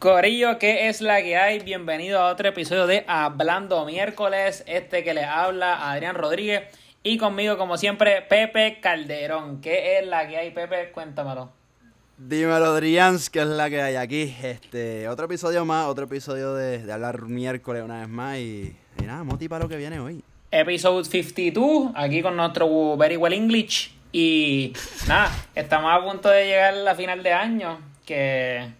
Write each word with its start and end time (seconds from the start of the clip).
Corillo, 0.00 0.58
¿qué 0.58 0.88
es 0.88 1.02
la 1.02 1.20
que 1.20 1.36
hay? 1.36 1.58
Bienvenido 1.58 2.20
a 2.20 2.32
otro 2.32 2.48
episodio 2.48 2.86
de 2.86 3.04
Hablando 3.06 3.84
Miércoles. 3.84 4.64
Este 4.66 5.04
que 5.04 5.12
le 5.12 5.24
habla 5.24 5.92
Adrián 5.92 6.14
Rodríguez 6.14 6.62
y 7.02 7.18
conmigo, 7.18 7.58
como 7.58 7.76
siempre, 7.76 8.22
Pepe 8.22 8.80
Calderón. 8.80 9.60
¿Qué 9.60 9.98
es 9.98 10.06
la 10.06 10.26
que 10.26 10.38
hay, 10.38 10.52
Pepe? 10.52 10.90
Cuéntamelo. 10.92 11.52
Dímelo, 12.16 12.64
Adrián, 12.64 13.18
¿qué 13.30 13.40
es 13.40 13.46
la 13.46 13.68
que 13.68 13.82
hay 13.82 13.96
aquí? 13.96 14.34
Este, 14.42 15.06
otro 15.06 15.26
episodio 15.26 15.66
más, 15.66 15.86
otro 15.86 16.06
episodio 16.06 16.54
de, 16.54 16.90
hablar 16.90 17.20
miércoles 17.24 17.82
una 17.84 18.00
vez 18.00 18.08
más 18.08 18.38
y, 18.38 18.74
y 19.02 19.04
nada, 19.04 19.22
moti 19.22 19.50
para 19.50 19.64
lo 19.64 19.68
que 19.68 19.76
viene 19.76 20.00
hoy. 20.00 20.24
Episode 20.50 21.04
52, 21.04 21.92
aquí 21.94 22.22
con 22.22 22.38
nuestro 22.38 22.96
Very 22.96 23.18
Well 23.18 23.34
English. 23.34 23.94
Y 24.12 24.72
nada, 25.06 25.30
estamos 25.54 25.92
a 25.92 26.02
punto 26.02 26.30
de 26.30 26.46
llegar 26.46 26.72
a 26.72 26.76
la 26.78 26.94
final 26.94 27.22
de 27.22 27.32
año. 27.34 27.80
Que 28.06 28.79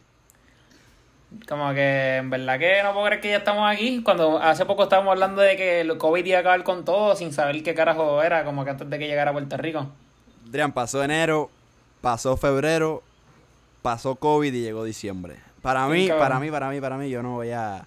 como 1.48 1.72
que 1.72 2.16
en 2.16 2.30
verdad 2.30 2.58
que 2.58 2.82
no 2.82 2.92
puedo 2.92 3.06
creer 3.06 3.20
que 3.20 3.30
ya 3.30 3.36
estamos 3.38 3.70
aquí. 3.70 4.02
Cuando 4.02 4.38
hace 4.38 4.64
poco 4.66 4.84
estábamos 4.84 5.12
hablando 5.12 5.40
de 5.42 5.56
que 5.56 5.80
el 5.80 5.96
COVID 5.96 6.24
iba 6.24 6.38
a 6.38 6.40
acabar 6.40 6.64
con 6.64 6.84
todo 6.84 7.14
sin 7.16 7.32
saber 7.32 7.62
qué 7.62 7.74
carajo 7.74 8.22
era, 8.22 8.44
como 8.44 8.64
que 8.64 8.70
antes 8.70 8.88
de 8.88 8.98
que 8.98 9.06
llegara 9.06 9.30
a 9.30 9.34
Puerto 9.34 9.56
Rico. 9.56 9.86
Adrián, 10.48 10.72
pasó 10.72 11.02
enero, 11.02 11.50
pasó 12.00 12.36
febrero, 12.36 13.02
pasó 13.82 14.16
COVID 14.16 14.52
y 14.52 14.62
llegó 14.62 14.84
diciembre. 14.84 15.36
Para 15.62 15.86
mí, 15.86 16.08
para 16.08 16.40
mí, 16.40 16.50
para 16.50 16.70
mí, 16.70 16.80
para 16.80 16.96
mí, 16.96 17.10
yo 17.10 17.22
no 17.22 17.34
voy 17.34 17.50
a. 17.50 17.84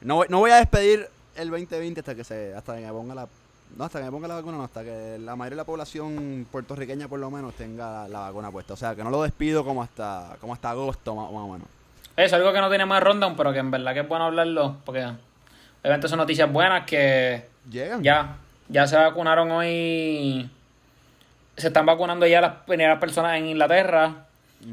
No, 0.00 0.22
no 0.28 0.40
voy 0.40 0.50
a 0.50 0.56
despedir 0.56 1.08
el 1.36 1.50
2020 1.50 2.00
hasta 2.00 2.14
que 2.14 2.24
se. 2.24 2.54
hasta 2.54 2.76
que 2.76 2.82
me 2.82 2.92
ponga 2.92 3.14
la. 3.14 3.28
No, 3.76 3.84
hasta 3.84 3.98
que 3.98 4.04
me 4.04 4.10
ponga 4.10 4.28
la 4.28 4.34
vacuna, 4.34 4.58
no, 4.58 4.64
hasta 4.64 4.84
que 4.84 5.18
la 5.18 5.34
mayoría 5.34 5.56
de 5.56 5.62
la 5.62 5.64
población 5.64 6.46
puertorriqueña 6.50 7.08
por 7.08 7.18
lo 7.18 7.30
menos 7.30 7.54
tenga 7.54 8.06
la, 8.08 8.20
vacuna 8.20 8.50
puesta. 8.50 8.74
O 8.74 8.76
sea, 8.76 8.94
que 8.94 9.02
no 9.02 9.10
lo 9.10 9.22
despido 9.22 9.64
como 9.64 9.82
hasta, 9.82 10.36
como 10.40 10.52
hasta 10.52 10.70
agosto 10.70 11.14
más 11.14 11.28
o 11.30 11.48
menos. 11.48 11.68
Es 12.16 12.32
algo 12.32 12.52
que 12.52 12.60
no 12.60 12.68
tiene 12.68 12.86
más 12.86 13.02
ronda, 13.02 13.32
pero 13.36 13.52
que 13.52 13.58
en 13.58 13.70
verdad 13.70 13.92
que 13.92 14.00
es 14.00 14.08
bueno 14.08 14.26
hablarlo, 14.26 14.76
porque 14.84 15.04
obviamente 15.82 16.08
son 16.08 16.18
noticias 16.18 16.50
buenas 16.50 16.84
que 16.84 17.46
Llegan. 17.68 18.02
ya, 18.02 18.36
ya 18.68 18.86
se 18.86 18.96
vacunaron 18.96 19.50
hoy, 19.50 20.48
se 21.56 21.66
están 21.66 21.86
vacunando 21.86 22.26
ya 22.26 22.40
las 22.40 22.54
primeras 22.66 23.00
personas 23.00 23.36
en 23.38 23.46
Inglaterra 23.46 24.26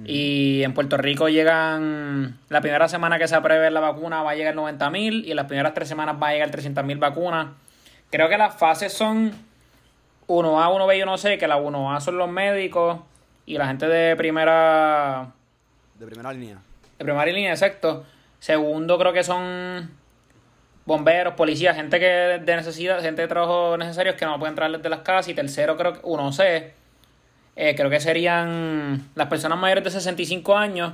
y 0.05 0.63
en 0.63 0.73
Puerto 0.73 0.95
Rico 0.95 1.27
llegan, 1.27 2.37
la 2.47 2.61
primera 2.61 2.87
semana 2.87 3.17
que 3.17 3.27
se 3.27 3.35
apruebe 3.35 3.69
la 3.71 3.81
vacuna 3.81 4.23
va 4.23 4.31
a 4.31 4.35
llegar 4.35 4.55
90.000 4.55 5.25
y 5.25 5.31
en 5.31 5.35
las 5.35 5.47
primeras 5.47 5.73
tres 5.73 5.89
semanas 5.89 6.15
va 6.21 6.29
a 6.29 6.33
llegar 6.33 6.49
300.000 6.49 6.97
vacunas. 6.97 7.47
Creo 8.09 8.29
que 8.29 8.37
las 8.37 8.55
fases 8.55 8.93
son 8.93 9.33
1A, 10.27 10.67
1B 10.69 10.97
y 10.97 11.01
1C, 11.01 11.37
que 11.37 11.47
la 11.47 11.57
1A 11.57 11.99
son 11.99 12.17
los 12.17 12.29
médicos 12.29 13.01
y 13.45 13.57
la 13.57 13.67
gente 13.67 13.87
de 13.87 14.15
primera... 14.15 15.31
De 15.99 16.05
primera 16.05 16.31
línea 16.31 16.57
de 17.01 17.05
primera 17.05 17.25
línea, 17.25 17.51
exacto. 17.51 18.05
Segundo, 18.39 18.97
creo 18.97 19.13
que 19.13 19.23
son 19.23 19.91
bomberos, 20.85 21.33
policías, 21.33 21.75
gente 21.75 21.99
que 21.99 22.05
de 22.05 22.55
necesidad, 22.55 23.01
gente 23.01 23.23
de 23.23 23.27
trabajo 23.27 23.77
necesarios 23.77 24.15
que 24.15 24.25
no 24.25 24.37
pueden 24.37 24.53
entrar 24.53 24.71
desde 24.71 24.89
las 24.89 24.99
casas. 24.99 25.29
Y 25.29 25.33
tercero, 25.33 25.77
creo 25.77 25.93
que 25.93 25.99
uno 26.03 26.31
sé, 26.31 26.73
eh, 27.55 27.75
creo 27.75 27.89
que 27.89 27.99
serían 27.99 29.09
las 29.15 29.27
personas 29.27 29.57
mayores 29.57 29.83
de 29.83 29.91
65 29.91 30.55
años. 30.55 30.93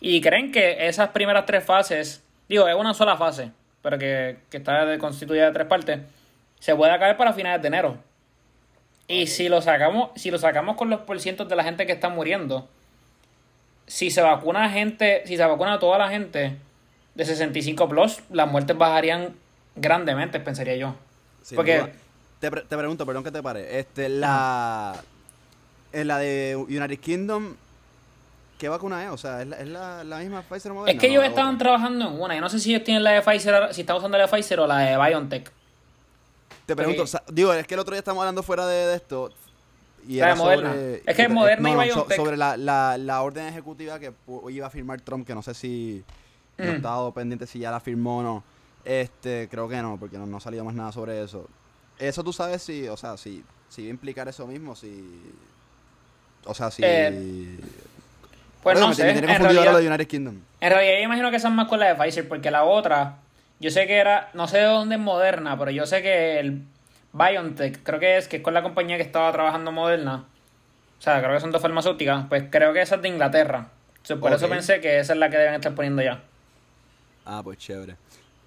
Y 0.00 0.20
creen 0.20 0.52
que 0.52 0.88
esas 0.88 1.10
primeras 1.10 1.46
tres 1.46 1.64
fases, 1.64 2.24
digo, 2.48 2.66
es 2.68 2.74
una 2.74 2.94
sola 2.94 3.16
fase, 3.16 3.50
pero 3.82 3.98
que, 3.98 4.38
que 4.50 4.58
está 4.58 4.98
constituida 4.98 5.46
de 5.46 5.52
tres 5.52 5.66
partes, 5.66 6.00
se 6.58 6.74
puede 6.74 6.92
acabar 6.92 7.16
para 7.16 7.32
finales 7.32 7.60
de 7.60 7.68
enero. 7.68 7.98
Y 9.08 9.26
si 9.26 9.48
lo 9.48 9.60
sacamos, 9.60 10.10
si 10.14 10.30
lo 10.30 10.38
sacamos 10.38 10.76
con 10.76 10.88
los 10.90 11.00
porcientos 11.00 11.48
de 11.48 11.56
la 11.56 11.64
gente 11.64 11.86
que 11.86 11.92
está 11.92 12.08
muriendo, 12.08 12.68
si 13.90 14.10
se 14.10 14.22
vacuna 14.22 14.70
gente, 14.70 15.22
si 15.26 15.36
se 15.36 15.44
vacuna 15.44 15.74
a 15.74 15.78
toda 15.80 15.98
la 15.98 16.08
gente 16.08 16.56
de 17.16 17.24
65 17.24 17.88
plus, 17.88 18.20
las 18.30 18.48
muertes 18.48 18.78
bajarían 18.78 19.34
grandemente, 19.74 20.38
pensaría 20.38 20.76
yo. 20.76 20.94
Porque 21.56 21.92
te, 22.38 22.50
te, 22.50 22.76
pregunto, 22.76 23.04
perdón 23.04 23.24
que 23.24 23.32
te 23.32 23.42
pare, 23.42 23.80
este 23.80 24.08
la 24.08 24.94
en 25.92 26.06
la 26.06 26.18
de 26.18 26.54
United 26.56 27.00
Kingdom 27.00 27.56
¿Qué 28.60 28.68
vacuna 28.68 29.02
es? 29.02 29.10
O 29.10 29.16
sea, 29.16 29.40
¿es 29.40 29.68
la, 29.68 30.04
la, 30.04 30.18
misma 30.18 30.42
Pfizer 30.42 30.70
Moderna? 30.74 30.92
Es 30.92 31.00
que 31.00 31.06
ellos 31.06 31.24
estaban 31.24 31.56
trabajando 31.56 32.08
en 32.08 32.20
una. 32.20 32.34
Yo 32.34 32.42
no 32.42 32.50
sé 32.50 32.60
si 32.60 32.74
ellos 32.74 32.84
tienen 32.84 33.02
la 33.02 33.12
de 33.12 33.22
Pfizer, 33.22 33.72
si 33.72 33.80
están 33.80 33.96
usando 33.96 34.18
la 34.18 34.26
de 34.26 34.30
Pfizer 34.30 34.60
o 34.60 34.66
la 34.66 34.78
de 34.80 34.98
BioNTech. 34.98 35.50
Te 36.66 36.76
pregunto, 36.76 37.04
digo, 37.32 37.54
es 37.54 37.66
que 37.66 37.72
el 37.72 37.80
otro 37.80 37.94
día 37.94 38.00
estamos 38.00 38.20
hablando 38.20 38.42
fuera 38.42 38.66
de 38.66 38.94
esto. 38.94 39.30
Y 40.08 40.18
era 40.18 40.36
sobre, 40.36 41.02
es 41.06 41.16
que 41.16 41.22
es 41.22 41.30
Moderna 41.30 41.86
y 41.86 41.90
sobre 41.90 42.36
la, 42.36 42.56
la, 42.56 42.96
la, 42.98 43.22
orden 43.22 43.46
ejecutiva 43.46 43.98
que 43.98 44.12
iba 44.50 44.66
a 44.66 44.70
firmar 44.70 45.00
Trump, 45.00 45.26
que 45.26 45.34
no 45.34 45.42
sé 45.42 45.54
si 45.54 46.04
no 46.58 46.72
mm. 46.72 46.76
estado 46.76 47.12
pendiente 47.12 47.46
si 47.46 47.58
ya 47.58 47.70
la 47.70 47.80
firmó 47.80 48.18
o 48.18 48.22
no. 48.22 48.44
Este, 48.84 49.48
creo 49.50 49.68
que 49.68 49.76
no, 49.82 49.98
porque 49.98 50.18
no, 50.18 50.26
no 50.26 50.38
ha 50.38 50.40
salido 50.40 50.64
más 50.64 50.74
nada 50.74 50.92
sobre 50.92 51.22
eso. 51.22 51.48
Eso 51.98 52.24
tú 52.24 52.32
sabes 52.32 52.62
si, 52.62 52.88
o 52.88 52.96
sea, 52.96 53.16
si, 53.16 53.44
si 53.68 53.82
va 53.82 53.88
a 53.88 53.90
implicar 53.90 54.28
eso 54.28 54.46
mismo, 54.46 54.74
si... 54.74 55.20
O 56.44 56.54
sea, 56.54 56.70
si... 56.70 56.82
Eh, 56.84 57.58
pues 58.62 58.78
no 58.78 58.92
sé. 58.94 59.10
en 59.10 59.24
realidad, 59.26 59.78
de 59.78 59.86
United 59.86 60.06
Kingdom. 60.06 60.40
En 60.60 60.70
realidad 60.70 60.98
yo 60.98 61.04
imagino 61.04 61.30
que 61.30 61.40
son 61.40 61.54
más 61.54 61.68
con 61.68 61.80
la 61.80 61.88
de 61.88 61.94
Pfizer, 61.94 62.28
porque 62.28 62.50
la 62.50 62.64
otra, 62.64 63.16
yo 63.58 63.70
sé 63.70 63.86
que 63.86 63.96
era, 63.96 64.30
no 64.34 64.48
sé 64.48 64.58
de 64.58 64.64
dónde 64.64 64.96
es 64.96 65.00
Moderna, 65.00 65.58
pero 65.58 65.70
yo 65.70 65.86
sé 65.86 66.02
que 66.02 66.40
el 66.40 66.62
BioNTech, 67.12 67.82
creo 67.82 67.98
que 68.00 68.16
es, 68.16 68.28
que 68.28 68.38
es 68.38 68.42
con 68.42 68.54
la 68.54 68.62
compañía 68.62 68.96
que 68.96 69.02
estaba 69.02 69.32
trabajando 69.32 69.72
Moderna. 69.72 70.24
O 70.98 71.02
sea, 71.02 71.20
creo 71.20 71.34
que 71.34 71.40
son 71.40 71.50
dos 71.50 71.62
farmacéuticas. 71.62 72.26
Pues 72.28 72.44
creo 72.50 72.72
que 72.72 72.82
esa 72.82 72.96
es 72.96 73.02
de 73.02 73.08
Inglaterra. 73.08 73.68
por 74.20 74.32
eso 74.32 74.48
pensé 74.48 74.80
que 74.80 74.98
esa 74.98 75.14
es 75.14 75.18
la 75.18 75.30
que 75.30 75.38
deben 75.38 75.54
estar 75.54 75.74
poniendo 75.74 76.02
ya. 76.02 76.22
Ah, 77.24 77.40
pues 77.42 77.58
chévere. 77.58 77.96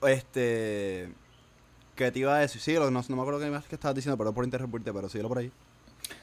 Este. 0.07 1.09
¿Qué 1.95 2.11
te 2.11 2.19
iba 2.19 2.35
a 2.35 2.39
decir? 2.39 2.61
Sí, 2.61 2.73
no, 2.73 2.89
no 2.89 3.03
me 3.15 3.21
acuerdo 3.21 3.39
qué 3.39 3.49
más 3.49 3.65
que 3.65 3.75
estabas 3.75 3.95
diciendo, 3.95 4.17
pero 4.17 4.33
por 4.33 4.45
interrumpirte, 4.45 4.91
pero 4.91 5.09
síguelo 5.09 5.29
por 5.29 5.37
ahí. 5.39 5.51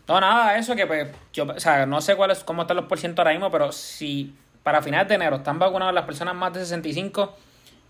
No, 0.08 0.20
nada, 0.20 0.56
eso 0.56 0.74
que 0.74 0.86
pues, 0.86 1.08
yo, 1.32 1.44
o 1.44 1.60
sea, 1.60 1.86
no 1.86 2.00
sé 2.00 2.16
cuál 2.16 2.36
cómo 2.44 2.62
están 2.62 2.76
los 2.76 2.86
porcientos 2.86 3.20
ahora 3.20 3.32
mismo, 3.32 3.50
pero 3.50 3.70
si 3.70 4.34
para 4.62 4.82
finales 4.82 5.08
de 5.08 5.14
enero 5.14 5.36
están 5.36 5.58
vacunadas 5.58 5.94
las 5.94 6.04
personas 6.04 6.34
más 6.34 6.52
de 6.52 6.60
65, 6.60 7.36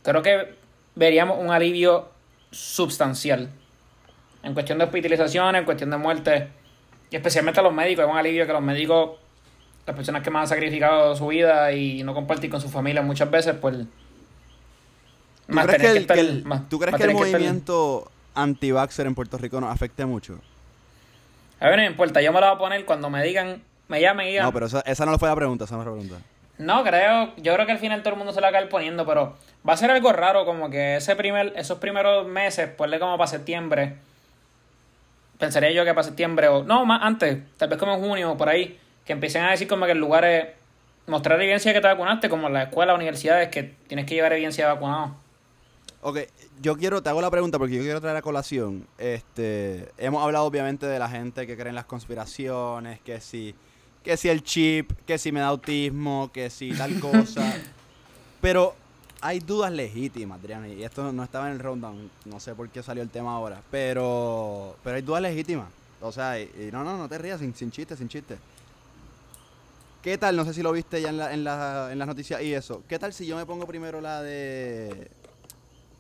creo 0.03 0.23
que 0.23 0.55
veríamos 0.95 1.39
un 1.39 1.51
alivio 1.51 2.11
sustancial 2.51 3.51
en 4.43 4.55
cuestión 4.55 4.79
de 4.79 4.85
hospitalización, 4.85 5.57
en 5.57 5.65
cuestión 5.65 5.91
de 5.91 5.97
muerte, 5.97 6.49
y 7.11 7.17
especialmente 7.17 7.61
a 7.61 7.63
los 7.63 7.73
médicos, 7.73 8.05
es 8.05 8.11
un 8.11 8.17
alivio 8.17 8.47
que 8.47 8.53
los 8.53 8.63
médicos, 8.63 9.19
las 9.87 9.97
personas 9.97 10.23
que 10.23 10.31
más 10.31 10.43
han 10.43 10.57
sacrificado 10.57 11.15
su 11.17 11.27
vida 11.27 11.73
y 11.73 12.03
no 12.03 12.15
compartir 12.15 12.51
con 12.51 12.61
su 12.61 12.69
familia 12.69 13.03
muchas 13.03 13.31
veces, 13.31 13.55
pues... 13.61 13.77
¿Tú 15.49 15.57
crees 15.67 16.07
que, 16.07 16.21
el, 16.21 16.45
¿tú 16.69 16.79
crees 16.79 16.97
que 16.97 17.03
el 17.03 17.13
movimiento 17.13 18.11
anti-vaxxer 18.35 19.07
en 19.07 19.17
Puerto 19.17 19.37
Rico 19.37 19.61
nos 19.61 19.73
afecte 19.73 20.07
mucho? 20.07 20.39
A 21.59 21.69
ver, 21.69 21.79
no 21.79 21.85
importa, 21.85 22.23
yo 22.23 22.33
me 22.33 22.41
lo 22.41 22.47
voy 22.47 22.55
a 22.55 22.59
poner 22.59 22.85
cuando 22.85 23.11
me 23.11 23.23
digan, 23.25 23.61
me 23.89 24.01
llamen 24.01 24.29
y 24.29 24.31
digan... 24.31 24.47
No, 24.47 24.53
pero 24.53 24.67
esa, 24.67 24.81
esa 24.83 25.05
no 25.05 25.19
fue 25.19 25.29
la 25.29 25.35
pregunta, 25.35 25.65
esa 25.65 25.77
no 25.77 25.83
fue 25.83 25.93
la 25.93 25.99
pregunta. 25.99 26.25
No, 26.59 26.85
creo, 26.85 27.35
yo 27.37 27.55
creo 27.55 27.67
que 27.67 27.73
al 27.73 27.79
final 27.79 28.03
todo 28.03 28.13
el 28.13 28.19
mundo 28.19 28.33
se 28.33 28.41
la 28.41 28.47
va 28.47 28.51
a 28.51 28.53
caer 28.53 28.69
poniendo, 28.69 29.05
pero 29.05 29.35
va 29.69 29.73
a 29.73 29.77
ser 29.77 29.91
algo 29.91 30.13
raro 30.13 30.45
como 30.45 30.71
que 30.71 30.97
ese 30.97 31.17
primer, 31.17 31.53
esos 31.57 31.79
primeros 31.79 32.27
meses, 32.29 32.69
pues 32.77 32.99
como 32.99 33.19
para 33.19 33.29
septiembre, 33.29 33.97
pensaría 35.41 35.73
yo 35.73 35.85
que 35.85 35.93
para 35.93 36.05
septiembre 36.05 36.47
o 36.47 36.63
no, 36.63 36.87
más 36.87 37.01
antes, 37.03 37.39
tal 37.57 37.69
vez 37.69 37.79
como 37.79 37.95
en 37.95 38.01
junio 38.01 38.33
o 38.33 38.37
por 38.37 38.49
ahí, 38.49 38.79
que 39.05 39.13
empiecen 39.13 39.43
a 39.43 39.51
decir 39.51 39.67
como 39.67 39.87
que 39.87 39.93
el 39.93 39.99
lugar 39.99 40.25
es 40.25 40.47
mostrar 41.07 41.41
evidencia 41.41 41.71
de 41.71 41.79
que 41.79 41.81
te 41.81 41.89
vacunaste, 41.89 42.29
como 42.29 42.47
en 42.47 42.53
la 42.53 42.65
escuela, 42.65 42.95
universidades, 42.95 43.49
que 43.49 43.75
tienes 43.89 44.07
que 44.07 44.15
llevar 44.15 44.33
evidencia 44.35 44.67
de 44.67 44.75
vacunado. 44.75 45.17
Ok, 46.03 46.19
yo 46.63 46.77
quiero, 46.77 47.03
te 47.03 47.09
hago 47.09 47.21
la 47.21 47.31
pregunta 47.31 47.59
porque 47.59 47.75
yo 47.75 47.83
quiero 47.83 48.01
traer 48.01 48.17
a 48.17 48.23
colación. 48.23 48.87
Este, 48.99 49.89
hemos 49.99 50.23
hablado 50.23 50.45
obviamente 50.45 50.87
de 50.87 50.99
la 50.99 51.09
gente 51.09 51.47
que 51.47 51.57
cree 51.57 51.71
en 51.71 51.75
las 51.75 51.87
conspiraciones, 51.87 53.01
que 53.01 53.21
si, 53.21 53.55
que 54.05 54.17
si 54.17 54.29
el 54.29 54.43
chip, 54.43 54.93
que 55.07 55.19
si 55.19 55.33
me 55.33 55.41
da 55.41 55.49
autismo, 55.49 56.31
que 56.33 56.49
si 56.51 56.73
tal 56.73 57.01
cosa. 57.01 57.43
Pero 58.41 58.75
hay 59.21 59.41
dudas 59.41 59.73
legítimas, 59.73 60.39
Adrián, 60.41 60.71
y 60.71 60.83
esto 60.83 61.13
no 61.13 61.23
estaba 61.23 61.49
en 61.49 61.55
el 61.55 61.59
rundown, 61.59 62.11
no 62.25 62.41
sé 62.41 62.55
por 62.55 62.69
qué 62.69 62.83
salió 62.83 63.03
el 63.03 63.11
tema 63.11 63.35
ahora, 63.35 63.63
pero 63.71 64.77
pero 64.83 64.97
hay 64.97 65.03
dudas 65.03 65.23
legítimas. 65.23 65.69
O 66.03 66.11
sea, 66.13 66.41
y, 66.41 66.71
no, 66.73 66.83
no, 66.83 66.97
no 66.97 67.09
te 67.09 67.19
rías, 67.19 67.41
sin, 67.41 67.55
sin 67.55 67.71
chiste, 67.71 67.97
sin 67.97 68.09
chiste. 68.09 68.39
¿Qué 70.03 70.17
tal? 70.17 70.35
No 70.35 70.47
sé 70.47 70.55
si 70.55 70.63
lo 70.63 70.73
viste 70.73 71.03
ya 71.03 71.11
en, 71.11 71.19
la, 71.19 71.35
en, 71.35 71.45
la, 71.45 71.91
en 71.93 71.99
las 71.99 72.09
noticias 72.09 72.41
y 72.41 72.55
eso. 72.55 72.83
¿Qué 72.89 72.99
tal 72.99 73.13
si 73.13 73.27
yo 73.27 73.37
me 73.37 73.45
pongo 73.45 73.67
primero 73.67 74.01
la 74.01 74.23
de... 74.23 75.11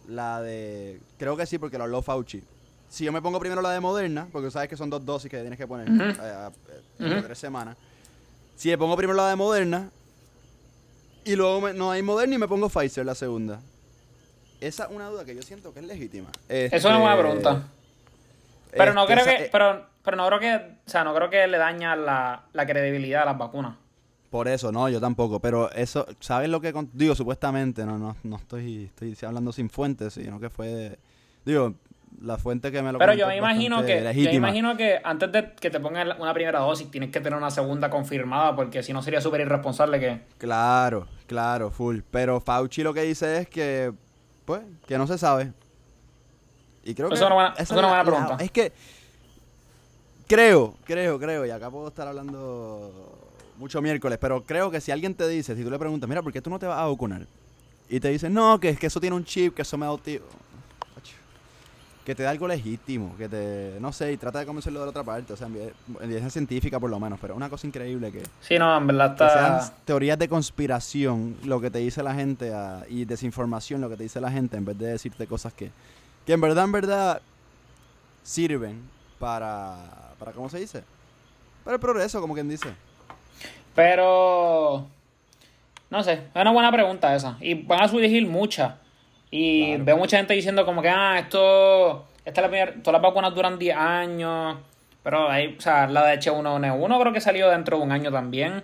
La 0.08 0.40
de... 0.40 0.98
Creo 1.18 1.36
que 1.36 1.44
sí, 1.44 1.58
porque 1.58 1.76
lo 1.76 1.84
habló 1.84 2.00
Fauci. 2.00 2.42
Si 2.88 3.04
yo 3.04 3.12
me 3.12 3.20
pongo 3.20 3.38
primero 3.38 3.60
la 3.60 3.72
de 3.72 3.80
Moderna, 3.80 4.26
porque 4.32 4.50
sabes 4.50 4.70
que 4.70 4.76
son 4.76 4.88
dos 4.88 5.04
dosis 5.04 5.30
que 5.30 5.38
tienes 5.38 5.58
que 5.58 5.66
poner 5.66 5.90
uh 5.90 7.22
tres 7.22 7.38
semanas. 7.38 7.76
Si 8.56 8.70
me 8.70 8.78
pongo 8.78 8.96
primero 8.96 9.14
la 9.14 9.28
de 9.28 9.36
Moderna, 9.36 9.90
y 11.24 11.36
luego 11.36 11.72
no 11.72 11.90
hay 11.90 12.02
Moderna 12.02 12.34
y 12.34 12.38
me 12.38 12.48
pongo 12.48 12.68
Pfizer 12.68 13.04
la 13.04 13.14
segunda. 13.14 13.60
Esa 14.60 14.84
es 14.84 14.90
una 14.90 15.08
duda 15.08 15.24
que 15.24 15.34
yo 15.34 15.42
siento 15.42 15.72
que 15.72 15.80
es 15.80 15.86
legítima. 15.86 16.28
Eso 16.48 16.76
es 16.76 16.84
una 16.84 16.98
buena 16.98 17.14
este, 17.14 17.24
pregunta. 17.24 17.68
Pero 18.72 18.94
no 18.94 19.06
creo 19.06 19.24
que, 19.24 19.48
pero, 19.50 19.86
pero 20.04 20.16
no 20.16 20.26
creo 20.26 20.38
que, 20.38 20.54
o 20.86 20.90
sea, 20.90 21.04
no 21.04 21.14
creo 21.14 21.30
que 21.30 21.46
le 21.46 21.58
daña 21.58 21.96
la, 21.96 22.44
credibilidad 22.66 23.22
a 23.22 23.26
las 23.26 23.38
vacunas. 23.38 23.76
Por 24.30 24.46
eso, 24.46 24.70
no, 24.70 24.88
yo 24.88 25.00
tampoco. 25.00 25.40
Pero 25.40 25.70
eso, 25.72 26.06
¿sabes 26.20 26.48
lo 26.48 26.60
que 26.60 26.72
digo? 26.92 27.14
Supuestamente, 27.14 27.84
no, 27.84 27.98
no, 27.98 28.16
no 28.22 28.36
estoy, 28.36 28.90
estoy 29.00 29.16
hablando 29.26 29.52
sin 29.52 29.70
fuentes, 29.70 30.14
sino 30.14 30.38
que 30.38 30.50
fue, 30.50 30.98
digo, 31.44 31.74
la 32.22 32.36
fuente 32.38 32.70
que 32.72 32.82
me 32.82 32.92
lo 32.92 32.98
Pero 32.98 33.14
yo 33.14 33.26
me 33.26 33.36
imagino 33.36 33.82
que 33.84 33.94
yo 33.96 34.04
me 34.04 34.12
legítima. 34.12 34.48
imagino 34.48 34.76
que 34.76 35.00
antes 35.02 35.32
de 35.32 35.52
que 35.54 35.70
te 35.70 35.80
pongan 35.80 36.20
una 36.20 36.34
primera 36.34 36.58
dosis 36.60 36.90
tienes 36.90 37.10
que 37.10 37.20
tener 37.20 37.38
una 37.38 37.50
segunda 37.50 37.88
confirmada 37.88 38.54
porque 38.56 38.82
si 38.82 38.92
no 38.92 39.02
sería 39.02 39.20
súper 39.20 39.40
irresponsable 39.42 39.98
que 40.00 40.20
Claro, 40.38 41.06
claro, 41.26 41.70
full. 41.70 42.00
Pero 42.10 42.40
Fauci 42.40 42.82
lo 42.82 42.92
que 42.92 43.02
dice 43.02 43.38
es 43.38 43.48
que, 43.48 43.92
pues, 44.44 44.60
que 44.86 44.98
no 44.98 45.06
se 45.06 45.16
sabe. 45.18 45.52
Y 46.84 46.94
creo 46.94 47.08
Eso 47.08 47.16
que 47.20 47.26
una 47.26 47.34
buena- 47.34 47.52
esa 47.54 47.62
es 47.62 47.70
una 47.70 47.80
buena 47.88 47.96
la- 48.04 48.04
pregunta. 48.10 48.44
Es 48.44 48.50
que 48.50 48.72
creo, 50.26 50.74
creo, 50.84 51.18
creo, 51.18 51.46
y 51.46 51.50
acá 51.50 51.70
puedo 51.70 51.88
estar 51.88 52.06
hablando 52.08 53.18
mucho 53.58 53.80
miércoles, 53.82 54.18
pero 54.20 54.42
creo 54.44 54.70
que 54.70 54.80
si 54.80 54.90
alguien 54.90 55.14
te 55.14 55.28
dice, 55.28 55.54
si 55.56 55.62
tú 55.64 55.70
le 55.70 55.78
preguntas, 55.78 56.08
mira, 56.08 56.22
¿por 56.22 56.32
qué 56.32 56.40
tú 56.40 56.50
no 56.50 56.58
te 56.58 56.66
vas 56.66 56.78
a 56.78 56.86
vacunar? 56.86 57.26
Y 57.88 58.00
te 58.00 58.08
dicen, 58.08 58.32
no, 58.32 58.58
que 58.60 58.70
es 58.70 58.78
que 58.78 58.86
eso 58.86 59.00
tiene 59.00 59.16
un 59.16 59.24
chip, 59.24 59.54
que 59.54 59.62
eso 59.62 59.76
me 59.76 59.84
da 59.84 59.90
autismo. 59.90 60.26
Que 62.04 62.14
te 62.14 62.22
da 62.22 62.30
algo 62.30 62.48
legítimo, 62.48 63.14
que 63.16 63.28
te, 63.28 63.76
no 63.78 63.92
sé, 63.92 64.12
y 64.12 64.16
trata 64.16 64.40
de 64.40 64.46
convencerlo 64.46 64.80
de 64.80 64.86
la 64.86 64.90
otra 64.90 65.04
parte, 65.04 65.34
o 65.34 65.36
sea, 65.36 65.46
en 65.46 65.72
evidencia 66.00 66.30
científica 66.30 66.80
por 66.80 66.90
lo 66.90 66.98
menos, 66.98 67.18
pero 67.20 67.36
una 67.36 67.48
cosa 67.50 67.66
increíble 67.66 68.10
que, 68.10 68.22
Sí, 68.40 68.58
no, 68.58 68.76
en 68.76 68.86
verdad 68.86 69.16
que 69.16 69.24
está 69.24 69.60
sean 69.60 69.72
teorías 69.84 70.18
de 70.18 70.28
conspiración 70.28 71.36
lo 71.44 71.60
que 71.60 71.70
te 71.70 71.78
dice 71.78 72.02
la 72.02 72.14
gente 72.14 72.52
y 72.88 73.04
desinformación 73.04 73.80
lo 73.80 73.90
que 73.90 73.96
te 73.96 74.04
dice 74.04 74.20
la 74.20 74.30
gente 74.30 74.56
en 74.56 74.64
vez 74.64 74.78
de 74.78 74.86
decirte 74.86 75.26
cosas 75.26 75.52
que, 75.52 75.70
que 76.26 76.32
en 76.32 76.40
verdad, 76.40 76.64
en 76.64 76.72
verdad 76.72 77.22
sirven 78.22 78.80
para, 79.18 79.76
para, 80.18 80.32
¿cómo 80.32 80.48
se 80.48 80.58
dice? 80.58 80.82
Para 81.64 81.74
el 81.74 81.80
progreso, 81.80 82.20
como 82.20 82.34
quien 82.34 82.48
dice. 82.48 82.74
Pero 83.74 84.86
no 85.90 86.02
sé, 86.02 86.12
es 86.12 86.40
una 86.40 86.52
buena 86.52 86.72
pregunta 86.72 87.14
esa 87.14 87.36
y 87.40 87.54
van 87.54 87.82
a 87.82 87.88
surgir 87.88 88.26
muchas. 88.26 88.74
Y 89.30 89.68
Claro. 89.68 89.84
veo 89.84 89.96
mucha 89.96 90.16
gente 90.16 90.34
diciendo 90.34 90.64
como 90.66 90.82
que 90.82 90.88
ah, 90.88 91.18
esto 91.18 92.06
esta 92.24 92.40
es 92.40 92.44
la 92.44 92.48
primera, 92.48 92.72
todas 92.82 92.92
las 93.00 93.02
vacunas 93.02 93.34
duran 93.34 93.58
10 93.58 93.76
años, 93.76 94.56
pero 95.02 95.28
hay, 95.30 95.56
o 95.56 95.60
sea, 95.60 95.86
la 95.86 96.04
de 96.06 96.18
H1N1 96.18 97.00
creo 97.00 97.12
que 97.12 97.20
salió 97.20 97.48
dentro 97.48 97.78
de 97.78 97.82
un 97.82 97.92
año 97.92 98.10
también 98.12 98.62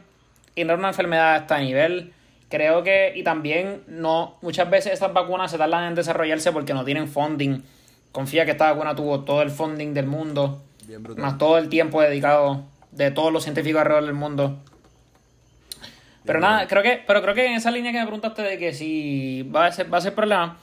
y 0.54 0.64
no 0.64 0.72
era 0.72 0.78
una 0.78 0.88
enfermedad 0.88 1.34
a 1.34 1.36
este 1.38 1.58
nivel. 1.60 2.12
Creo 2.48 2.82
que, 2.82 3.12
y 3.16 3.24
también 3.24 3.82
no, 3.88 4.36
muchas 4.42 4.70
veces 4.70 4.92
estas 4.92 5.12
vacunas 5.12 5.50
se 5.50 5.58
tardan 5.58 5.84
en 5.88 5.94
desarrollarse 5.94 6.52
porque 6.52 6.74
no 6.74 6.84
tienen 6.84 7.08
funding. 7.08 7.62
Confía 8.12 8.44
que 8.44 8.52
esta 8.52 8.70
vacuna 8.72 8.94
tuvo 8.94 9.20
todo 9.24 9.42
el 9.42 9.50
funding 9.50 9.94
del 9.94 10.06
mundo, 10.06 10.62
más 11.16 11.38
todo 11.38 11.58
el 11.58 11.68
tiempo 11.68 12.00
dedicado 12.00 12.62
de 12.92 13.10
todos 13.10 13.32
los 13.32 13.42
científicos 13.42 13.80
alrededor 13.80 14.04
del 14.04 14.14
mundo. 14.14 14.58
Pero 16.26 16.40
Bien 16.40 16.50
nada, 16.50 16.66
creo 16.66 16.82
que, 16.82 17.02
pero 17.06 17.22
creo 17.22 17.34
que 17.34 17.46
en 17.46 17.54
esa 17.54 17.70
línea 17.70 17.92
que 17.92 17.98
me 17.98 18.04
preguntaste 18.04 18.42
de 18.42 18.58
que 18.58 18.72
si 18.72 19.42
va 19.44 19.66
a 19.66 19.72
ser, 19.72 19.92
va 19.92 19.98
a 19.98 20.00
ser 20.00 20.14
problema, 20.14 20.58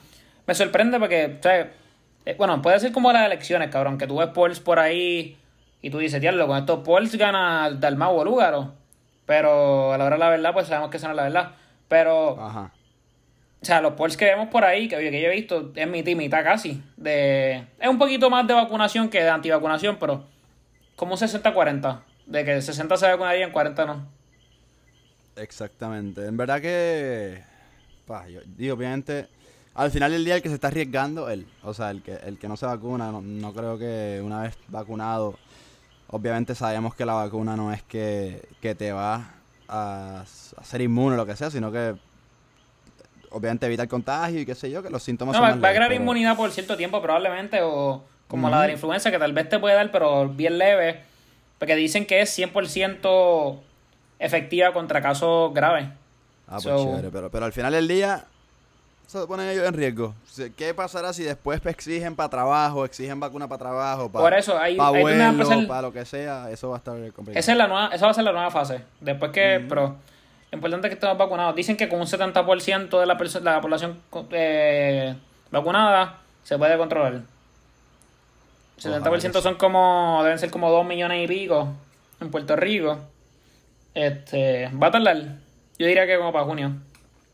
me 0.46 0.54
sorprende 0.54 0.98
porque, 0.98 1.36
o 1.38 1.42
sea, 1.42 1.72
eh, 2.26 2.34
bueno, 2.36 2.60
puede 2.62 2.78
ser 2.80 2.92
como 2.92 3.12
las 3.12 3.26
elecciones, 3.26 3.70
cabrón, 3.70 3.98
que 3.98 4.06
tú 4.06 4.18
ves 4.18 4.28
polls 4.28 4.60
por 4.60 4.78
ahí 4.78 5.36
y 5.82 5.90
tú 5.90 5.98
dices, 5.98 6.20
diablo, 6.20 6.46
con 6.46 6.58
estos 6.58 6.80
polls 6.80 7.14
gana 7.16 7.70
Dalmau 7.70 8.24
Lúgaro. 8.24 8.72
Pero 9.26 9.92
a 9.92 9.98
la 9.98 10.04
hora 10.04 10.16
de 10.16 10.20
la 10.20 10.28
verdad, 10.30 10.52
pues 10.52 10.66
sabemos 10.66 10.90
que 10.90 10.98
eso 10.98 11.06
no 11.06 11.12
es 11.12 11.16
la 11.16 11.22
verdad. 11.24 11.52
Pero, 11.88 12.40
Ajá. 12.40 12.72
o 13.60 13.64
sea, 13.64 13.80
los 13.80 13.94
polls 13.94 14.16
que 14.16 14.26
vemos 14.26 14.48
por 14.48 14.64
ahí, 14.64 14.88
que, 14.88 14.96
que 14.96 15.20
yo 15.20 15.28
he 15.28 15.34
visto, 15.34 15.72
es 15.74 15.86
mitad 15.86 16.10
y 16.10 16.14
mitad 16.14 16.44
casi. 16.44 16.82
De, 16.96 17.64
es 17.78 17.88
un 17.88 17.98
poquito 17.98 18.30
más 18.30 18.46
de 18.46 18.54
vacunación 18.54 19.08
que 19.08 19.22
de 19.22 19.30
antivacunación, 19.30 19.96
pero 19.98 20.24
como 20.96 21.14
un 21.14 21.18
60-40. 21.18 22.00
De 22.26 22.44
que 22.44 22.62
60 22.62 22.96
se 22.96 23.06
vacunaría, 23.06 23.44
en 23.44 23.52
40 23.52 23.84
no. 23.84 24.06
Exactamente. 25.36 26.26
En 26.26 26.36
verdad 26.36 26.60
que, 26.60 27.42
pa, 28.06 28.28
yo 28.28 28.40
digo, 28.56 28.74
obviamente, 28.74 29.26
al 29.74 29.90
final 29.90 30.12
del 30.12 30.24
día 30.24 30.36
el 30.36 30.42
que 30.42 30.48
se 30.48 30.54
está 30.54 30.68
arriesgando, 30.68 31.28
él. 31.28 31.46
O 31.62 31.74
sea, 31.74 31.90
el 31.90 32.02
que, 32.02 32.14
el 32.14 32.38
que 32.38 32.48
no 32.48 32.56
se 32.56 32.66
vacuna, 32.66 33.10
no, 33.10 33.20
no 33.20 33.52
creo 33.52 33.78
que 33.78 34.20
una 34.24 34.42
vez 34.42 34.56
vacunado, 34.68 35.36
obviamente 36.08 36.54
sabemos 36.54 36.94
que 36.94 37.04
la 37.04 37.14
vacuna 37.14 37.56
no 37.56 37.72
es 37.72 37.82
que, 37.82 38.42
que 38.60 38.74
te 38.74 38.92
va 38.92 39.34
a, 39.68 40.24
ser 40.26 40.80
inmune 40.80 41.14
o 41.14 41.16
lo 41.16 41.26
que 41.26 41.36
sea, 41.36 41.50
sino 41.50 41.72
que 41.72 41.94
obviamente 43.30 43.66
evita 43.66 43.82
el 43.82 43.88
contagio 43.88 44.40
y 44.40 44.46
qué 44.46 44.54
sé 44.54 44.70
yo, 44.70 44.82
que 44.82 44.90
los 44.90 45.02
síntomas 45.02 45.34
No, 45.34 45.40
son 45.40 45.62
va, 45.62 45.68
a 45.68 45.72
crear 45.72 45.88
pero- 45.88 46.00
inmunidad 46.00 46.36
por 46.36 46.50
cierto 46.52 46.76
tiempo 46.76 47.02
probablemente, 47.02 47.60
o 47.62 48.04
como 48.28 48.48
la 48.48 48.62
de 48.62 48.68
la 48.68 48.72
influenza, 48.74 49.10
que 49.10 49.18
tal 49.18 49.32
vez 49.32 49.48
te 49.48 49.58
puede 49.58 49.74
dar, 49.74 49.90
pero 49.90 50.28
bien 50.28 50.58
leve, 50.58 51.00
porque 51.58 51.74
dicen 51.74 52.06
que 52.06 52.20
es 52.20 52.30
100% 52.38 53.58
efectiva 54.18 54.72
contra 54.72 55.00
casos 55.02 55.52
graves. 55.54 55.88
Ah, 56.46 56.58
pues 56.62 56.82
chévere, 56.82 57.08
pero, 57.10 57.30
pero 57.30 57.44
al 57.46 57.52
final 57.52 57.72
del 57.72 57.88
día 57.88 58.24
se 59.06 59.26
ponen 59.26 59.48
ellos 59.48 59.66
en 59.66 59.74
riesgo. 59.74 60.14
¿Qué 60.56 60.74
pasará 60.74 61.12
si 61.12 61.22
después 61.22 61.64
exigen 61.64 62.16
para 62.16 62.28
trabajo, 62.28 62.84
exigen 62.84 63.20
vacuna 63.20 63.46
para 63.48 63.58
trabajo, 63.58 64.10
para 64.10 64.24
Por 64.24 64.34
eso, 64.34 64.58
vuelo, 64.90 65.24
empezar- 65.24 65.66
para 65.68 65.82
lo 65.82 65.92
que 65.92 66.04
sea? 66.04 66.50
Eso 66.50 66.70
va 66.70 66.76
a 66.76 66.78
estar 66.78 66.94
complicado. 67.12 67.38
Esa, 67.38 67.52
es 67.52 67.58
la 67.58 67.68
nueva, 67.68 67.88
esa 67.88 68.06
va 68.06 68.10
a 68.10 68.14
ser 68.14 68.24
la 68.24 68.32
nueva 68.32 68.50
fase. 68.50 68.80
Después 69.00 69.30
que, 69.30 69.64
pero 69.68 69.96
lo 70.50 70.56
importante 70.56 70.88
es 70.88 70.90
que 70.90 70.94
estemos 70.94 71.16
vacunados. 71.16 71.54
Dicen 71.54 71.76
que 71.76 71.88
con 71.88 72.00
un 72.00 72.06
70% 72.06 73.00
de 73.00 73.06
la, 73.06 73.50
la 73.54 73.60
población 73.60 74.00
eh, 74.30 75.14
vacunada 75.50 76.18
se 76.42 76.58
puede 76.58 76.76
controlar. 76.76 77.20
70% 78.80 79.40
son 79.40 79.54
como, 79.54 80.20
deben 80.24 80.38
ser 80.38 80.50
como 80.50 80.70
2 80.70 80.84
millones 80.84 81.24
y 81.24 81.28
pico 81.28 81.68
en 82.20 82.30
Puerto 82.30 82.56
Rico. 82.56 82.98
Este, 83.94 84.68
va 84.70 84.88
a 84.88 84.90
tardar. 84.90 85.16
Yo 85.78 85.86
diría 85.86 86.06
que 86.06 86.18
como 86.18 86.32
para 86.32 86.44
junio. 86.44 86.76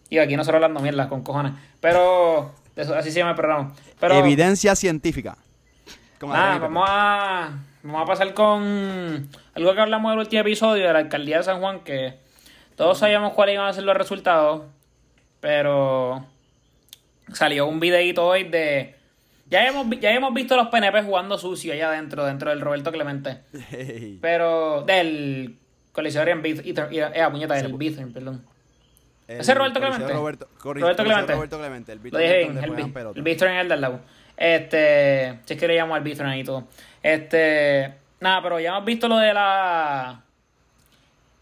Y 0.08 0.18
aquí 0.18 0.36
nosotros 0.36 0.56
hablando 0.56 0.80
mierda 0.80 1.08
con 1.08 1.22
cojones. 1.22 1.52
Pero, 1.80 2.54
eso, 2.76 2.94
así 2.94 3.10
se 3.10 3.18
llama 3.20 3.30
el 3.30 3.36
programa. 3.36 3.74
Pero, 3.98 4.14
Evidencia 4.14 4.74
científica. 4.76 5.36
Nada, 6.20 6.58
vamos 6.58 6.84
a, 6.86 7.50
vamos 7.82 8.02
a 8.02 8.04
pasar 8.04 8.34
con 8.34 9.28
algo 9.54 9.74
que 9.74 9.80
hablamos 9.80 10.12
del 10.12 10.18
último 10.18 10.42
episodio 10.42 10.86
de 10.86 10.92
la 10.92 10.98
alcaldía 10.98 11.38
de 11.38 11.42
San 11.44 11.60
Juan, 11.60 11.80
que 11.80 12.18
todos 12.76 12.98
sabíamos 12.98 13.32
cuáles 13.32 13.54
iban 13.54 13.68
a 13.68 13.72
ser 13.72 13.84
los 13.84 13.96
resultados, 13.96 14.64
pero 15.40 16.26
salió 17.32 17.66
un 17.66 17.80
videito 17.80 18.26
hoy 18.26 18.44
de... 18.44 18.96
Ya 19.46 19.66
hemos, 19.66 19.86
ya 19.98 20.12
hemos 20.12 20.34
visto 20.34 20.56
los 20.56 20.68
PNP 20.68 21.02
jugando 21.02 21.38
sucio 21.38 21.72
allá 21.72 21.88
adentro, 21.88 22.24
dentro 22.24 22.50
del 22.50 22.60
Roberto 22.60 22.92
Clemente, 22.92 23.40
pero 24.20 24.82
del 24.82 25.59
colisionador 25.92 26.28
en 26.30 26.42
Bithorn, 26.42 26.88
eh, 26.92 27.28
puñeta, 27.30 27.54
del 27.54 27.72
Bithorn, 27.74 28.12
perdón. 28.12 28.44
El 29.28 29.40
¿Ese 29.40 29.52
es 29.52 29.58
Roberto 29.58 29.78
Coliseo 29.80 29.96
Clemente? 29.98 30.14
Roberto, 30.20 30.48
corri- 30.58 30.80
Roberto 30.80 31.02
Coliseo 31.04 31.04
Clemente. 31.04 31.34
Roberto 31.34 31.58
Clemente. 31.58 31.92
El 31.92 31.98
Lo 32.10 32.18
dije 32.18 32.38
bien, 32.38 32.58
el, 32.58 33.22
Bithorn 33.22 33.52
es 33.52 33.60
el 33.62 33.68
del 33.68 33.80
lado. 33.80 34.00
Este, 34.36 35.38
si 35.44 35.54
es 35.54 35.60
que 35.60 35.68
le 35.68 35.76
llamo 35.76 35.94
al 35.94 36.02
Bithorn 36.02 36.28
ahí 36.30 36.40
y 36.40 36.44
todo. 36.44 36.64
Este, 37.02 37.94
nada, 38.20 38.42
pero 38.42 38.58
ya 38.58 38.70
hemos 38.70 38.84
visto 38.84 39.06
lo 39.08 39.18
de 39.18 39.32
la... 39.32 40.22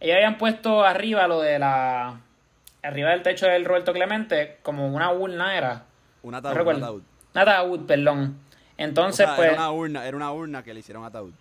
Ellos 0.00 0.16
habían 0.16 0.36
puesto 0.38 0.84
arriba 0.84 1.26
lo 1.28 1.40
de 1.40 1.58
la... 1.58 2.20
Arriba 2.82 3.10
del 3.10 3.22
techo 3.22 3.46
del 3.46 3.64
Roberto 3.64 3.92
Clemente, 3.92 4.58
como 4.62 4.86
una 4.88 5.10
urna 5.10 5.56
era. 5.56 5.84
Un 6.22 6.32
No 6.32 6.36
ataúd, 6.38 6.52
un 6.52 6.58
recuerdo. 6.58 6.84
ataúd. 6.84 7.02
Un 7.34 7.40
ataúd, 7.40 7.86
perdón. 7.86 8.38
O 8.38 8.54
Entonces, 8.76 9.26
sea, 9.26 9.34
pues... 9.36 9.48
era 9.52 9.56
una 9.62 9.70
urna, 9.72 10.06
era 10.06 10.16
una 10.16 10.30
urna 10.32 10.62
que 10.62 10.72
le 10.74 10.80
hicieron 10.80 11.04
ataúd. 11.04 11.32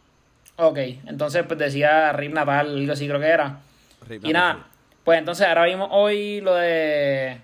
Ok, 0.58 0.78
entonces 1.06 1.44
pues 1.48 1.60
decía 1.60 2.12
RIP 2.14 2.34
Natal, 2.34 2.76
algo 2.76 2.94
así 2.94 3.08
creo 3.08 3.20
que 3.20 3.28
era. 3.28 3.60
Rip 4.08 4.26
Y 4.26 4.34
nada, 4.34 4.68
pues 5.04 5.20
entonces 5.20 5.48
ahora 5.48 5.66
vimos 5.66 5.90
hoy 5.92 6.42
lo 6.42 6.56
de 6.56 7.38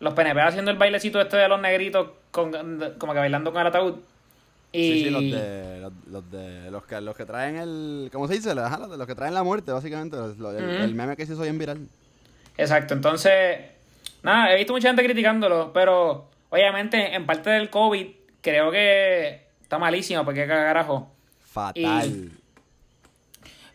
los 0.00 0.14
PNP 0.14 0.40
haciendo 0.40 0.70
el 0.70 0.76
bailecito 0.76 1.20
este 1.20 1.36
de 1.38 1.48
los 1.48 1.60
negritos 1.60 2.08
con, 2.30 2.52
como 2.98 3.12
que 3.14 3.18
bailando 3.18 3.50
con 3.52 3.60
el 3.62 3.66
ataúd. 3.66 3.94
Y 4.70 4.82
Sí, 4.92 5.04
sí, 5.04 5.10
los 5.10 5.22
de, 5.22 5.80
los, 5.80 5.92
los 6.10 6.30
de 6.30 6.70
los 6.70 6.84
que, 6.84 7.00
los 7.00 7.16
que 7.16 7.24
traen 7.24 7.56
el, 7.56 8.10
¿cómo 8.12 8.28
se 8.28 8.34
dice? 8.34 8.50
Ajá, 8.50 8.78
los, 8.78 8.90
de 8.90 8.98
los 8.98 9.06
que 9.06 9.14
traen 9.14 9.32
la 9.32 9.42
muerte, 9.42 9.72
básicamente. 9.72 10.16
los- 10.16 10.36
los- 10.36 10.54
el, 10.54 10.94
meme 10.94 11.16
que 11.16 11.24
se 11.24 11.32
hizo 11.32 11.42
bien 11.42 11.58
viral. 11.58 11.78
Exacto, 12.58 12.92
entonces, 12.92 13.60
nada, 14.22 14.52
he 14.52 14.56
visto 14.58 14.74
mucha 14.74 14.88
gente 14.88 15.02
criticándolo, 15.04 15.72
pero 15.72 16.28
obviamente 16.50 17.14
en 17.14 17.24
parte 17.24 17.48
del 17.48 17.70
COVID 17.70 18.06
creo 18.42 18.70
que 18.70 19.46
está 19.62 19.78
malísimo, 19.78 20.24
porque 20.26 20.46
carajo. 20.46 21.10
Fatal. 21.50 22.30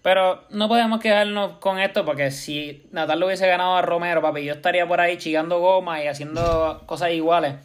Pero 0.02 0.44
no 0.50 0.68
podemos 0.68 1.00
quedarnos 1.00 1.54
con 1.60 1.80
esto 1.80 2.04
porque 2.04 2.30
si 2.30 2.86
Natal 2.92 3.20
lo 3.22 3.28
hubiese 3.28 3.48
ganado 3.48 3.76
a 3.76 3.82
Romero, 3.82 4.22
papi, 4.22 4.44
yo 4.44 4.54
estaría 4.54 4.86
por 4.86 5.00
ahí 5.00 5.18
chillando 5.18 5.60
goma 5.60 6.04
y 6.04 6.08
haciendo 6.08 6.84
cosas 6.86 7.12
iguales. 7.12 7.56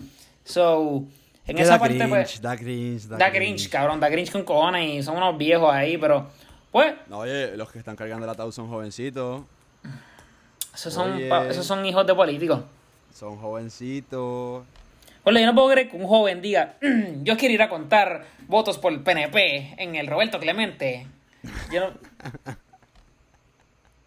So, 0.45 1.03
en 1.47 1.57
Que 1.57 1.63
esa 1.63 1.73
da 1.73 1.79
parte, 1.81 1.97
cringe, 1.97 2.09
pues, 2.11 2.41
da 2.41 2.57
cringe, 2.57 3.07
da, 3.09 3.17
da 3.17 3.33
cringe, 3.33 3.69
cabrón, 3.69 3.99
da 4.01 4.09
cringe 4.09 4.31
con 4.31 4.45
cojones 4.45 4.89
y 4.95 5.03
son 5.03 5.17
unos 5.17 5.37
viejos 5.37 5.73
ahí, 5.73 5.99
pero, 5.99 6.29
pues, 6.71 6.95
No, 7.09 7.19
oye, 7.19 7.57
los 7.57 7.71
que 7.73 7.81
están 7.81 7.97
cargando 7.97 8.25
el 8.25 8.31
ataúd 8.31 8.53
son 8.53 8.69
jovencitos. 8.69 9.43
esos 10.75 10.95
son, 10.95 11.15
Oye. 11.15 11.51
esos 11.51 11.67
son 11.67 11.85
hijos 11.85 12.07
de 12.07 12.15
políticos. 12.15 12.61
Son 13.13 13.37
jovencitos. 13.37 14.63
Oye, 15.29 15.41
yo 15.43 15.47
no 15.47 15.55
puedo 15.55 15.69
creer 15.71 15.91
que 15.91 15.97
un 15.97 16.07
joven 16.07 16.41
diga, 16.41 16.77
"Mm, 16.81 17.23
yo 17.23 17.37
quiero 17.37 17.53
ir 17.53 17.61
a 17.61 17.69
contar 17.69 18.25
votos 18.47 18.79
por 18.79 18.93
el 18.95 19.01
PNP 19.03 19.75
en 19.77 19.95
el 19.95 20.07
Roberto 20.07 20.41
Clemente. 20.41 21.07
Yo 21.71 21.81
no... 21.91 22.55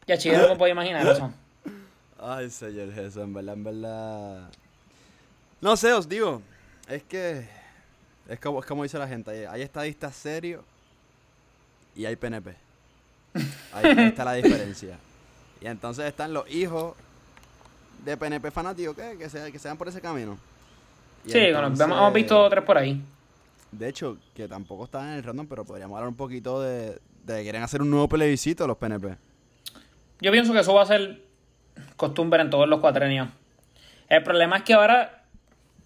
Ya, 0.08 0.18
chido, 0.18 0.42
no 0.42 0.50
me 0.50 0.56
puedo 0.56 0.72
imaginar 0.72 1.06
eso. 1.06 1.32
Ay, 2.20 2.50
señor 2.50 2.92
Jesús, 2.92 3.22
en 3.22 3.34
verdad, 3.36 3.54
en 3.54 3.64
verdad. 3.64 4.50
No 5.62 5.78
sé, 5.78 5.94
os 5.94 6.10
digo. 6.10 6.42
Es 6.90 7.04
que. 7.04 7.48
Es 8.28 8.40
como, 8.40 8.60
es 8.60 8.66
como 8.66 8.82
dice 8.82 8.98
la 8.98 9.08
gente. 9.08 9.48
Hay 9.48 9.62
estadistas 9.62 10.16
serios 10.16 10.64
y 11.96 12.06
hay 12.06 12.16
PNP. 12.16 12.56
Ahí, 13.74 13.86
ahí 13.86 14.08
está 14.08 14.26
la 14.26 14.34
diferencia. 14.34 14.98
Y 15.62 15.68
entonces 15.68 16.06
están 16.06 16.34
los 16.34 16.50
hijos 16.52 16.96
de 18.04 18.18
PNP 18.18 18.50
fanáticos 18.50 18.96
que, 18.96 19.18
que, 19.20 19.30
se, 19.30 19.52
que 19.52 19.60
se 19.60 19.68
van 19.68 19.78
por 19.78 19.88
ese 19.88 20.02
camino. 20.02 20.38
Y 21.26 21.30
Sí, 21.32 21.40
bueno, 21.40 21.60
entonces- 21.68 21.86
hemos 21.86 21.98
hemos 21.98 22.14
visto 22.14 22.50
tres 22.50 22.64
por 22.64 22.78
ahí. 22.78 23.02
De 23.72 23.88
hecho, 23.88 24.18
que 24.34 24.48
tampoco 24.48 24.86
está 24.86 25.02
en 25.04 25.10
el 25.18 25.24
random, 25.24 25.48
pero 25.48 25.64
podríamos 25.64 25.96
hablar 25.96 26.10
un 26.10 26.16
poquito 26.18 26.62
de, 26.62 27.00
de 27.24 27.38
que 27.38 27.44
quieren 27.44 27.64
hacer 27.64 27.82
un 27.82 27.90
nuevo 27.90 28.08
plebiscito 28.10 28.68
los 28.68 28.78
PNP. 28.78 29.16
Yo 30.20 30.32
pienso 30.32 30.52
que 30.54 30.60
eso 30.60 30.74
va 30.74 30.82
a 30.84 30.86
ser 30.86 31.22
costumbre 31.96 32.42
en 32.42 32.50
todos 32.50 32.68
los 32.68 32.80
cuatrenios. 32.80 33.30
El 34.10 34.24
problema 34.24 34.58
es 34.58 34.64
que 34.64 34.74
ahora 34.74 35.24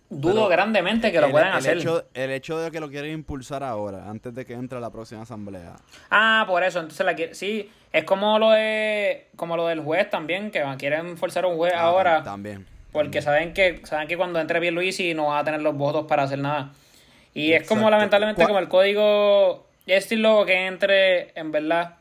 dudo 0.10 0.34
Pero 0.34 0.48
grandemente 0.48 1.12
que 1.12 1.20
lo 1.20 1.28
el, 1.28 1.32
puedan 1.32 1.50
el 1.50 1.58
hacer. 1.58 1.78
Hecho, 1.78 2.06
el 2.14 2.32
hecho 2.32 2.58
de 2.60 2.72
que 2.72 2.80
lo 2.80 2.90
quieren 2.90 3.12
impulsar 3.12 3.64
ahora, 3.64 4.10
antes 4.10 4.34
de 4.34 4.46
que 4.46 4.54
entre 4.54 4.80
la 4.80 4.90
próxima 4.90 5.22
asamblea. 5.22 5.76
Ah, 6.10 6.44
por 6.48 6.64
eso, 6.64 6.80
entonces 6.80 7.06
la 7.06 7.16
sí, 7.36 7.70
es 7.92 8.04
como 8.04 8.40
lo 8.40 8.52
de 8.52 9.28
como 9.36 9.56
lo 9.58 9.68
del 9.68 9.82
juez 9.82 10.10
también, 10.10 10.50
que 10.52 10.64
quieren 10.78 11.18
forzar 11.18 11.44
a 11.46 11.48
un 11.48 11.58
juez 11.58 11.74
Ah, 11.76 11.82
ahora 11.82 12.24
También. 12.24 12.66
Porque 12.96 13.22
saben 13.22 13.54
que 13.54 13.82
saben 13.84 14.08
que 14.08 14.16
cuando 14.16 14.40
entre 14.40 14.62
Pierluisi 14.62 15.14
no 15.14 15.26
va 15.26 15.40
a 15.40 15.44
tener 15.44 15.62
los 15.62 15.76
votos 15.76 16.06
para 16.06 16.24
hacer 16.24 16.40
nada. 16.40 16.72
Y 17.34 17.52
es 17.52 17.68
como 17.68 17.90
lamentablemente 17.90 18.46
como 18.46 18.58
el 18.58 18.70
código 18.70 19.68
es 19.86 20.10
logo 20.14 20.46
que 20.46 20.66
entre 20.66 21.38
en 21.38 21.52
verdad 21.52 21.96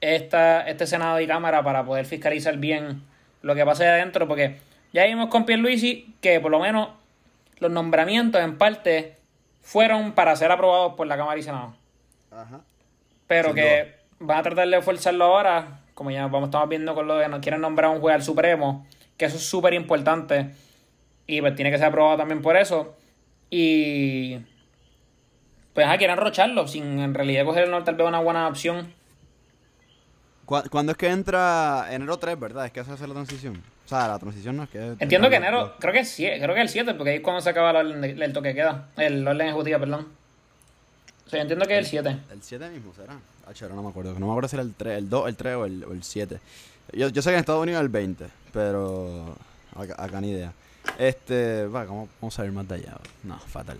esta, 0.00 0.60
este 0.68 0.86
Senado 0.86 1.18
y 1.18 1.26
Cámara 1.26 1.64
para 1.64 1.84
poder 1.84 2.06
fiscalizar 2.06 2.56
bien 2.58 3.02
lo 3.42 3.56
que 3.56 3.64
pasa 3.64 3.82
ahí 3.82 3.90
adentro, 3.90 4.28
porque 4.28 4.58
ya 4.92 5.06
vimos 5.06 5.28
con 5.28 5.44
Pierluisi 5.44 6.14
que 6.20 6.38
por 6.38 6.52
lo 6.52 6.60
menos 6.60 6.90
los 7.58 7.72
nombramientos 7.72 8.40
en 8.40 8.58
parte 8.58 9.16
fueron 9.60 10.12
para 10.12 10.36
ser 10.36 10.52
aprobados 10.52 10.94
por 10.94 11.08
la 11.08 11.16
Cámara 11.16 11.40
y 11.40 11.42
Senado. 11.42 11.74
Ajá. 12.30 12.60
Pero 13.26 13.48
Sin 13.48 13.56
que 13.56 13.94
van 14.20 14.38
a 14.38 14.42
tratar 14.44 14.68
de 14.68 14.82
forzarlo 14.82 15.24
ahora, 15.24 15.80
como 15.94 16.12
ya 16.12 16.28
vamos, 16.28 16.44
estamos 16.44 16.68
viendo 16.68 16.94
con 16.94 17.08
lo 17.08 17.16
de 17.16 17.28
no 17.28 17.40
quieren 17.40 17.60
nombrar 17.60 17.90
a 17.90 17.92
un 17.92 18.00
juez 18.00 18.14
al 18.14 18.22
Supremo, 18.22 18.86
que 19.22 19.26
eso 19.26 19.36
es 19.36 19.48
súper 19.48 19.72
importante. 19.74 20.50
Y 21.28 21.40
pues 21.40 21.54
tiene 21.54 21.70
que 21.70 21.78
ser 21.78 21.86
aprobado 21.86 22.16
también 22.16 22.42
por 22.42 22.56
eso. 22.56 22.96
Y 23.50 24.38
pues 25.74 25.86
ajá, 25.86 25.96
quieren 25.96 26.16
rocharlo, 26.16 26.66
sin 26.66 26.98
en 26.98 27.14
realidad 27.14 27.44
coger 27.44 27.68
el 27.68 27.84
tal 27.84 27.94
vez 27.94 28.06
una 28.08 28.18
buena 28.20 28.48
opción. 28.48 28.92
¿Cu- 30.44 30.68
¿Cuándo 30.70 30.92
es 30.92 30.98
que 30.98 31.06
entra? 31.08 31.86
Enero 31.90 32.16
3, 32.18 32.38
¿verdad? 32.38 32.66
Es 32.66 32.72
que 32.72 32.82
se 32.84 32.90
hace 32.90 33.06
la 33.06 33.14
transición. 33.14 33.62
O 33.84 33.88
sea, 33.88 34.08
la 34.08 34.18
transición 34.18 34.56
no 34.56 34.64
es 34.64 34.70
que... 34.70 34.78
Entiendo 34.98 35.30
que 35.30 35.36
enero, 35.36 35.74
creo 35.78 35.92
que 35.92 36.00
es 36.00 36.08
7, 36.10 36.40
creo 36.42 36.54
que 36.54 36.60
el 36.62 36.68
7, 36.68 36.94
porque 36.94 37.10
ahí 37.10 37.16
es 37.16 37.22
cuando 37.22 37.40
se 37.40 37.50
acaba 37.50 37.70
el, 37.70 37.76
orden- 38.02 38.22
el 38.22 38.32
toque 38.32 38.54
queda, 38.54 38.88
el 38.96 39.26
orden 39.26 39.46
ejecutivo, 39.48 39.78
perdón. 39.78 40.08
O 41.26 41.30
sea, 41.30 41.38
yo 41.38 41.42
entiendo 41.42 41.66
que 41.66 41.74
es 41.74 41.78
el 41.80 41.86
7. 41.86 42.16
El 42.32 42.42
7 42.42 42.68
mismo 42.70 42.92
será. 42.94 43.14
Ah, 43.46 43.52
chévere, 43.54 43.74
no 43.76 43.82
me 43.82 43.90
acuerdo. 43.90 44.18
No 44.18 44.26
me 44.26 44.32
acuerdo 44.32 44.48
si 44.48 44.56
era 44.56 44.62
el 44.62 44.74
3, 44.74 44.98
el 44.98 45.08
2, 45.08 45.28
el 45.28 45.36
3 45.36 45.54
o 45.54 45.64
el, 45.66 45.84
o 45.84 45.92
el 45.92 46.02
7. 46.02 46.40
Yo, 46.92 47.08
yo 47.08 47.22
sé 47.22 47.30
que 47.30 47.34
en 47.34 47.40
Estados 47.40 47.62
Unidos 47.62 47.80
es 47.80 47.84
el 47.84 47.88
20, 47.88 48.26
pero 48.52 49.34
acá, 49.76 49.94
acá 49.98 50.20
ni 50.20 50.30
idea. 50.30 50.52
Este, 50.98 51.66
va, 51.66 51.86
¿cómo 51.86 52.08
vamos 52.20 52.38
a 52.38 52.44
ir 52.44 52.52
más 52.52 52.66
de 52.68 52.74
allá? 52.76 52.96
No, 53.22 53.38
fatal. 53.38 53.78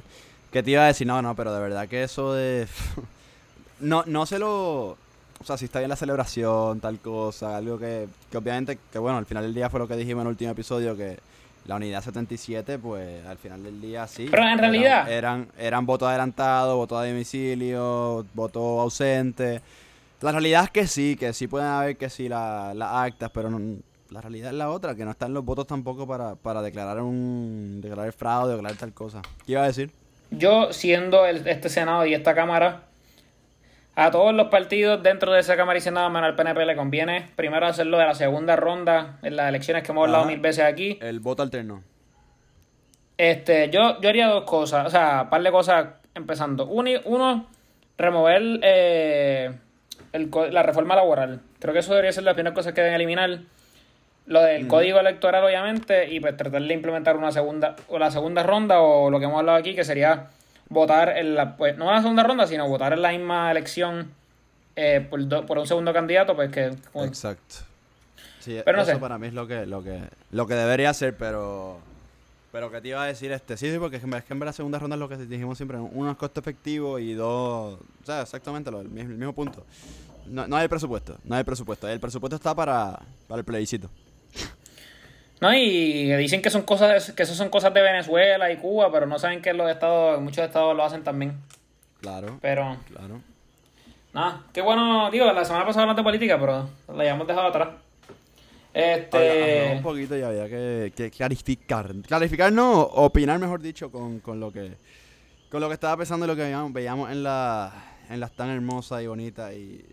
¿Qué 0.51 0.63
te 0.63 0.71
iba 0.71 0.83
a 0.85 0.87
decir? 0.87 1.07
No, 1.07 1.21
no, 1.23 1.35
pero 1.35 1.53
de 1.55 1.61
verdad 1.61 1.89
que 1.89 2.03
eso 2.05 2.33
de... 2.35 2.67
no, 3.81 4.05
no 4.07 4.27
se 4.27 4.39
lo... 4.39 4.97
O 5.41 5.45
sea, 5.45 5.57
si 5.57 5.65
está 5.65 5.81
bien 5.81 5.89
la 5.89 5.97
celebración, 5.97 6.79
tal 6.81 7.01
cosa, 7.01 7.57
algo 7.57 7.77
que, 7.79 8.07
que 8.31 8.37
obviamente, 8.37 8.79
que 8.93 8.99
bueno, 8.99 9.19
al 9.19 9.27
final 9.27 9.43
del 9.43 9.55
día 9.55 9.69
fue 9.69 9.81
lo 9.81 9.89
que 9.89 9.97
dijimos 9.97 10.21
en 10.23 10.27
el 10.29 10.33
último 10.33 10.53
episodio, 10.53 10.97
que 10.97 11.19
la 11.67 11.75
unidad 11.77 12.01
77, 12.03 12.79
pues 12.79 13.27
al 13.27 13.39
final 13.39 13.61
del 13.65 13.81
día 13.81 14.07
sí. 14.07 14.29
Pero 14.31 14.43
en 14.45 14.49
eran- 14.51 14.59
realidad- 14.61 15.11
Eran, 15.11 15.49
eran 15.59 15.85
votos 15.85 16.09
adelantados, 16.09 16.77
votos 16.77 16.99
a 17.03 17.07
domicilio, 17.07 18.25
voto 18.35 18.81
ausente. 18.81 19.61
La 20.23 20.33
realidad 20.33 20.65
es 20.65 20.71
que 20.71 20.87
sí, 20.87 21.17
que 21.17 21.33
sí 21.33 21.49
pueden 21.49 21.69
haber 21.69 21.97
que 21.97 22.09
sí 22.09 22.29
la- 22.29 22.73
las 22.75 22.93
actas, 22.93 23.31
pero 23.35 23.51
no- 23.51 23.79
la 24.11 24.21
realidad 24.21 24.51
es 24.51 24.57
la 24.57 24.71
otra, 24.71 24.95
que 24.95 25.05
no 25.05 25.11
están 25.11 25.35
los 25.35 25.45
votos 25.45 25.67
tampoco 25.67 26.07
para, 26.07 26.35
para 26.37 26.63
declarar 26.63 27.01
un 27.03 27.81
declarar 27.81 28.13
fraude, 28.13 28.53
declarar 28.55 28.77
tal 28.79 28.93
cosa. 28.93 29.23
¿Qué 29.47 29.53
iba 29.53 29.63
a 29.63 29.67
decir? 29.67 29.91
Yo, 30.31 30.73
siendo 30.73 31.27
el- 31.27 31.47
este 31.49 31.69
Senado 31.69 32.07
y 32.07 32.15
esta 32.15 32.35
Cámara, 32.35 32.83
a 33.95 34.11
todos 34.11 34.33
los 34.35 34.49
partidos 34.49 35.03
dentro 35.03 35.33
de 35.33 35.41
esa 35.41 35.57
Cámara 35.57 35.79
y 35.79 35.83
Senado, 35.83 36.09
menos 36.09 36.29
al 36.29 36.37
PNP, 36.37 36.65
le 36.67 36.77
conviene 36.77 37.31
primero 37.37 37.67
hacerlo 37.67 37.99
de 37.99 38.07
la 38.07 38.15
segunda 38.15 38.55
ronda 38.57 39.19
en 39.23 39.37
las 39.37 39.49
elecciones 39.49 39.83
que 39.83 39.93
hemos 39.93 40.05
hablado 40.05 40.25
Ajá. 40.25 40.31
mil 40.33 40.41
veces 40.41 40.65
aquí. 40.65 40.99
El 41.03 41.21
voto 41.21 41.43
alterno. 41.43 41.83
Este, 43.19 43.71
yo, 43.71 44.01
yo 44.01 44.09
haría 44.09 44.29
dos 44.29 44.45
cosas, 44.45 44.87
o 44.87 44.91
sea, 44.91 45.23
un 45.25 45.31
par 45.31 45.43
de 45.43 45.51
cosas 45.51 45.87
empezando. 46.15 46.67
Uno, 46.67 46.91
uno 47.05 47.47
remover 47.99 48.61
eh, 48.63 49.53
el 50.13 50.31
la 50.51 50.63
reforma 50.63 50.95
laboral. 50.97 51.41
Creo 51.59 51.73
que 51.73 51.81
eso 51.81 51.93
debería 51.93 52.13
ser 52.13 52.25
las 52.25 52.35
primeras 52.35 52.55
cosas 52.55 52.73
que 52.75 52.81
deben 52.81 52.95
eliminar. 52.97 53.39
Lo 54.27 54.41
del 54.43 54.69
código 54.69 55.01
electoral, 55.01 55.45
obviamente, 55.45 56.09
y 56.13 56.21
pues 56.21 56.37
tratar 56.37 56.63
de 56.63 56.73
implementar 56.75 57.17
una 57.17 57.33
segunda, 57.33 57.75
o 57.89 57.99
la 57.99 58.11
segunda 58.11 58.43
ronda, 58.45 58.81
o 58.81 59.11
lo 59.11 59.19
que 59.19 59.25
hemos 59.25 59.39
hablado 59.41 59.59
aquí, 59.59 59.75
que 59.75 59.85
sería 59.85 60.29
votar 60.69 61.17
en 61.19 61.35
la, 61.35 61.57
pues, 61.57 61.77
no 61.77 61.89
en 61.89 61.97
la 61.97 62.01
segunda 62.03 62.23
ronda, 62.23 62.47
sino 62.47 62.69
votar 62.69 62.93
en 62.93 63.03
la 63.03 63.11
misma 63.11 63.51
elección 63.51 64.11
eh, 64.77 65.05
por, 65.11 65.27
do- 65.29 65.45
por 65.45 65.59
un 65.59 65.67
segundo 65.67 65.93
candidato, 65.93 66.37
pues 66.37 66.51
que 66.51 66.71
como- 66.93 67.05
Exacto. 67.05 67.57
Sí, 68.39 68.61
Pero 68.65 68.77
no 68.79 68.83
eso 68.85 68.93
sé. 68.93 68.99
para 68.99 69.19
mí 69.19 69.27
es 69.27 69.35
lo 69.35 69.47
que, 69.47 69.67
lo 69.67 69.83
que, 69.83 70.01
lo 70.31 70.47
que 70.47 70.55
debería 70.55 70.95
ser, 70.95 71.17
pero. 71.17 71.79
Pero 72.53 72.71
que 72.71 72.81
te 72.83 72.89
iba 72.89 73.03
a 73.03 73.07
decir 73.07 73.33
este, 73.33 73.57
sí, 73.57 73.73
sí, 73.73 73.79
porque 73.79 73.97
es 73.97 74.03
que, 74.03 74.33
en- 74.35 74.41
la 74.41 74.53
segunda 74.53 74.79
ronda 74.79 74.95
es 74.97 75.01
lo 75.01 75.09
que 75.09 75.17
dijimos 75.17 75.57
siempre, 75.57 75.79
uno 75.79 76.11
es 76.11 76.17
costo 76.19 76.39
efectivo 76.41 76.99
y 76.99 77.15
dos, 77.15 77.79
o 77.81 78.07
sea, 78.07 78.23
exactamente 78.23 78.71
lo, 78.71 78.81
el, 78.83 78.89
mismo, 78.91 79.11
el 79.13 79.17
mismo 79.19 79.33
punto. 79.33 79.65
No, 80.27 80.47
no 80.47 80.57
hay 80.57 80.69
presupuesto, 80.69 81.17
no 81.25 81.35
hay 81.35 81.45
presupuesto, 81.45 81.89
el 81.89 81.99
presupuesto 81.99 82.37
está 82.37 82.55
para, 82.55 83.01
para 83.27 83.39
el 83.41 83.45
plebiscito. 83.45 83.89
No, 85.41 85.53
y 85.53 86.13
dicen 86.17 86.41
que 86.41 86.51
son 86.51 86.63
cosas, 86.63 87.11
que 87.13 87.25
eso 87.25 87.35
son 87.35 87.49
cosas 87.49 87.75
de 87.75 87.83
Venezuela 87.83 88.53
y 88.53 88.59
Cuba, 88.59 88.93
pero 88.93 89.07
no 89.07 89.19
saben 89.19 89.43
que 89.43 89.53
los 89.53 89.69
estados, 89.69 90.21
muchos 90.21 90.45
estados 90.45 90.77
lo 90.77 90.85
hacen 90.85 91.03
también. 91.03 91.37
Claro, 92.01 92.39
Pero, 92.41 92.77
claro. 92.89 93.21
nada, 94.13 94.43
qué 94.53 94.61
bueno, 94.61 95.11
digo, 95.11 95.25
la 95.33 95.45
semana 95.45 95.65
pasada 95.65 95.83
hablamos 95.83 95.97
de 95.97 96.03
política, 96.05 96.39
pero 96.39 96.69
la 96.89 97.01
habíamos 97.03 97.27
dejado 97.27 97.49
atrás. 97.49 97.69
Este, 98.75 99.73
un 99.77 99.83
poquito 99.83 100.17
y 100.17 100.23
había 100.23 100.49
que, 100.49 100.93
que 100.97 101.11
clarificar, 101.11 101.93
clarificar 102.07 102.53
no, 102.53 102.81
opinar 102.81 103.39
mejor 103.39 103.61
dicho 103.61 103.91
con, 103.91 104.21
con 104.21 104.41
lo 104.41 104.51
que 104.53 104.73
con 105.51 105.61
lo 105.61 105.69
que 105.69 105.75
estaba 105.75 105.99
pensando 105.99 106.25
y 106.25 106.29
lo 106.29 106.35
que 106.37 106.43
veíamos, 106.43 106.73
veíamos 106.73 107.11
en 107.11 107.23
la 107.23 107.73
en 108.09 108.21
las 108.21 108.33
tan 108.33 108.49
hermosas 108.51 109.03
y 109.03 109.07
bonitas 109.07 109.53
y, 109.55 109.85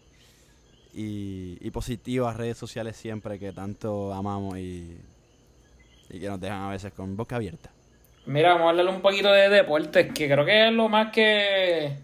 y, 0.94 1.58
y 1.62 1.72
positivas 1.72 2.36
redes 2.38 2.58
sociales 2.58 2.96
siempre 2.98 3.38
que 3.38 3.52
tanto 3.52 4.14
amamos 4.14 4.58
y, 4.58 4.98
y 6.10 6.20
que 6.20 6.28
nos 6.28 6.40
dejan 6.40 6.62
a 6.64 6.70
veces 6.70 6.94
con 6.94 7.16
boca 7.18 7.36
abierta. 7.36 7.70
mira, 8.26 8.54
vamos 8.54 8.68
a 8.68 8.70
hablar 8.72 8.88
un 8.94 9.02
poquito 9.02 9.32
de 9.32 9.50
deportes, 9.50 10.14
que 10.14 10.28
creo 10.30 10.46
que 10.46 10.68
es 10.68 10.74
lo 10.74 10.88
más 10.90 11.12
que 11.12 11.98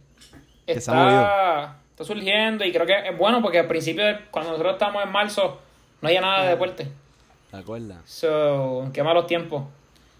está, 0.67 1.79
está 1.91 2.03
surgiendo 2.03 2.65
y 2.65 2.72
creo 2.72 2.86
que 2.86 3.10
es 3.10 3.17
bueno 3.17 3.41
porque 3.41 3.60
al 3.60 3.67
principio, 3.67 4.03
de- 4.05 4.20
cuando 4.32 4.51
nosotros 4.51 4.74
estábamos 4.74 5.03
en 5.05 5.12
marzo, 5.12 5.62
no 6.01 6.07
había 6.07 6.21
nada 6.21 6.43
de 6.43 6.49
deporte. 6.49 6.87
¿Te 7.51 7.57
acuerdas? 7.57 7.97
So, 8.05 8.89
qué 8.93 9.01
malos 9.03 9.27
tiempos. 9.27 9.63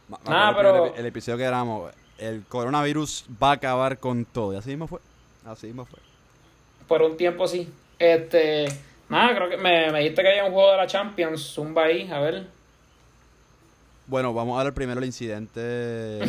Ma- 0.08 0.20
Nada, 0.28 0.50
el 0.52 0.56
pero- 0.56 0.96
el 0.96 1.06
episodio 1.06 1.38
que 1.38 1.44
éramos, 1.44 1.92
el 2.18 2.44
coronavirus 2.48 3.26
va 3.42 3.50
a 3.50 3.54
acabar 3.54 3.98
con 3.98 4.26
todo. 4.26 4.54
Y 4.54 4.58
así 4.58 4.70
mismo 4.70 4.88
fue. 4.88 5.00
Así 5.46 5.68
mismo 5.68 5.86
fue. 5.86 6.00
Por 6.88 7.02
un 7.02 7.18
tiempo 7.18 7.48
sí. 7.48 7.68
Este, 8.00 8.68
nada, 9.10 9.36
creo 9.36 9.50
que 9.50 9.58
me, 9.58 9.92
me 9.92 10.00
dijiste 10.00 10.22
que 10.22 10.30
había 10.30 10.46
un 10.46 10.54
juego 10.54 10.72
de 10.72 10.78
la 10.78 10.88
Champions, 10.88 11.42
zumba 11.54 11.84
ahí, 11.86 12.10
a 12.12 12.20
ver. 12.20 12.48
Bueno, 14.08 14.34
vamos 14.34 14.56
a 14.56 14.60
hablar 14.60 14.74
primero 14.74 15.00
del 15.00 15.08
incidente. 15.08 16.20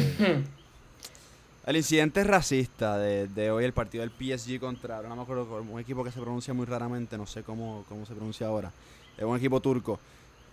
el 1.66 1.76
incidente 1.76 2.24
racista 2.24 2.96
de, 2.98 3.28
de 3.28 3.50
hoy, 3.50 3.64
el 3.64 3.72
partido 3.72 4.02
del 4.06 4.10
PSG 4.12 4.58
contra, 4.60 5.02
no 5.02 5.14
me 5.16 5.22
acuerdo, 5.22 5.44
un 5.60 5.78
equipo 5.80 6.02
que 6.04 6.10
se 6.10 6.20
pronuncia 6.20 6.54
muy 6.54 6.64
raramente, 6.66 7.18
no 7.18 7.26
sé 7.26 7.42
cómo, 7.42 7.84
cómo 7.88 8.06
se 8.06 8.14
pronuncia 8.14 8.46
ahora. 8.46 8.70
Es 9.16 9.24
un 9.24 9.36
equipo 9.36 9.60
turco. 9.60 9.98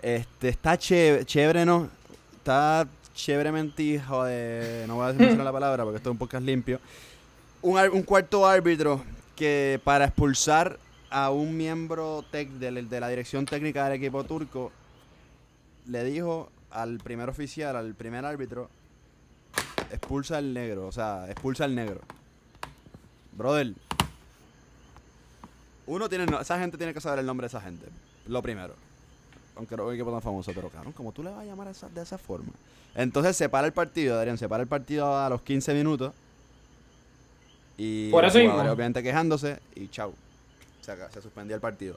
Este, 0.02 0.50
está 0.50 0.78
chévere, 0.78 1.26
chévere, 1.26 1.66
¿no? 1.66 1.90
Está 2.38 2.88
chéveremente 3.14 3.84
hijo 3.84 4.24
de. 4.26 4.86
No 4.88 4.96
voy 4.96 5.04
a 5.06 5.08
decir 5.08 5.22
mencionar 5.22 5.46
la 5.46 5.52
palabra 5.52 5.84
porque 5.84 5.98
esto 5.98 6.10
es 6.10 6.12
un 6.12 6.18
podcast 6.18 6.46
limpio. 6.46 6.80
Un, 7.62 7.78
ar- 7.78 7.92
un 7.92 8.04
cuarto 8.04 8.46
árbitro 8.48 9.02
que 9.36 9.80
para 9.84 10.06
expulsar 10.06 10.78
a 11.10 11.30
un 11.30 11.56
miembro 11.56 12.26
de, 12.32 13.00
la- 13.00 13.08
dirección 13.10 13.46
técnica 13.46 13.86
del 13.86 13.94
equipo 13.94 14.24
turco 14.24 14.72
le 15.88 16.04
dijo 16.04 16.50
al 16.72 16.98
primer 17.00 17.30
oficial, 17.30 17.76
al 17.76 17.94
primer 17.94 18.26
árbitro, 18.26 18.70
expulsa 19.92 20.38
al 20.38 20.54
negro, 20.54 20.88
o 20.88 20.92
sea, 20.92 21.26
expulsa 21.30 21.66
al 21.66 21.76
negro. 21.76 22.02
Brother, 23.34 23.74
uno 25.86 26.10
tiene, 26.10 26.26
esa 26.42 26.60
gente 26.60 26.78
tiene 26.78 26.94
que 26.94 27.02
saber 27.02 27.20
el 27.20 27.26
nombre 27.26 27.46
de 27.46 27.50
esa 27.50 27.62
gente. 27.62 27.86
Lo 28.28 28.42
primero. 28.42 28.74
Aunque 29.56 29.76
no 29.78 29.84
es 29.84 29.90
un 29.90 29.94
equipo 29.96 30.12
tan 30.12 30.22
famoso, 30.22 30.52
pero 30.56 30.70
claro, 30.70 30.92
como 30.96 31.12
tú 31.12 31.22
le 31.24 31.30
vas 31.30 31.40
a 31.40 31.46
llamar 31.46 31.68
esa- 31.68 31.90
de 31.90 32.02
esa 32.02 32.18
forma. 32.18 32.52
Entonces 32.96 33.36
se 33.38 33.50
para 33.50 33.68
el 33.68 33.74
partido, 33.74 34.18
Adrián, 34.18 34.38
se 34.38 34.48
para 34.50 34.64
el 34.64 34.68
partido 34.70 35.18
a 35.18 35.30
los 35.30 35.42
15 35.42 35.74
minutos. 35.74 36.14
Y 37.78 38.10
Por 38.12 38.26
eso 38.26 38.38
mismo. 38.40 38.56
obviamente 38.56 39.02
quejándose 39.02 39.60
y 39.76 39.88
chau. 39.90 40.14
Se, 40.82 40.96
se 41.12 41.22
suspendía 41.22 41.56
el 41.56 41.62
partido. 41.62 41.96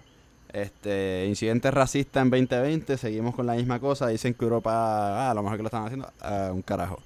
Este, 0.53 1.27
incidente 1.29 1.71
racista 1.71 2.21
en 2.23 2.31
2020, 2.31 2.97
seguimos 2.97 3.35
con 3.35 3.47
la 3.47 3.55
misma 3.55 3.79
cosa. 3.81 4.09
Dicen 4.09 4.33
que 4.35 4.45
Europa, 4.45 4.73
ah, 4.73 5.31
a 5.31 5.35
lo 5.35 5.43
mejor 5.43 5.59
que 5.59 5.63
lo 5.63 5.67
están 5.69 5.85
haciendo, 5.85 6.11
ah, 6.21 6.51
un 6.53 6.63
carajo. 6.63 7.01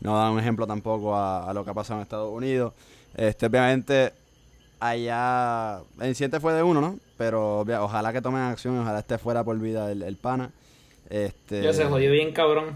No 0.00 0.16
dan 0.18 0.32
un 0.32 0.38
ejemplo 0.38 0.66
tampoco 0.66 1.14
a, 1.16 1.48
a 1.48 1.54
lo 1.54 1.64
que 1.64 1.70
ha 1.70 1.74
pasado 1.74 1.98
en 2.00 2.02
Estados 2.02 2.30
Unidos. 2.32 2.72
Este, 3.16 3.46
obviamente, 3.46 4.12
allá 4.88 5.80
el 6.00 6.08
incidente 6.08 6.40
fue 6.40 6.52
de 6.52 6.62
uno, 6.62 6.80
¿no? 6.80 6.98
Pero 7.16 7.60
ojalá 7.60 8.12
que 8.12 8.20
tomen 8.20 8.42
acción, 8.42 8.78
ojalá 8.78 8.98
esté 8.98 9.18
fuera 9.18 9.42
por 9.44 9.58
vida 9.58 9.90
el, 9.90 10.02
el 10.02 10.16
pana. 10.16 10.50
Este, 11.08 11.62
Ya 11.62 11.72
se 11.72 11.84
jodió 11.84 12.10
bien 12.10 12.32
cabrón. 12.32 12.74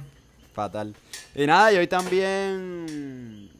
Fatal. 0.54 0.94
Y 1.34 1.46
nada, 1.46 1.72
y 1.72 1.76
hoy 1.76 1.86
también. 1.86 3.50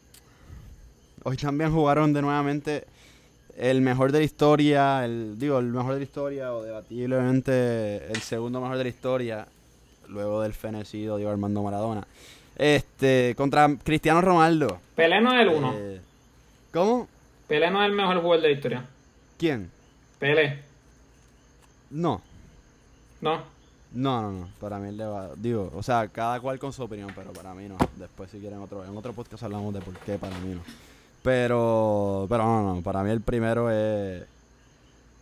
Hoy 1.23 1.37
también 1.37 1.71
jugaron 1.71 2.13
de 2.13 2.21
nuevamente 2.21 2.85
el 3.57 3.81
mejor 3.81 4.11
de 4.11 4.19
la 4.19 4.25
historia. 4.25 5.05
El, 5.05 5.37
digo, 5.37 5.59
el 5.59 5.65
mejor 5.65 5.93
de 5.93 5.99
la 5.99 6.03
historia, 6.03 6.53
o 6.53 6.63
debatiblemente 6.63 8.11
el 8.11 8.21
segundo 8.21 8.61
mejor 8.61 8.77
de 8.77 8.83
la 8.83 8.89
historia. 8.89 9.47
Luego 10.07 10.41
del 10.41 10.53
fenecido 10.53 11.17
Diego 11.17 11.31
Armando 11.31 11.61
Maradona. 11.61 12.07
Este, 12.55 13.35
contra 13.37 13.69
Cristiano 13.83 14.21
Ronaldo. 14.21 14.79
Pelé 14.95 15.21
no 15.21 15.33
es 15.35 15.41
el 15.41 15.49
uno. 15.49 15.73
Eh, 15.77 16.01
¿Cómo? 16.73 17.07
Pelé 17.49 17.69
no 17.69 17.81
es 17.83 17.89
el 17.89 17.95
mejor 17.95 18.21
jugador 18.21 18.41
de 18.43 18.47
la 18.47 18.53
historia. 18.53 18.85
¿Quién? 19.37 19.69
Pelé. 20.19 20.59
No. 21.89 22.21
No. 23.19 23.41
No, 23.91 24.21
no, 24.21 24.31
no. 24.31 24.49
Para 24.61 24.77
mí 24.77 24.89
el 24.89 24.97
deba- 24.97 25.31
Digo, 25.35 25.71
o 25.75 25.81
sea, 25.83 26.07
cada 26.07 26.39
cual 26.39 26.59
con 26.59 26.71
su 26.71 26.83
opinión, 26.83 27.11
pero 27.15 27.33
para 27.33 27.53
mí 27.53 27.67
no. 27.67 27.75
Después, 27.97 28.29
si 28.29 28.39
quieren, 28.39 28.59
otro, 28.59 28.85
en 28.85 28.95
otro 28.95 29.13
podcast 29.13 29.43
hablamos 29.43 29.73
de 29.73 29.81
por 29.81 29.95
qué 29.97 30.17
para 30.17 30.37
mí 30.39 30.53
no. 30.53 30.61
Pero, 31.23 32.27
pero 32.29 32.43
no, 32.45 32.75
no. 32.75 32.81
Para 32.81 33.03
mí 33.03 33.09
el 33.09 33.21
primero 33.21 33.69
es. 33.71 34.23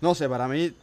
No 0.01 0.13
sé, 0.13 0.27
para 0.29 0.48
mí. 0.48 0.74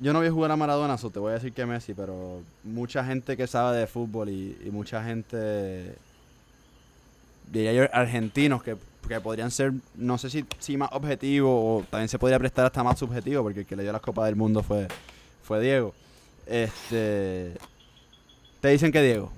Yo 0.00 0.12
no 0.12 0.20
vi 0.20 0.28
jugar 0.28 0.50
a 0.52 0.56
Maradona, 0.56 0.96
so 0.98 1.10
te 1.10 1.18
voy 1.18 1.30
a 1.30 1.34
decir 1.34 1.52
que 1.52 1.66
Messi, 1.66 1.92
pero 1.94 2.40
mucha 2.62 3.04
gente 3.04 3.36
que 3.36 3.46
sabe 3.48 3.76
de 3.78 3.86
fútbol 3.88 4.28
y, 4.28 4.56
y 4.64 4.70
mucha 4.70 5.02
gente. 5.04 5.94
Diría 7.50 7.72
yo, 7.72 7.84
argentinos 7.92 8.62
que, 8.62 8.76
que 9.06 9.20
podrían 9.20 9.50
ser, 9.50 9.72
no 9.94 10.18
sé 10.18 10.30
si, 10.30 10.44
si 10.58 10.76
más 10.76 10.90
objetivo 10.92 11.76
o 11.76 11.82
también 11.84 12.08
se 12.08 12.18
podría 12.18 12.38
prestar 12.38 12.66
hasta 12.66 12.82
más 12.82 12.98
subjetivo, 12.98 13.42
porque 13.42 13.60
el 13.60 13.66
que 13.66 13.76
le 13.76 13.82
dio 13.82 13.92
las 13.92 14.00
Copas 14.00 14.26
del 14.26 14.36
Mundo 14.36 14.62
fue, 14.62 14.88
fue 15.42 15.60
Diego. 15.60 15.94
Este. 16.46 17.54
Te 18.60 18.68
dicen 18.68 18.90
que 18.90 19.02
Diego. 19.02 19.30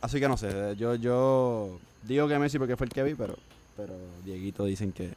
Así 0.00 0.20
que 0.20 0.28
no 0.28 0.36
sé. 0.36 0.76
Yo, 0.76 0.94
yo 0.94 1.78
digo 2.02 2.28
que 2.28 2.38
Messi 2.38 2.58
porque 2.58 2.76
fue 2.76 2.86
el 2.86 2.92
que 2.92 3.02
vi, 3.02 3.14
pero, 3.14 3.34
pero 3.76 3.94
Dieguito 4.24 4.64
dicen 4.64 4.92
que 4.92 5.10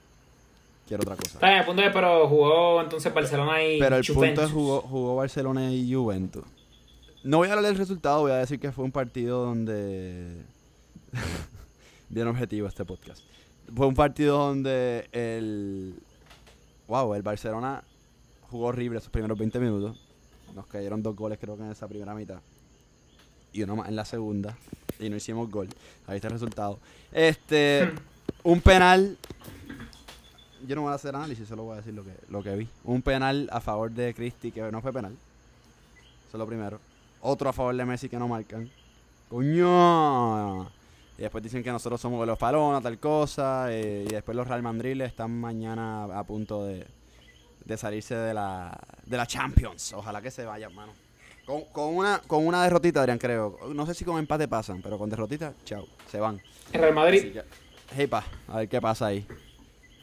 quiere 0.87 1.03
otra 1.03 1.15
cosa. 1.15 1.33
Está 1.33 1.59
el 1.59 1.65
punto 1.65 1.81
es, 1.81 1.93
pero 1.93 2.27
jugó 2.27 2.81
entonces 2.81 3.13
Barcelona 3.13 3.63
y 3.63 3.79
Pero 3.79 3.97
el 3.97 4.03
punto 4.03 4.19
Juventus. 4.19 4.43
es 4.45 4.51
jugó, 4.51 4.81
jugó 4.81 5.15
Barcelona 5.15 5.71
y 5.71 5.93
Juventus. 5.93 6.43
No 7.23 7.37
voy 7.37 7.49
a 7.49 7.53
hablar 7.53 7.65
del 7.65 7.77
resultado, 7.77 8.21
voy 8.21 8.31
a 8.31 8.37
decir 8.37 8.59
que 8.59 8.71
fue 8.71 8.83
un 8.83 8.91
partido 8.91 9.45
donde. 9.45 10.41
Bien 12.09 12.27
objetivo 12.27 12.67
este 12.67 12.83
podcast. 12.83 13.23
Fue 13.75 13.87
un 13.87 13.95
partido 13.95 14.37
donde 14.37 15.07
el. 15.11 15.95
Wow, 16.87 17.15
el 17.15 17.21
Barcelona 17.21 17.83
jugó 18.49 18.67
horrible 18.67 18.99
esos 18.99 19.11
primeros 19.11 19.37
20 19.37 19.59
minutos. 19.59 19.97
Nos 20.53 20.67
cayeron 20.67 21.01
dos 21.01 21.15
goles, 21.15 21.39
creo 21.39 21.55
que 21.55 21.63
en 21.63 21.71
esa 21.71 21.87
primera 21.87 22.13
mitad. 22.13 22.39
Y 23.53 23.63
uno 23.63 23.77
más 23.77 23.87
en 23.87 23.95
la 23.95 24.05
segunda. 24.05 24.57
Y 24.99 25.09
no 25.09 25.15
hicimos 25.15 25.49
gol. 25.49 25.69
Ahí 26.07 26.17
está 26.17 26.27
el 26.27 26.33
resultado. 26.33 26.79
Este. 27.11 27.91
un 28.43 28.61
penal. 28.61 29.17
Yo 30.67 30.75
no 30.75 30.83
voy 30.83 30.91
a 30.91 30.95
hacer 30.95 31.15
análisis, 31.15 31.47
solo 31.47 31.63
voy 31.63 31.73
a 31.73 31.77
decir 31.77 31.93
lo 31.93 32.03
que, 32.03 32.13
lo 32.29 32.43
que 32.43 32.55
vi. 32.55 32.67
Un 32.83 33.01
penal 33.01 33.49
a 33.51 33.59
favor 33.61 33.89
de 33.89 34.13
Cristi, 34.13 34.51
que 34.51 34.61
no 34.71 34.81
fue 34.81 34.93
penal. 34.93 35.13
Eso 36.27 36.37
es 36.37 36.39
lo 36.39 36.45
primero. 36.45 36.79
Otro 37.21 37.49
a 37.49 37.53
favor 37.53 37.75
de 37.75 37.85
Messi 37.85 38.09
que 38.09 38.17
no 38.17 38.27
marcan. 38.27 38.69
¡Coño! 39.29 40.80
Y 41.21 41.23
después 41.23 41.43
dicen 41.43 41.61
que 41.61 41.71
nosotros 41.71 42.01
somos 42.01 42.25
los 42.25 42.35
palonas, 42.35 42.81
tal 42.81 42.97
cosa. 42.97 43.67
eh, 43.69 44.05
y 44.09 44.11
después 44.11 44.35
los 44.35 44.47
Real 44.47 44.63
Madrid 44.63 44.99
están 45.01 45.29
mañana 45.39 46.05
a 46.05 46.23
punto 46.23 46.65
de, 46.65 46.83
de 47.63 47.77
salirse 47.77 48.15
de 48.15 48.33
la, 48.33 48.75
de 49.05 49.17
la 49.17 49.27
Champions. 49.27 49.93
Ojalá 49.93 50.19
que 50.19 50.31
se 50.31 50.45
vayan, 50.45 50.73
mano. 50.73 50.93
Con, 51.45 51.65
con 51.65 51.95
una, 51.95 52.19
con 52.25 52.47
una 52.47 52.63
derrotita, 52.63 53.01
Adrián, 53.01 53.19
creo. 53.19 53.59
No 53.71 53.85
sé 53.85 53.93
si 53.93 54.03
con 54.03 54.17
empate 54.17 54.47
pasan, 54.47 54.81
pero 54.81 54.97
con 54.97 55.11
derrotita, 55.11 55.53
chao, 55.63 55.85
se 56.09 56.19
van. 56.19 56.41
El 56.73 56.81
Real 56.81 56.95
Madrid. 56.95 57.33
Que, 57.33 57.43
hey, 57.95 58.07
pa, 58.07 58.23
a 58.47 58.57
ver 58.57 58.67
qué 58.67 58.81
pasa 58.81 59.05
ahí. 59.05 59.23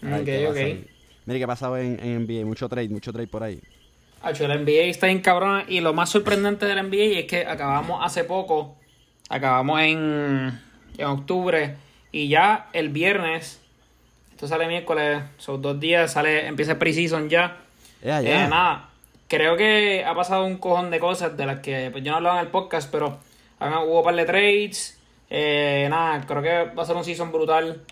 Ver 0.00 0.20
Ok, 0.20 0.24
qué 0.24 0.38
pasa 0.46 0.50
ok. 0.52 0.57
ahí. 0.57 0.87
Mire 1.26 1.38
qué 1.40 1.44
ha 1.44 1.48
pasado 1.48 1.78
en, 1.78 1.98
en 2.00 2.26
NBA, 2.26 2.46
mucho 2.46 2.68
trade, 2.68 2.90
mucho 2.90 3.12
trade 3.12 3.26
por 3.26 3.42
ahí. 3.42 3.61
Hacho, 4.22 4.44
el 4.44 4.64
NBA 4.64 4.85
está 4.85 5.09
bien 5.09 5.20
cabrón. 5.20 5.64
Y 5.66 5.81
lo 5.81 5.92
más 5.92 6.11
sorprendente 6.11 6.64
del 6.64 6.81
NBA 6.88 7.18
es 7.18 7.24
que 7.26 7.44
acabamos 7.44 8.07
hace 8.07 8.22
poco. 8.22 8.76
Acabamos 9.28 9.81
en, 9.81 10.61
en 10.99 11.07
octubre. 11.07 11.77
Y 12.13 12.29
ya 12.29 12.69
el 12.73 12.91
viernes. 12.91 13.61
Esto 14.33 14.47
sale 14.47 14.69
miércoles. 14.69 15.23
Son 15.39 15.63
dos 15.63 15.81
días. 15.81 16.13
Sale, 16.13 16.47
empieza 16.47 16.73
el 16.73 16.79
preseason 16.79 17.29
ya. 17.31 17.57
Eh, 18.03 18.47
nada. 18.49 18.91
Creo 19.29 19.57
que 19.57 20.05
ha 20.05 20.15
pasado 20.15 20.45
un 20.45 20.59
cojón 20.59 20.91
de 20.91 21.01
cosas 21.01 21.37
de 21.37 21.47
las 21.47 21.61
que 21.61 21.91
pues, 21.91 22.05
yo 22.05 22.11
no 22.11 22.19
hablaba 22.19 22.41
en 22.41 22.47
el 22.47 22.51
podcast. 22.51 22.91
Pero 22.91 23.19
hubo 23.61 23.99
un 23.99 24.05
par 24.05 24.15
de 24.15 24.25
trades. 24.25 24.99
Eh, 25.31 25.87
nada, 25.91 26.25
creo 26.27 26.43
que 26.43 26.75
va 26.75 26.83
a 26.83 26.87
ser 26.87 26.97
un 26.97 27.05
season 27.05 27.33
brutal. 27.33 27.83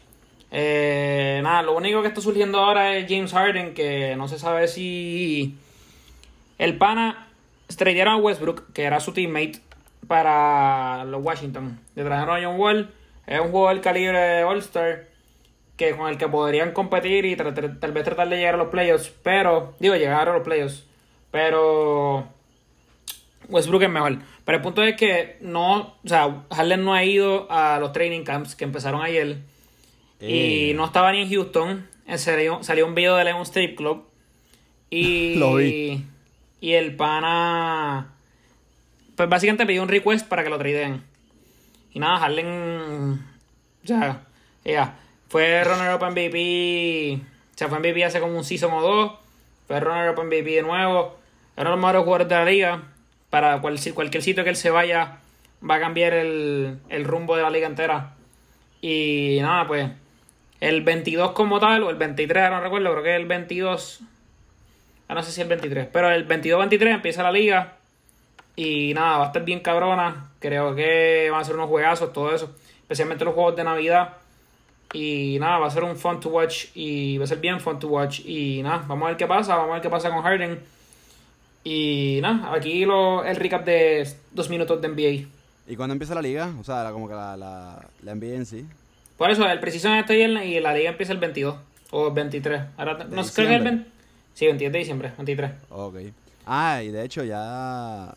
Eh, 0.50 1.40
nada, 1.42 1.62
lo 1.62 1.76
único 1.76 2.02
que 2.02 2.08
está 2.08 2.20
surgiendo 2.20 2.58
ahora 2.58 2.96
es 2.96 3.06
James 3.08 3.32
Harden. 3.32 3.74
Que 3.74 4.16
no 4.16 4.28
se 4.28 4.38
sabe 4.38 4.68
si. 4.68 5.56
El 6.58 6.78
pana 6.78 7.28
tradearon 7.74 8.14
a 8.14 8.16
Westbrook, 8.18 8.72
que 8.72 8.84
era 8.84 9.00
su 9.00 9.12
teammate, 9.12 9.60
para 10.06 11.04
los 11.04 11.22
Washington. 11.22 11.78
Le 11.94 12.04
trajeron 12.04 12.36
a 12.36 12.46
John 12.46 12.58
Wall, 12.60 12.90
es 13.26 13.40
un 13.40 13.50
jugador 13.50 13.74
del 13.74 13.82
calibre 13.84 14.18
de 14.18 14.44
All-Star, 14.44 15.04
que 15.76 15.94
con 15.96 16.08
el 16.08 16.16
que 16.18 16.28
podrían 16.28 16.72
competir 16.72 17.24
y 17.26 17.36
tal 17.36 17.52
vez 17.92 18.04
tratar 18.04 18.28
de 18.28 18.36
llegar 18.36 18.54
a 18.54 18.58
los 18.58 18.68
playoffs, 18.68 19.12
pero, 19.22 19.74
digo, 19.78 19.94
llegar 19.96 20.28
a 20.28 20.32
los 20.32 20.42
playoffs, 20.42 20.84
pero 21.30 22.28
Westbrook 23.48 23.82
es 23.82 23.90
mejor. 23.90 24.18
Pero 24.44 24.56
el 24.58 24.62
punto 24.62 24.82
es 24.82 24.96
que 24.96 25.36
no, 25.40 25.78
o 26.04 26.08
sea, 26.08 26.44
Harden 26.54 26.84
no 26.84 26.94
ha 26.94 27.04
ido 27.04 27.46
a 27.50 27.78
los 27.80 27.92
training 27.92 28.22
camps 28.24 28.54
que 28.56 28.64
empezaron 28.64 29.02
ayer. 29.02 29.38
Y 30.20 30.70
Eh. 30.70 30.74
no 30.74 30.86
estaba 30.86 31.12
ni 31.12 31.22
en 31.22 31.28
Houston. 31.30 31.86
Eh, 32.06 32.16
Salió, 32.18 32.62
salió 32.62 32.86
un 32.86 32.94
video 32.94 33.16
de 33.16 33.24
Lemon 33.24 33.42
Strip 33.42 33.76
Club. 33.76 34.04
Y, 34.88 35.34
Lo 35.38 35.56
vi. 35.56 36.04
y 36.60 36.72
el 36.72 36.96
pana. 36.96 38.14
Pues 39.16 39.28
básicamente 39.28 39.66
pidió 39.66 39.82
un 39.82 39.88
request 39.88 40.28
para 40.28 40.44
que 40.44 40.50
lo 40.50 40.58
tradeen. 40.58 41.02
Y 41.92 41.98
nada, 41.98 42.18
Harden. 42.18 43.20
Sea, 43.84 44.20
ya. 44.64 44.94
Fue 45.28 45.64
runner-up 45.64 46.04
MVP. 46.10 47.18
O 47.54 47.58
sea, 47.58 47.68
fue 47.68 47.78
MVP 47.78 48.04
hace 48.04 48.20
como 48.20 48.36
un 48.36 48.44
season 48.44 48.72
o 48.72 48.80
dos. 48.82 49.12
Fue 49.66 49.80
runner-up 49.80 50.22
MVP 50.22 50.50
de 50.50 50.62
nuevo. 50.62 51.18
Es 51.56 51.62
uno 51.62 51.70
de 51.70 51.70
los 51.70 51.78
mejores 51.80 52.02
jugadores 52.02 52.28
de 52.28 52.34
la 52.34 52.44
liga. 52.44 52.82
Para 53.30 53.60
cual- 53.60 53.78
cualquier 53.94 54.22
sitio 54.22 54.44
que 54.44 54.50
él 54.50 54.56
se 54.56 54.70
vaya, 54.70 55.18
va 55.68 55.76
a 55.76 55.80
cambiar 55.80 56.12
el, 56.14 56.78
el 56.90 57.04
rumbo 57.04 57.36
de 57.36 57.42
la 57.42 57.50
liga 57.50 57.66
entera. 57.66 58.14
Y 58.82 59.38
nada, 59.40 59.66
pues. 59.66 59.90
El 60.60 60.82
22 60.82 61.32
como 61.32 61.58
tal, 61.60 61.82
o 61.82 61.90
el 61.90 61.96
23, 61.96 62.50
no 62.50 62.60
recuerdo, 62.60 62.90
creo 62.92 63.02
que 63.02 63.14
es 63.14 63.20
el 63.20 63.26
22. 63.26 64.00
Ah, 65.08 65.14
no 65.14 65.22
sé 65.22 65.32
si 65.32 65.40
el 65.40 65.48
23. 65.48 65.88
Pero 65.92 66.10
el 66.10 66.26
22-23 66.26 66.94
empieza 66.94 67.22
la 67.22 67.32
liga. 67.32 67.74
Y 68.56 68.94
nada, 68.94 69.18
va 69.18 69.24
a 69.24 69.26
estar 69.28 69.44
bien 69.44 69.60
cabrona. 69.60 70.30
Creo 70.40 70.74
que 70.74 71.28
van 71.30 71.40
a 71.40 71.44
ser 71.44 71.54
unos 71.56 71.68
juegazos, 71.68 72.12
todo 72.12 72.34
eso. 72.34 72.50
Especialmente 72.82 73.24
los 73.24 73.34
juegos 73.34 73.54
de 73.56 73.64
Navidad. 73.64 74.14
Y 74.94 75.36
nada, 75.40 75.58
va 75.58 75.66
a 75.66 75.70
ser 75.70 75.84
un 75.84 75.96
fun 75.96 76.20
to 76.20 76.30
watch. 76.30 76.66
Y 76.74 77.18
va 77.18 77.24
a 77.24 77.26
ser 77.26 77.38
bien 77.38 77.60
fun 77.60 77.78
to 77.78 77.88
watch. 77.88 78.20
Y 78.24 78.62
nada, 78.62 78.84
vamos 78.86 79.04
a 79.06 79.08
ver 79.08 79.16
qué 79.18 79.26
pasa. 79.26 79.56
Vamos 79.56 79.70
a 79.70 79.74
ver 79.74 79.82
qué 79.82 79.90
pasa 79.90 80.10
con 80.10 80.22
Harden. 80.22 80.58
Y 81.64 82.20
nada, 82.22 82.52
aquí 82.54 82.84
lo, 82.84 83.24
el 83.24 83.36
recap 83.36 83.64
de 83.64 84.08
dos 84.32 84.48
minutos 84.48 84.80
de 84.80 84.88
NBA. 84.88 85.28
¿Y 85.68 85.76
cuándo 85.76 85.92
empieza 85.94 86.14
la 86.14 86.22
liga? 86.22 86.52
O 86.60 86.64
sea, 86.64 86.84
la- 86.84 86.92
como 86.92 87.08
que 87.08 87.14
la, 87.14 87.36
la, 87.36 87.84
la 88.02 88.14
NBA 88.14 88.34
en 88.36 88.46
sí. 88.46 88.64
Por 89.18 89.30
eso, 89.30 89.48
el 89.48 89.58
preciso 89.58 89.92
está 89.94 90.12
ayer 90.12 90.30
y 90.44 90.60
la 90.60 90.72
liga 90.74 90.90
empieza 90.90 91.12
el 91.12 91.18
22 91.18 91.56
o 91.90 92.08
el 92.08 92.14
23. 92.14 92.62
Ahora, 92.76 92.92
no 92.92 92.98
creo 92.98 93.08
que 93.08 93.16
el 93.18 93.24
diciembre? 93.24 93.70
20. 93.70 93.90
Sí, 94.34 94.46
22 94.46 94.72
de 94.72 94.78
diciembre, 94.78 95.12
23. 95.16 95.50
Ok. 95.70 95.96
Ah, 96.46 96.82
y 96.84 96.90
de 96.90 97.04
hecho 97.04 97.24
ya... 97.24 98.14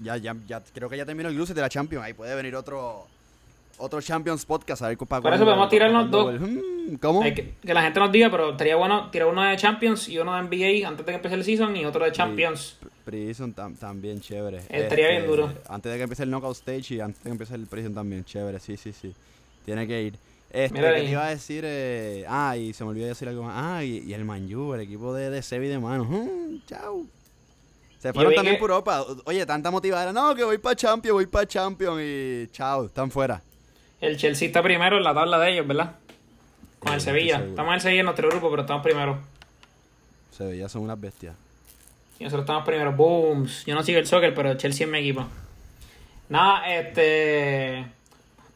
Ya, 0.00 0.16
ya, 0.16 0.34
ya, 0.46 0.62
creo 0.74 0.88
que 0.88 0.96
ya 0.96 1.04
terminó 1.06 1.28
el 1.28 1.34
cruce 1.34 1.54
de 1.54 1.60
la 1.60 1.68
Champions. 1.68 2.04
Ahí 2.04 2.12
puede 2.14 2.34
venir 2.34 2.54
otro... 2.56 3.06
Otro 3.76 4.00
Champions 4.00 4.46
podcast. 4.46 4.82
A 4.82 4.88
ver 4.88 4.96
para 4.98 5.20
Por 5.20 5.34
eso 5.34 5.44
podemos 5.44 5.68
tirarnos 5.68 6.08
dos. 6.08 6.40
Hmm, 6.40 6.94
¿Cómo? 7.00 7.22
Que, 7.22 7.54
que 7.60 7.74
la 7.74 7.82
gente 7.82 7.98
nos 7.98 8.12
diga, 8.12 8.30
pero 8.30 8.52
estaría 8.52 8.76
bueno 8.76 9.10
tirar 9.10 9.26
uno 9.26 9.42
de 9.42 9.56
Champions 9.56 10.08
y 10.08 10.16
uno 10.16 10.32
de 10.36 10.42
NBA 10.42 10.86
antes 10.86 11.04
de 11.04 11.10
que 11.10 11.16
empiece 11.16 11.34
el 11.34 11.42
season 11.44 11.76
y 11.76 11.84
otro 11.84 12.04
de 12.04 12.12
Champions 12.12 12.76
Prison 13.04 13.52
tam- 13.52 13.76
también 13.76 14.20
chévere. 14.20 14.60
Estaría 14.68 15.08
bien 15.08 15.26
duro. 15.26 15.52
Antes 15.68 15.90
de 15.90 15.98
que 15.98 16.04
empiece 16.04 16.22
el 16.22 16.30
knockout 16.30 16.54
stage 16.56 16.94
y 16.94 17.00
antes 17.00 17.18
de 17.24 17.24
que 17.24 17.32
empiece 17.32 17.54
el 17.56 17.66
Prison 17.66 17.92
también 17.94 18.24
chévere. 18.24 18.60
Sí, 18.60 18.76
sí, 18.76 18.92
sí. 18.92 19.12
Tiene 19.64 19.88
que 19.88 20.02
ir. 20.04 20.14
Este, 20.50 20.78
Mira 20.78 20.90
¿qué 20.90 20.96
ahí. 21.00 21.04
te 21.06 21.10
iba 21.10 21.26
a 21.26 21.30
decir? 21.30 21.64
Eh, 21.66 22.24
ah, 22.28 22.56
y 22.56 22.72
se 22.74 22.84
me 22.84 22.90
olvidó 22.90 23.08
decir 23.08 23.26
algo 23.28 23.42
más. 23.42 23.54
Ah, 23.56 23.82
y, 23.84 24.04
y 24.06 24.14
el 24.14 24.24
Manju, 24.24 24.72
el 24.74 24.82
equipo 24.82 25.12
de, 25.14 25.30
de 25.30 25.42
Sevi 25.42 25.66
de 25.66 25.80
mano. 25.80 26.04
Mm, 26.04 26.58
chao. 26.68 27.06
Se 28.08 28.12
fueron 28.12 28.34
también 28.34 28.56
que- 28.56 28.60
por 28.60 28.70
Europa. 28.70 29.04
Oye, 29.24 29.46
tanta 29.46 29.70
motivada. 29.70 30.12
No, 30.12 30.34
que 30.34 30.44
voy 30.44 30.58
para 30.58 30.76
Champions, 30.76 31.14
voy 31.14 31.26
para 31.26 31.46
Champions 31.46 32.00
y 32.02 32.48
chao, 32.52 32.84
están 32.86 33.10
fuera. 33.10 33.40
El 34.00 34.16
Chelsea 34.18 34.46
está 34.48 34.62
primero 34.62 34.98
en 34.98 35.04
la 35.04 35.14
tabla 35.14 35.38
de 35.38 35.52
ellos, 35.52 35.66
¿verdad? 35.66 35.92
Con 36.80 36.92
el 36.92 37.00
Sevilla. 37.00 37.38
Estamos 37.38 37.70
en 37.70 37.74
el 37.76 37.80
Sevilla 37.80 38.00
en 38.00 38.04
nuestro 38.04 38.28
grupo, 38.28 38.50
pero 38.50 38.62
estamos 38.62 38.82
primero. 38.82 39.18
Sevilla 40.30 40.68
son 40.68 40.82
unas 40.82 41.00
bestias. 41.00 41.34
Y 42.18 42.24
nosotros 42.24 42.42
estamos 42.44 42.64
primero. 42.66 42.92
Booms. 42.92 43.64
Yo 43.64 43.74
no 43.74 43.82
sigo 43.82 43.98
el 43.98 44.06
soccer, 44.06 44.34
pero 44.34 44.54
Chelsea 44.56 44.84
es 44.86 44.92
mi 44.92 44.98
equipo. 44.98 45.24
Nada, 46.28 46.68
este. 46.74 47.86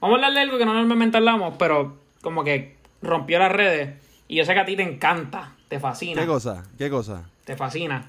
Vamos 0.01 0.15
a 0.15 0.17
hablar 0.17 0.33
de 0.35 0.41
algo 0.41 0.59
que 0.59 0.67
no 0.67 0.75
normalmente 0.75 1.17
hablamos, 1.17 1.55
pero 1.59 1.97
como 2.21 2.45
que 2.45 2.77
rompió 3.03 3.39
las 3.39 3.51
redes. 3.53 3.95
Y 4.29 4.37
yo 4.37 4.45
sé 4.45 4.53
que 4.53 4.61
a 4.61 4.65
ti 4.67 4.77
te 4.77 4.83
encanta, 4.83 5.53
te 5.69 5.81
fascina. 5.81 6.21
¿Qué 6.21 6.27
cosa? 6.27 6.65
¿Qué 6.77 6.91
cosa? 6.91 7.25
Te 7.45 7.57
fascina. 7.57 8.09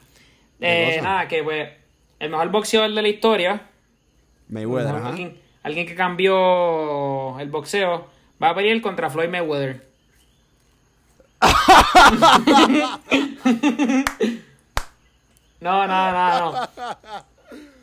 ¿Qué 0.60 0.98
Eh, 0.98 1.02
nada, 1.02 1.28
que 1.28 1.44
pues. 1.44 1.70
El 2.20 2.32
mejor 2.32 2.50
boxeador 2.50 2.94
de 2.94 3.02
la 3.02 3.08
historia. 3.08 3.62
Mayweather, 4.50 4.96
ajá. 4.96 5.10
alguien, 5.10 5.40
alguien 5.64 5.88
que 5.88 5.96
cambió 5.96 7.40
el 7.40 7.50
boxeo. 7.50 8.08
Va 8.42 8.50
a 8.50 8.56
pelear 8.56 8.82
contra 8.82 9.10
Floyd 9.10 9.30
Mayweather. 9.30 9.88
no, 15.62 15.88
no, 15.88 16.12
no, 16.12 16.52
no. 16.52 16.70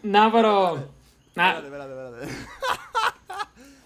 No, 0.02 0.32
pero. 0.32 0.88
Nada. 1.34 1.58
Espérate, 1.60 1.92
espérate, 1.92 2.22
espérate. 2.22 2.46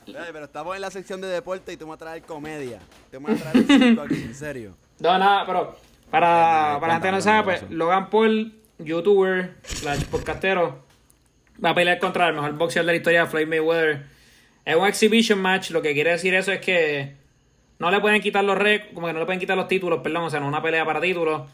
Espérate, 0.06 0.32
pero 0.32 0.44
estamos 0.46 0.74
en 0.74 0.80
la 0.80 0.90
sección 0.90 1.20
de 1.20 1.28
deporte 1.28 1.72
y 1.72 1.76
tú 1.76 1.84
me 1.84 1.90
vas 1.90 2.02
a 2.02 2.04
traer 2.04 2.22
comedia. 2.22 2.80
Te 3.12 3.20
me 3.20 3.32
vas 3.32 3.40
a 3.40 3.50
traer 3.50 3.58
un 3.58 3.66
circo 3.66 4.02
aquí, 4.02 4.22
en 4.22 4.34
serio. 4.34 4.74
No, 4.98 5.16
nada, 5.16 5.46
pero 5.46 5.76
para, 6.10 6.78
para 6.80 6.86
la 6.88 6.92
gente 6.94 7.08
que 7.08 7.12
no 7.12 7.20
sabe, 7.20 7.38
¿qué 7.38 7.60
pues? 7.60 7.70
Logan 7.70 8.10
Paul, 8.10 8.59
youtuber, 8.84 9.54
slash 9.62 10.04
podcastero, 10.04 10.82
va 11.62 11.70
a 11.70 11.74
pelear 11.74 11.98
contra 11.98 12.28
el 12.28 12.34
mejor 12.34 12.52
boxeador 12.52 12.86
de 12.86 12.92
la 12.92 12.96
historia, 12.96 13.26
Floyd 13.26 13.46
Mayweather. 13.46 14.06
Es 14.64 14.76
un 14.76 14.86
exhibition 14.86 15.40
match, 15.40 15.70
lo 15.70 15.82
que 15.82 15.94
quiere 15.94 16.10
decir 16.10 16.34
eso 16.34 16.52
es 16.52 16.60
que 16.60 17.14
no 17.78 17.90
le 17.90 18.00
pueden 18.00 18.20
quitar 18.20 18.44
los 18.44 18.58
rec, 18.58 18.92
como 18.92 19.06
que 19.06 19.12
no 19.12 19.20
le 19.20 19.24
pueden 19.24 19.40
quitar 19.40 19.56
los 19.56 19.68
títulos, 19.68 20.00
perdón, 20.02 20.24
o 20.24 20.30
sea, 20.30 20.40
no 20.40 20.48
una 20.48 20.62
pelea 20.62 20.84
para 20.84 21.00
títulos. 21.00 21.48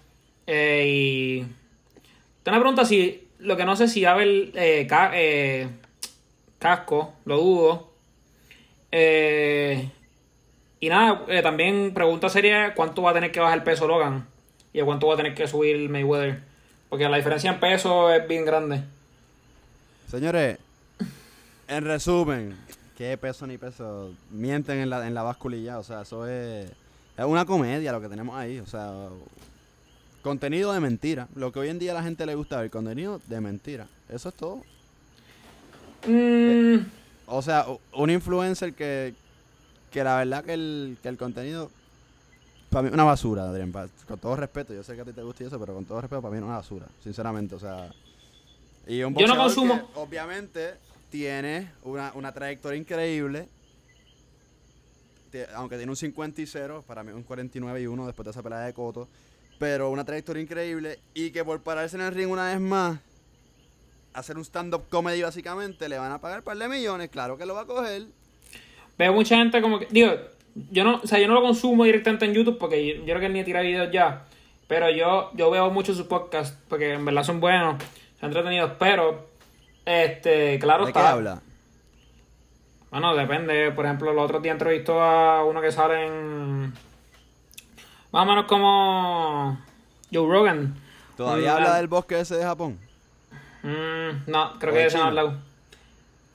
Eh, 0.47 0.85
y 0.87 1.41
tengo 2.43 2.57
una 2.57 2.61
pregunta 2.61 2.85
si, 2.85 3.29
lo 3.39 3.57
que 3.57 3.65
no 3.65 3.77
sé 3.77 3.89
si 3.89 4.03
va 4.03 4.11
a 4.11 4.15
haber 4.15 4.29
eh, 4.55 4.87
eh, 5.15 5.69
casco, 6.59 7.15
lo 7.25 7.39
dudo. 7.39 7.91
Eh, 8.93 9.89
y 10.81 10.89
nada, 10.89 11.25
también 11.43 11.93
pregunta 11.95 12.29
sería 12.29 12.75
cuánto 12.75 13.03
va 13.03 13.11
a 13.11 13.15
tener 13.15 13.33
que 13.33 13.41
bajar 13.41 13.59
el 13.59 13.65
peso 13.65 13.89
Logan 13.89 14.27
y 14.73 14.81
a 14.81 14.85
cuánto 14.85 15.07
va 15.07 15.15
a 15.15 15.17
tener 15.17 15.35
que 15.35 15.47
subir 15.47 15.89
Mayweather. 15.89 16.43
Porque 16.89 17.09
la 17.09 17.17
diferencia 17.17 17.51
en 17.51 17.61
peso 17.61 18.13
es 18.13 18.27
bien 18.29 18.45
grande. 18.45 18.83
Señores, 20.11 20.59
en 21.69 21.85
resumen, 21.85 22.57
¿qué 22.97 23.17
peso 23.19 23.47
ni 23.47 23.59
peso? 23.59 24.13
Mienten 24.31 24.79
en 24.79 24.91
la, 24.91 25.07
en 25.07 25.15
la 25.15 25.23
báscula 25.23 25.57
y 25.57 25.65
ya, 25.65 25.79
o 25.79 25.83
sea, 25.85 26.03
eso 26.03 26.27
es, 26.29 26.71
es 27.17 27.25
una 27.25 27.45
comedia 27.45 27.93
lo 27.93 28.01
que 28.01 28.09
tenemos 28.09 28.37
ahí, 28.37 28.61
o 28.61 28.67
sea, 28.67 28.93
contenido 30.23 30.73
de 30.73 30.81
mentira. 30.81 31.29
Lo 31.35 31.51
que 31.53 31.59
hoy 31.59 31.69
en 31.69 31.79
día 31.79 31.91
a 31.93 31.95
la 31.95 32.03
gente 32.03 32.25
le 32.25 32.35
gusta 32.37 32.61
ver, 32.61 32.71
contenido 32.71 33.21
de 33.27 33.41
mentira. 33.41 33.87
Eso 34.09 34.29
es 34.29 34.35
todo. 34.37 34.63
Mm, 36.07 36.87
O 37.27 37.43
sea, 37.43 37.67
un 37.95 38.11
influencer 38.11 38.75
que, 38.75 39.15
que 39.91 40.05
la 40.05 40.19
verdad 40.19 40.45
que 40.45 40.55
el, 40.55 40.99
que 41.03 41.09
el 41.09 41.17
contenido, 41.17 41.71
para 42.77 42.89
mí 42.89 42.93
una 42.93 43.05
basura, 43.05 43.49
Adrián. 43.49 43.73
con 44.07 44.19
todo 44.19 44.37
respeto, 44.37 44.75
yo 44.75 44.83
sé 44.83 44.95
que 44.95 45.01
a 45.01 45.05
ti 45.07 45.13
te 45.15 45.23
gusta 45.23 45.43
y 45.43 45.47
eso, 45.47 45.59
pero 45.59 45.73
con 45.73 45.87
todo 45.87 45.99
respeto, 45.99 46.21
para 46.21 46.31
mí 46.33 46.37
es 46.37 46.45
una 46.45 46.57
basura, 46.59 46.85
sinceramente. 47.03 47.55
O 47.55 47.59
sea, 47.59 47.91
y 48.87 49.03
un 49.03 49.15
Yo 49.15 49.27
no 49.27 49.35
consumo- 49.35 49.79
que, 49.95 49.99
obviamente 49.99 50.75
tiene 51.11 51.71
una, 51.85 52.13
una 52.15 52.33
trayectoria 52.33 52.79
increíble. 52.79 53.49
Aunque 55.55 55.77
tiene 55.79 55.91
un 55.91 55.97
50 55.97 56.43
y 56.43 56.47
0, 56.47 56.85
para 56.87 57.03
mí 57.03 57.13
un 57.13 57.23
49 57.23 57.81
y 57.81 57.87
1 57.87 58.05
después 58.05 58.25
de 58.27 58.31
esa 58.33 58.43
pelea 58.43 58.59
de 58.61 58.75
Coto. 58.75 59.09
Pero 59.59 59.89
una 59.89 60.05
trayectoria 60.05 60.43
increíble 60.43 60.99
y 61.15 61.31
que 61.31 61.47
por 61.47 61.63
pararse 61.63 61.97
en 61.97 62.03
el 62.03 62.13
ring 62.13 62.29
una 62.31 62.49
vez 62.51 62.61
más 62.61 62.99
hacer 64.13 64.37
un 64.37 64.45
stand-up 64.45 64.83
comedy 64.91 65.23
básicamente, 65.23 65.89
le 65.89 65.97
van 65.97 66.13
a 66.13 66.19
pagar 66.21 66.41
un 66.41 66.45
par 66.45 66.59
de 66.59 66.69
millones, 66.69 67.09
claro 67.09 67.39
que 67.39 67.47
lo 67.47 67.55
va 67.55 67.63
a 67.63 67.67
coger. 67.67 68.05
veo 68.99 69.15
mucha 69.15 69.37
gente 69.37 69.63
como 69.63 69.79
que. 69.79 69.87
Digo, 69.91 70.13
yo 70.71 70.85
no, 70.85 71.01
o 71.03 71.07
sea, 71.07 71.19
yo 71.19 71.29
no 71.29 71.35
lo 71.35 71.43
consumo 71.43 71.85
directamente 71.85 72.25
en 72.25 72.35
YouTube 72.35 72.59
porque 72.59 72.87
yo, 72.87 72.95
yo 72.97 73.05
creo 73.05 73.21
que 73.21 73.29
ni 73.29 73.43
videos 73.43 73.91
ya. 73.93 74.25
Pero 74.69 74.91
yo, 74.91 75.31
yo 75.35 75.51
veo 75.51 75.71
mucho 75.71 75.95
sus 75.95 76.07
podcasts 76.07 76.59
porque 76.69 76.95
en 76.95 77.05
verdad 77.05 77.23
son 77.23 77.41
buenos, 77.41 77.83
son 78.21 78.31
entretenidos. 78.31 78.73
Pero, 78.79 79.29
este, 79.85 80.59
claro 80.59 80.87
¿De 80.87 80.93
qué 80.93 80.99
está. 80.99 81.13
habla? 81.13 81.41
Bueno, 82.91 83.15
depende. 83.15 83.71
Por 83.73 83.85
ejemplo, 83.85 84.11
el 84.11 84.19
otro 84.19 84.41
día 84.41 84.53
entrevistó 84.53 85.01
a 85.01 85.45
uno 85.45 85.61
que 85.61 85.71
sale 85.71 86.07
en. 86.07 86.73
Más 88.13 88.23
o 88.23 88.27
menos 88.27 88.47
como. 88.47 89.59
Joe 90.13 90.27
Rogan. 90.29 90.75
¿Todavía 91.17 91.53
Mm, 91.53 91.57
habla 91.57 91.77
del 91.77 91.89
bosque 91.89 92.19
ese 92.21 92.37
de 92.37 92.45
Japón? 92.45 92.79
mm, 93.63 94.31
no, 94.31 94.59
creo 94.59 94.73
¿O 94.73 94.77
que 94.77 94.87
ese 94.87 94.99
no 94.99 95.05
ha 95.05 95.07
hablado. 95.09 95.35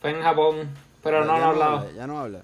Fue 0.01 0.11
en 0.11 0.21
Japón, 0.21 0.69
pero 1.03 1.25
no 1.25 1.33
Ya 1.33 1.39
no 1.39 1.45
ha 1.45 1.49
hablado. 1.49 1.77
habla, 1.79 1.91
ya 1.91 2.07
no 2.07 2.19
habla. 2.19 2.41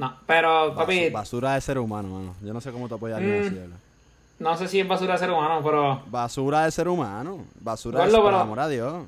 No, 0.00 0.16
pero, 0.26 0.74
papi, 0.74 0.98
Basu- 1.10 1.12
basura 1.12 1.54
de 1.54 1.60
ser 1.60 1.78
humano, 1.78 2.08
mano. 2.08 2.34
Yo 2.42 2.52
no 2.54 2.60
sé 2.62 2.72
cómo 2.72 2.88
te 2.88 2.94
apoyas 2.94 3.16
a 3.16 3.18
alguien 3.18 3.42
Mm. 3.42 3.46
así, 3.46 3.54
¿verdad? 3.54 3.76
no 4.38 4.56
sé 4.56 4.66
si 4.68 4.80
es 4.80 4.88
basura 4.88 5.12
de 5.12 5.18
ser 5.18 5.30
humano, 5.30 5.60
pero. 5.62 6.02
Basura 6.06 6.64
de 6.64 6.70
ser 6.70 6.88
humano. 6.88 7.44
Basura 7.60 7.98
de 8.00 8.06
Gordo, 8.06 8.22
por 8.22 8.30
pero- 8.30 8.40
amor 8.42 8.60
a 8.60 8.68
Dios. 8.68 9.04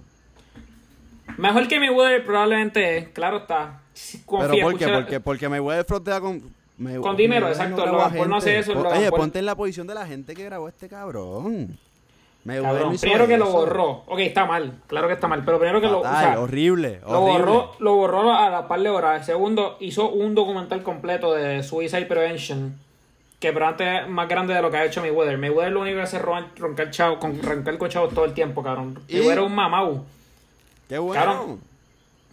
Mejor 1.39 1.67
que 1.67 1.79
Mayweather 1.81 2.25
probablemente 2.27 2.99
es, 2.99 3.09
claro 3.09 3.39
está. 3.39 3.81
Pero 3.95 4.27
¿por 4.27 4.51
qué? 4.51 4.61
escucha- 4.61 4.93
Porque, 4.95 5.21
porque 5.21 5.49
Mayweather 5.49 5.85
frontea 5.87 6.21
con... 6.21 6.43
May- 6.79 6.97
Con 6.97 7.17
dinero, 7.17 7.47
Mayweather 7.47 7.73
exacto, 7.73 8.01
a 8.01 8.09
Paul 8.11 8.29
no 8.29 8.37
hace 8.37 8.53
gente. 8.63 8.71
eso, 8.73 8.89
Oye, 8.89 9.11
ponte 9.11 9.39
en 9.39 9.47
la 9.47 9.55
posición 9.55 9.87
de 9.87 9.95
la 9.95 10.07
gente 10.07 10.35
que 10.35 10.45
grabó 10.45 10.69
este 10.69 10.89
cabrón. 10.89 11.79
Mayweather 12.45 12.73
Cabrón, 12.81 12.99
primero 12.99 13.27
que 13.29 13.39
lo 13.39 13.51
borró. 13.51 14.03
Ok, 14.07 14.19
está 14.21 14.47
mal, 14.47 14.81
claro 14.89 15.07
que 15.07 15.15
está 15.15 15.29
mal, 15.29 15.45
pero 15.45 15.59
primero 15.59 15.81
que 15.81 15.87
lo. 15.87 16.01
o 16.01 16.03
sea, 16.03 16.41
horrible, 16.41 17.01
Lo 17.03 17.23
horrible. 17.23 17.39
borró, 17.45 17.73
lo 17.79 17.95
borró 17.95 18.33
a 18.35 18.51
la 18.51 18.67
par 18.67 18.81
de 18.81 18.89
horas. 18.89 19.25
Segundo, 19.25 19.77
hizo 19.81 20.11
un 20.11 20.35
documental 20.35 20.83
completo 20.83 21.33
de 21.35 21.63
Suicide 21.63 22.07
Prevention. 22.07 22.77
Que 23.39 23.53
probablemente 23.53 24.05
es 24.05 24.09
más 24.09 24.29
grande 24.29 24.55
de 24.55 24.63
lo 24.63 24.71
que 24.71 24.77
ha 24.77 24.85
hecho 24.85 25.01
Mayweather. 25.01 25.37
Mayweather 25.37 25.73
lo 25.73 25.81
único 25.81 25.97
que 25.97 26.03
hace 26.03 26.17
es 26.17 26.23
roncar, 26.23 26.91
chavo, 26.91 27.19
con, 27.19 27.43
roncar 27.43 27.77
con 27.77 27.89
chavos 27.91 28.15
todo 28.15 28.25
el 28.25 28.35
tiempo, 28.35 28.63
cabrón. 28.63 29.01
¿Y? 29.09 29.15
Mayweather 29.15 29.39
es 29.39 29.47
un 29.47 29.55
mamau. 29.55 30.05
Qué 30.89 30.99
bueno. 30.99 31.25
Cabrón. 31.25 31.61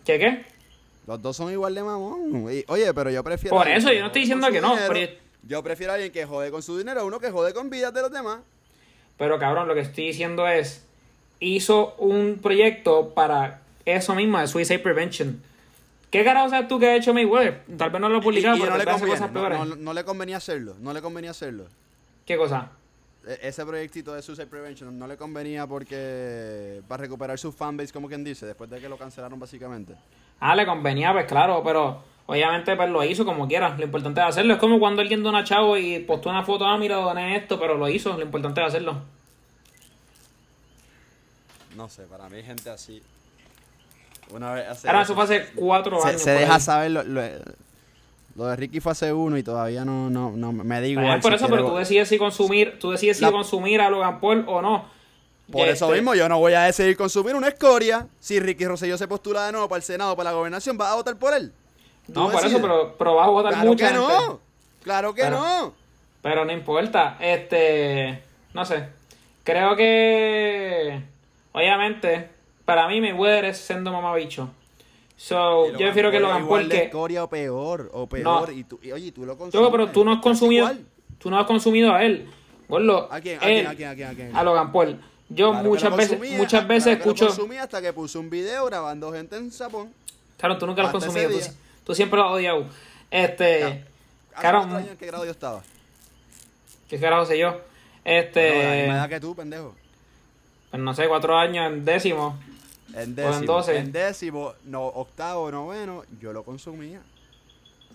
¿Qué 0.06 0.20
qué? 0.20 0.46
Los 1.08 1.20
dos 1.22 1.36
son 1.36 1.52
igual 1.52 1.74
de 1.74 1.82
mamón. 1.82 2.48
Y- 2.54 2.64
oye, 2.68 2.94
pero 2.94 3.10
yo 3.10 3.24
prefiero. 3.24 3.56
Por 3.58 3.68
eso, 3.68 3.92
yo 3.92 4.02
no 4.02 4.08
estoy 4.08 4.22
diciendo 4.22 4.50
que 4.52 4.62
no, 4.62 4.76
pero- 4.88 5.12
Yo 5.48 5.64
prefiero 5.64 5.94
a 5.94 5.96
alguien 5.96 6.12
que 6.12 6.26
jode 6.26 6.52
con 6.52 6.62
su 6.62 6.78
dinero 6.78 7.02
a 7.02 7.04
uno 7.04 7.20
que 7.20 7.32
jode 7.32 7.54
con 7.54 7.70
vidas 7.72 7.92
de 7.94 8.02
los 8.02 8.12
demás. 8.12 8.40
Pero 9.20 9.38
cabrón, 9.38 9.68
lo 9.68 9.76
que 9.76 9.82
estoy 9.82 10.08
diciendo 10.08 10.48
es. 10.48 10.84
Hizo 11.42 11.94
un 12.00 12.40
proyecto 12.42 13.14
para 13.14 13.62
eso 13.86 14.14
mismo, 14.16 14.40
de 14.40 14.48
Suicide 14.48 14.80
Prevention. 14.80 15.42
¿Qué 16.12 16.24
carajo 16.26 16.50
sabes 16.50 16.68
tú 16.68 16.80
que 16.80 16.88
ha 16.88 16.96
hecho 16.98 17.14
Mayweather? 17.14 17.62
Tal 17.78 17.92
vez 17.92 18.02
no 18.02 18.10
lo 18.10 18.16
he 18.16 18.20
Y, 18.20 18.22
publicado, 18.24 18.58
y 18.58 18.60
pero 18.60 18.72
no, 18.72 18.78
le 18.78 18.84
conviene, 18.86 19.12
cosas 19.12 19.32
no, 19.32 19.40
peores. 19.40 19.60
no- 19.60 19.76
no 19.78 19.94
le 19.94 20.04
convenía 20.04 20.36
hacerlo. 20.38 20.76
No 20.82 20.92
le 20.92 21.02
convenía 21.02 21.32
hacerlo. 21.32 21.66
¿Qué 22.26 22.36
cosa? 22.36 22.72
E- 23.26 23.40
Ese 23.44 23.66
proyectito 23.66 24.14
de 24.14 24.22
Suicide 24.22 24.48
Prevention 24.48 24.98
no 25.00 25.08
le 25.08 25.16
convenía 25.16 25.66
porque. 25.66 26.82
Para 26.90 27.02
recuperar 27.04 27.40
su 27.40 27.52
fanbase, 27.54 27.94
como 27.94 28.08
quien 28.10 28.24
dice, 28.24 28.46
después 28.46 28.70
de 28.70 28.80
que 28.82 28.90
lo 28.90 28.98
cancelaron 28.98 29.40
básicamente. 29.40 29.94
Ah, 30.42 30.56
le 30.56 30.66
convenía, 30.66 31.14
pues 31.14 31.26
claro, 31.26 31.62
pero 31.64 32.02
obviamente 32.30 32.76
pues 32.76 32.90
lo 32.90 33.04
hizo 33.04 33.26
como 33.26 33.48
quiera. 33.48 33.76
Lo 33.76 33.84
importante 33.84 34.22
es 34.22 34.28
hacerlo. 34.28 34.54
Es 34.54 34.60
como 34.60 34.80
cuando 34.80 35.02
alguien 35.02 35.24
dona 35.24 35.44
chavo 35.44 35.76
y 35.78 36.00
postó 36.00 36.30
una 36.30 36.44
foto, 36.44 36.66
ah, 36.66 36.78
mira, 36.78 36.98
doné 36.98 37.36
esto, 37.36 37.60
pero 37.60 37.76
lo 37.76 37.90
hizo. 37.90 38.14
Lo 38.14 38.22
importante 38.22 38.62
es 38.62 38.68
hacerlo. 38.68 39.02
No 41.76 41.90
sé, 41.90 42.04
para 42.04 42.30
mí, 42.30 42.44
gente 42.44 42.70
así. 42.70 43.02
Una 44.30 44.54
vez 44.54 44.68
hace. 44.68 44.88
Ahora 44.88 45.02
eso 45.02 45.16
fue 45.16 45.24
hace 45.24 45.48
cuatro 45.56 46.00
se, 46.02 46.08
años. 46.08 46.22
se 46.22 46.32
deja 46.32 46.56
ahí. 46.56 46.62
saber 46.62 46.92
lo, 46.92 47.04
lo, 47.04 47.22
lo 48.36 48.46
de 48.46 48.56
Ricky 48.56 48.80
fue 48.80 48.92
hace 48.92 49.12
uno 49.12 49.36
y 49.36 49.42
todavía 49.42 49.84
no, 49.84 50.12
no, 50.12 50.30
no 50.30 50.52
me 50.52 50.82
digo. 50.82 51.02
Bien, 51.02 51.20
por 51.22 51.34
eso, 51.34 51.48
pero 51.50 51.66
tú 51.66 51.78
decides 51.78 52.10
si 52.10 52.20
consumir, 52.20 52.78
tú 52.78 52.92
decides 52.92 53.18
si 53.18 53.26
consumir 53.26 53.82
a 53.82 53.90
Logan 53.90 54.20
Paul 54.20 54.46
o 54.48 54.62
no. 54.62 54.86
Por 55.52 55.68
eso 55.68 55.90
mismo 55.90 56.14
yo 56.14 56.30
no 56.30 56.38
voy 56.38 56.54
a 56.54 56.62
decidir 56.62 56.96
consumir 56.96 57.34
una 57.34 57.48
escoria. 57.48 58.08
Si 58.20 58.40
Ricky 58.40 58.66
Rosselló 58.66 59.00
se 59.00 59.08
postula 59.08 59.48
de 59.48 59.52
nuevo 59.52 59.68
para 59.68 59.78
el 59.78 59.84
Senado, 59.84 60.16
para 60.16 60.30
la 60.30 60.36
gobernación, 60.36 60.78
¿vas 60.78 60.92
a 60.92 60.96
votar 60.96 61.18
por 61.18 61.34
él? 61.34 61.52
No, 62.14 62.32
por 62.32 62.46
eso, 62.46 62.62
pero, 62.62 62.96
pero 62.98 63.16
vas 63.16 63.28
a 63.28 63.30
votar 63.30 63.54
Claro 63.54 63.68
mucha 63.70 63.88
que 63.90 63.94
gente. 63.98 64.14
no. 64.28 64.40
Claro 64.84 65.14
que 65.14 65.22
Pero- 65.24 65.38
no. 65.40 65.74
Pero 66.22 66.46
no 66.46 66.52
importa. 66.52 67.18
Este. 67.20 68.22
No 68.54 68.66
sé. 68.66 68.88
Creo 69.44 69.76
que. 69.76 71.02
obviamente, 71.52 72.30
para 72.66 72.88
mí 72.88 73.02
Mayweather 73.02 73.46
es 73.46 73.58
siendo 73.58 73.92
mamabicho. 73.92 74.50
So, 75.18 75.72
yo 75.72 75.78
prefiero 75.78 76.12
que 76.12 76.20
Logan 76.20 76.44
igual 76.44 76.62
Paul 76.62 76.70
de 76.70 76.76
que... 76.78 76.84
escoria 76.86 77.24
o 77.26 77.30
peor, 77.30 77.90
o 77.94 78.08
peor. 78.08 78.54
Y 78.54 78.64
tú, 78.64 78.80
y, 78.82 78.92
oye, 78.94 79.12
tú 79.12 79.26
lo 79.26 79.38
consumes. 79.38 79.66
Yo, 79.66 79.72
pero 79.72 79.90
tú 79.90 80.06
no 80.06 80.14
has 80.14 80.22
consumido... 80.22 80.64
igual. 80.66 80.86
Tú 81.18 81.30
no 81.30 81.38
has 81.38 81.46
consumido 81.46 81.94
a 81.94 82.04
él. 82.06 82.30
Gordo, 82.70 83.10
¿A 83.12 83.20
quién? 83.20 83.38
¿A 83.42 83.50
él- 83.50 83.56
quién? 83.56 83.68
¿A 83.68 83.76
quién? 83.76 83.90
¿A 83.90 83.96
quién? 83.96 84.08
¿A 84.08 84.14
quién? 84.16 84.36
a 84.38 84.44
Logan 84.44 84.72
Paul. 84.72 85.02
Yo 85.28 85.52
Claro 85.52 85.68
muchas 85.70 85.92
lo 85.92 85.98
veces, 85.98 86.20
muchas 86.38 86.68
veces 86.68 86.84
claro 86.84 87.00
que 87.00 87.06
lo 87.06 87.12
escucho... 87.12 87.26
consumía 87.28 87.64
hasta 87.64 87.82
que 87.82 87.92
puso 87.92 88.20
un 88.22 88.30
video 88.30 88.66
grabando 88.66 89.12
gente 89.12 89.36
en 89.36 89.52
Japón. 89.52 89.92
Claro, 90.38 90.58
tú 90.58 90.66
nunca 90.66 90.82
lo 90.84 90.88
has 90.88 90.94
consumido. 90.94 91.30
Tú. 91.32 91.38
Tú 91.84 91.94
siempre 91.96 92.18
lo 92.20 92.26
has 92.28 92.32
odiado. 92.34 92.66
Este... 93.12 93.64
¿Hace 93.64 93.84
Claro, 94.40 94.80
en 94.80 94.96
qué 94.98 95.06
grado 95.08 95.26
yo 95.26 95.32
estaba? 95.32 95.62
¿qué 96.90 97.00
carajo 97.00 97.26
sé 97.26 97.38
yo? 97.38 97.50
Bueno, 97.52 97.64
Este... 98.06 98.64
la 98.64 98.76
misma 98.76 98.94
edad 98.96 99.10
que 99.10 99.20
tú, 99.20 99.36
pendejo. 99.36 99.76
pues 100.72 100.82
no 100.82 100.94
sé, 100.94 101.08
cuatro 101.08 101.38
años 101.38 101.66
en 101.72 101.84
décimo. 101.86 102.38
En 102.94 103.00
en 103.02 103.16
décimo, 103.16 103.46
doce. 103.46 103.78
en 103.78 103.92
décimo, 103.92 104.54
no, 104.66 104.84
octavo, 104.86 105.52
noveno, 105.52 106.04
yo 106.20 106.34
lo 106.34 106.44
consumía. 106.44 107.02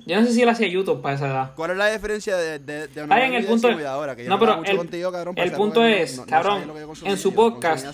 Yo 0.06 0.20
no 0.20 0.26
sé 0.26 0.32
si 0.34 0.42
él 0.42 0.48
hacía 0.48 0.68
YouTube 0.68 1.00
para 1.02 1.14
esa 1.16 1.26
edad. 1.28 1.52
¿Cuál 1.56 1.72
es 1.72 1.76
la 1.78 1.90
diferencia 1.90 2.36
de, 2.36 2.58
de, 2.58 2.88
de 2.88 3.06
Ahí 3.10 3.22
en 3.22 3.34
el 3.34 3.46
punto- 3.46 3.68
ahora? 3.88 4.14
Que 4.14 4.24
yo 4.24 4.30
no, 4.30 4.38
pero 4.38 4.58
mucho 4.58 4.70
el- 4.70 4.76
contigo, 4.76 5.10
cabrón, 5.10 5.34
para 5.34 5.46
el 5.48 5.52
punto 5.56 5.84
es, 5.84 6.18
no- 6.18 6.26
cabrón, 6.26 6.70
en 7.04 7.16
su 7.18 7.34
podcast. 7.34 7.86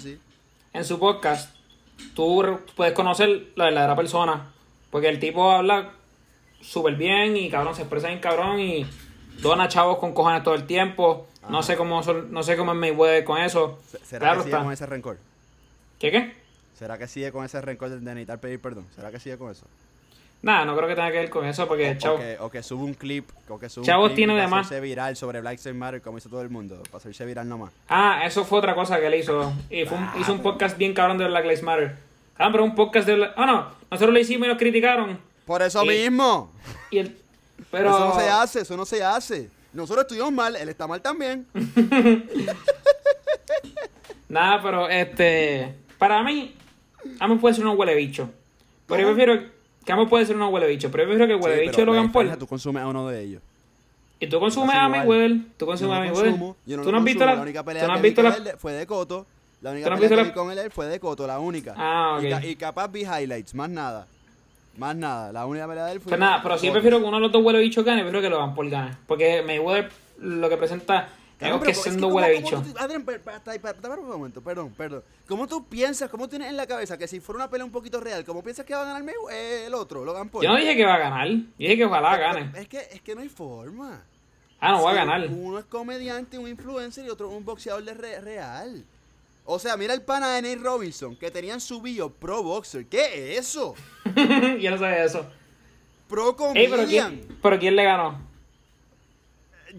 En 0.73 0.85
su 0.85 0.99
podcast, 0.99 1.55
tú 2.15 2.59
puedes 2.77 2.93
conocer 2.95 3.53
la 3.55 3.67
verdadera 3.67 3.97
persona. 3.97 4.51
Porque 4.91 5.09
el 5.09 5.19
tipo 5.19 5.51
habla 5.51 5.91
súper 6.61 6.95
bien 6.97 7.37
y 7.37 7.49
cabrón, 7.51 7.75
se 7.75 7.83
expresa 7.83 8.09
bien 8.09 8.21
cabrón 8.21 8.61
y 8.61 8.87
dona 9.41 9.69
chavos 9.69 9.99
con 9.99 10.13
cojones 10.13 10.43
todo 10.43 10.55
el 10.55 10.65
tiempo. 10.67 11.27
No 11.49 11.63
sé 11.63 11.77
cómo 11.77 12.03
no 12.03 12.43
sé 12.43 12.57
cómo 12.57 12.73
es 12.73 12.79
Mayweather 12.79 13.25
con 13.25 13.39
eso. 13.41 13.79
Se- 13.91 13.99
¿Será 14.05 14.21
Claro 14.27 14.39
que 14.39 14.45
sigue 14.45 14.55
está. 14.57 14.65
con 14.65 14.73
ese 14.73 14.87
rencor? 14.87 15.19
¿Qué 15.99 16.11
qué? 16.11 16.35
¿Será 16.79 16.99
que 16.99 17.07
sigue 17.09 17.33
con 17.33 17.45
ese 17.45 17.61
rencor 17.61 17.91
de 17.91 18.01
necesitar 18.01 18.39
pedir 18.41 18.61
perdón? 18.61 18.87
¿Será 18.95 19.11
que 19.11 19.19
sigue 19.21 19.37
con 19.39 19.51
eso? 19.51 19.67
Nada, 20.43 20.65
no 20.65 20.75
creo 20.75 20.89
que 20.89 20.95
tenga 20.95 21.11
que 21.11 21.19
ver 21.19 21.29
con 21.31 21.45
eso 21.45 21.69
porque 21.69 21.91
o, 21.91 21.99
chavo. 21.99 22.19
que, 22.19 22.37
o 22.41 22.51
que 22.51 22.63
sube 22.63 22.83
un 22.83 22.95
clip, 22.95 23.29
o 23.49 23.59
que 23.59 23.69
sube 23.69 23.85
Chavos 23.85 24.05
un 24.05 24.15
clip 24.15 24.17
tiene 24.17 24.33
para 24.33 24.45
de 24.45 24.49
más. 24.51 24.81
viral 24.81 25.15
sobre 25.17 25.41
Black 25.43 25.59
Lives 25.63 25.75
Matter 25.77 26.01
como 26.01 26.17
hizo 26.17 26.31
todo 26.31 26.41
el 26.41 26.49
mundo, 26.49 26.83
para 26.85 26.97
hacerse 26.97 27.27
viral 27.27 27.47
nomás. 27.47 27.73
Ah, 27.91 28.23
eso 28.25 28.47
fue 28.47 28.59
otra 28.59 28.75
cosa 28.75 28.99
que 28.99 29.07
él 29.09 29.15
hizo. 29.17 29.53
Y 29.69 29.85
fue 29.85 29.99
un- 29.99 30.05
Ah, 30.05 30.15
hizo 30.19 30.33
un 30.33 30.41
podcast 30.41 30.79
bien 30.79 30.95
cabrón 30.95 31.19
de 31.19 31.27
Black 31.27 31.45
Lives 31.45 31.63
Matter. 31.63 31.97
Ah, 32.43 32.49
pero 32.51 32.65
un 32.65 32.75
podcast 32.75 33.07
de. 33.07 33.29
Ah, 33.37 33.45
no. 33.47 33.67
Nosotros 33.91 34.15
lo 34.15 34.19
hicimos 34.19 34.47
y 34.47 34.49
nos 34.49 34.59
criticaron. 34.59 35.19
Por 35.45 35.61
eso 35.63 35.85
Y- 35.85 35.89
mismo. 35.89 36.51
Y 36.91 36.99
el... 36.99 37.17
Pero... 37.71 37.91
Eso 37.91 38.07
no 38.09 38.15
se 38.19 38.29
hace, 38.31 38.61
eso 38.61 38.77
no 38.77 38.85
se 38.87 39.05
hace. 39.05 39.51
Nosotros 39.73 40.05
estuvimos 40.05 40.33
mal, 40.33 40.57
él 40.57 40.69
está 40.69 40.87
mal 40.87 41.01
también. 41.03 41.47
Nada, 44.29 44.63
pero 44.63 44.89
este. 44.89 45.75
Para 45.99 46.23
mí, 46.23 46.55
Amo 47.19 47.39
puede 47.39 47.55
ser 47.55 47.67
un 47.67 47.79
huele 47.79 47.95
bicho. 47.95 48.31
Pero 48.87 49.03
yo 49.03 49.09
prefiero. 49.15 49.43
Que 49.85 49.93
Amo 49.93 50.09
puede 50.09 50.25
ser 50.27 50.37
un 50.37 50.43
huele 50.43 50.67
bicho. 50.69 50.91
Pero 50.91 51.05
yo 51.05 51.09
prefiero 51.11 51.27
que 51.27 51.35
el 51.35 51.41
huele 51.43 51.63
Sí, 51.63 51.69
bicho 51.69 51.81
de 51.81 51.87
Logan 51.87 52.13
Paul. 52.13 52.39
Tú 52.39 52.47
consumes 52.47 52.83
a 52.83 52.87
uno 52.89 53.09
de 53.09 53.21
ellos. 53.23 53.43
Y 54.21 54.27
tú 54.29 54.39
consumes 54.39 54.77
a. 54.77 54.89
Mayweather. 54.89 55.37
Tú 55.57 55.67
consumes 55.67 55.91
no 55.99 56.03
a 56.03 56.07
no 56.07 56.83
Tú 56.83 56.93
no 56.93 56.99
has 56.99 57.05
visto 57.05 57.25
la. 57.27 57.35
la 57.35 57.43
única 57.43 57.61
Tú 57.61 57.67
pelea 57.67 57.83
no 57.83 57.89
que 57.89 57.95
has 57.95 58.03
vi 58.03 58.09
visto 58.09 58.23
la. 58.23 58.57
fue 58.59 58.73
de 58.73 58.87
Coto. 58.87 59.27
La 59.61 59.71
única 59.73 59.85
¿Tú 59.85 59.91
no 59.91 59.95
has 59.97 60.01
pelea 60.01 60.17
que 60.25 60.29
vi 60.31 60.35
con 60.35 60.51
él 60.51 60.71
fue 60.71 60.87
de 60.87 60.99
Coto, 61.01 61.27
la 61.27 61.39
única. 61.39 61.75
Ah, 61.77 62.19
y, 62.23 62.27
ok. 62.27 62.31
ca- 62.41 62.47
y 62.47 62.57
capaz 62.57 62.89
vi 62.91 63.03
highlights, 63.03 63.55
más 63.55 63.69
nada. 63.69 64.07
Más 64.79 64.97
nada. 64.97 65.33
La 65.33 65.45
única 65.47 65.67
pelea 65.69 65.87
de 65.87 65.93
él 65.93 66.01
fue. 66.01 66.11
Pues 66.11 66.21
nada, 66.21 66.41
pero 66.43 66.55
yo 66.57 66.61
Cotto. 66.63 66.73
prefiero 66.73 66.99
que 66.99 67.05
uno 67.05 67.17
de 67.17 67.21
los 67.23 67.33
dos 67.33 67.45
huele 67.45 67.59
bicho 67.59 67.85
gane, 67.85 68.03
prefiero 68.03 68.23
que 68.23 68.31
Logan 68.31 68.55
Paul 68.55 68.71
gane. 68.71 68.97
Porque 69.07 69.43
Mayweather 69.43 69.91
lo 70.19 70.49
que 70.49 70.57
presenta 70.57 71.09
Claro, 71.39 71.57
es 71.57 71.61
pero 71.61 71.65
que 71.65 71.71
es 71.73 71.83
siendo 71.83 72.07
¿cómo- 72.09 72.17
huele 72.17 72.43
cómo 72.43 72.63
bicho. 72.63 72.73
tú- 72.73 72.79
Adrián, 72.79 73.05
un 73.99 74.09
momento, 74.09 74.41
perdón, 74.41 74.73
perdón. 74.77 75.03
¿Cómo 75.29 75.47
tú 75.47 75.67
piensas, 75.67 76.09
cómo 76.09 76.29
tienes 76.29 76.49
en 76.49 76.57
la 76.57 76.67
cabeza 76.67 76.97
que 76.97 77.07
si 77.09 77.21
fuera 77.21 77.37
una 77.39 77.51
pelea 77.51 77.65
un 77.67 77.73
poquito 77.73 78.01
real, 78.01 78.25
cómo 78.25 78.43
piensas 78.43 78.65
que 78.65 78.75
va 78.75 78.83
a 78.83 78.85
ganar 78.85 79.03
Maywe- 79.03 79.31
eh, 79.33 79.65
el 79.67 79.75
otro, 79.75 80.05
Logan 80.05 80.29
Paul? 80.31 80.45
Yo 80.45 80.51
no 80.51 80.57
dije 80.57 80.77
que 80.77 80.85
va 80.87 80.95
a 80.95 80.99
ganar. 80.99 81.29
Yo 81.29 81.43
dije 81.59 81.77
que 81.77 81.85
ojalá 81.85 82.17
gane. 82.17 82.51
Es 82.59 82.69
que, 82.69 82.79
es 82.93 83.01
que 83.03 83.15
no 83.15 83.21
hay 83.21 83.29
forma. 83.29 84.03
Ah, 84.61 84.73
no, 84.73 84.83
va 84.85 84.91
a 84.91 84.93
Sí, 84.95 84.99
ganar. 84.99 85.27
Uno 85.29 85.59
es 85.59 85.65
comediante, 85.65 86.39
un 86.39 86.47
influencer 86.49 87.05
y 87.05 87.09
otro 87.11 87.29
un 87.31 87.45
boxeador 87.45 87.83
de 87.85 87.95
re- 87.95 88.21
real. 88.21 88.85
O 89.53 89.59
sea, 89.59 89.77
mira 89.77 89.95
el 89.95 90.03
pana 90.03 90.33
de 90.37 90.43
Nate 90.43 90.63
Robinson, 90.63 91.17
que 91.17 91.29
tenían 91.31 91.61
su 91.61 91.83
bio 91.83 92.09
pro 92.09 92.41
boxer. 92.43 92.87
¿Qué 92.87 93.33
es 93.37 93.49
eso? 93.49 93.75
yo 94.61 94.71
no 94.71 94.79
sabía 94.79 95.05
eso. 95.05 95.27
Pro 96.09 96.37
Ey, 96.55 96.69
pero 96.69 96.77
comedian. 96.83 97.17
¿quién, 97.19 97.39
pero 97.43 97.59
¿quién 97.59 97.75
le 97.75 97.83
ganó? 97.83 98.21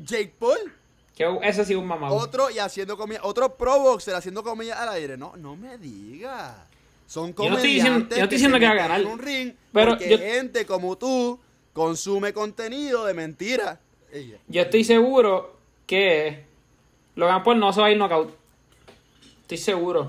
Jake 0.04 0.34
Paul. 0.38 0.74
Que 1.16 1.26
ese 1.44 1.64
sí 1.66 1.72
es 1.74 1.80
un 1.80 1.88
mamado. 1.88 2.16
Otro 2.16 2.50
y 2.50 2.60
haciendo 2.60 2.98
comedia, 2.98 3.22
otro 3.24 3.56
pro 3.56 3.80
boxer 3.80 4.16
haciendo 4.16 4.44
comedia 4.44 4.82
al 4.82 4.90
aire. 4.90 5.16
No, 5.18 5.38
no 5.38 5.56
me 5.56 5.78
diga. 5.78 6.66
Son 7.08 7.34
Yo 7.36 7.50
no 7.50 7.56
estoy 7.56 7.74
diciendo- 7.76 8.00
comediantes 8.10 8.18
yo 8.18 8.22
no 8.22 8.24
estoy 8.24 8.36
diciendo 8.38 8.60
que 8.60 8.66
va 8.66 8.72
a 8.72 8.76
ganar. 8.76 9.06
un 9.06 9.20
ring 9.20 9.54
Pero 9.72 9.92
porque 9.92 10.10
yo- 10.10 10.18
gente 10.18 10.66
como 10.66 10.98
tú 10.98 11.40
consume 11.74 12.34
contenido 12.34 13.06
de 13.06 13.14
mentira. 13.14 13.80
Ella. 14.12 14.38
Yo 14.48 14.62
estoy 14.64 14.84
seguro 14.84 15.56
que 15.86 16.44
Logan 17.16 17.44
Paul 17.44 17.60
no 17.60 17.72
se 17.72 17.80
va 17.82 17.88
a 17.88 17.92
ir 17.92 17.98
knockout. 17.98 18.41
Estoy 19.54 19.74
seguro. 19.74 20.08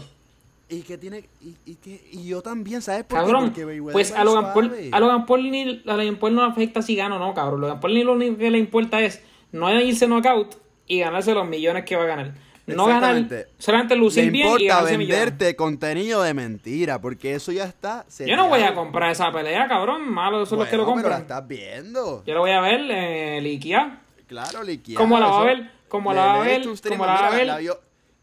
Y 0.69 0.83
que 0.83 0.97
tiene 0.97 1.25
y, 1.43 1.57
y 1.67 1.75
que 1.75 2.01
y 2.13 2.27
yo 2.29 2.41
también, 2.43 2.81
¿sabes 2.81 3.03
por 3.05 3.19
qué? 3.19 3.25
Cabrón, 3.25 3.45
Porque 3.47 3.67
Mayweather 3.67 3.93
pues 3.93 4.13
a 4.13 4.23
Logan, 4.25 4.55
Paul, 4.55 4.73
a 4.93 5.01
Logan 5.01 5.27
Paul 5.27 5.51
ni 5.51 5.83
a 5.85 5.97
Logan 5.97 6.17
Paul 6.17 6.35
no 6.35 6.47
le 6.47 6.53
afecta 6.53 6.81
si 6.81 6.95
gana 6.95 7.17
o 7.17 7.19
no, 7.19 7.35
cabrón. 7.35 7.61
Logan 7.61 7.81
Paul 7.81 7.95
ni 7.95 8.05
lo 8.05 8.13
único 8.13 8.39
que 8.39 8.51
le 8.51 8.59
importa 8.59 9.01
es 9.01 9.21
no 9.51 9.71
irse 9.81 10.07
knockout 10.07 10.55
y 10.87 11.01
ganarse 11.01 11.35
los 11.35 11.47
millones 11.47 11.85
que 11.85 11.97
va 11.97 12.05
a 12.05 12.07
ganar. 12.07 12.35
No 12.67 12.87
ganar, 12.87 13.27
solamente 13.59 13.97
Le 13.97 14.01
lucir 14.01 14.31
bien 14.31 14.47
y 14.47 14.51
importa 14.51 14.75
ganarse 14.77 14.97
millones. 14.97 15.19
venderte 15.19 15.57
contenido 15.57 16.23
de 16.23 16.33
mentira, 16.35 17.01
porque 17.01 17.35
eso 17.35 17.51
ya 17.51 17.65
está. 17.65 18.07
Yo 18.25 18.37
no 18.37 18.49
voy 18.49 18.63
a 18.63 18.75
comprar 18.75 19.11
esa 19.11 19.33
pelea, 19.33 19.67
cabrón. 19.67 20.09
Malos 20.09 20.49
son 20.49 20.61
los 20.61 20.69
que 20.69 20.77
lo 20.77 20.85
Bueno, 20.85 21.03
pero 21.03 21.09
la 21.11 21.17
compran. 21.17 21.41
estás 21.41 21.49
viendo. 21.49 22.23
Yo 22.25 22.35
lo 22.35 22.41
voy 22.41 22.53
a 22.53 22.61
ver 22.61 22.81
eh, 22.89 23.41
liquear. 23.43 24.01
Claro, 24.29 24.63
liquidado. 24.63 25.03
¿Cómo 25.05 25.19
la 25.19 25.27
va 25.27 25.41
a 25.41 25.45
ver? 25.45 25.71
¿Cómo 25.89 26.11
Le 26.13 26.17
la 26.17 26.27
va 26.27 26.35
a 26.37 26.47
ver? 26.47 26.63
¿Cómo 26.89 27.05
la 27.05 27.13
va 27.13 27.27
a 27.27 27.31
ver? 27.37 27.79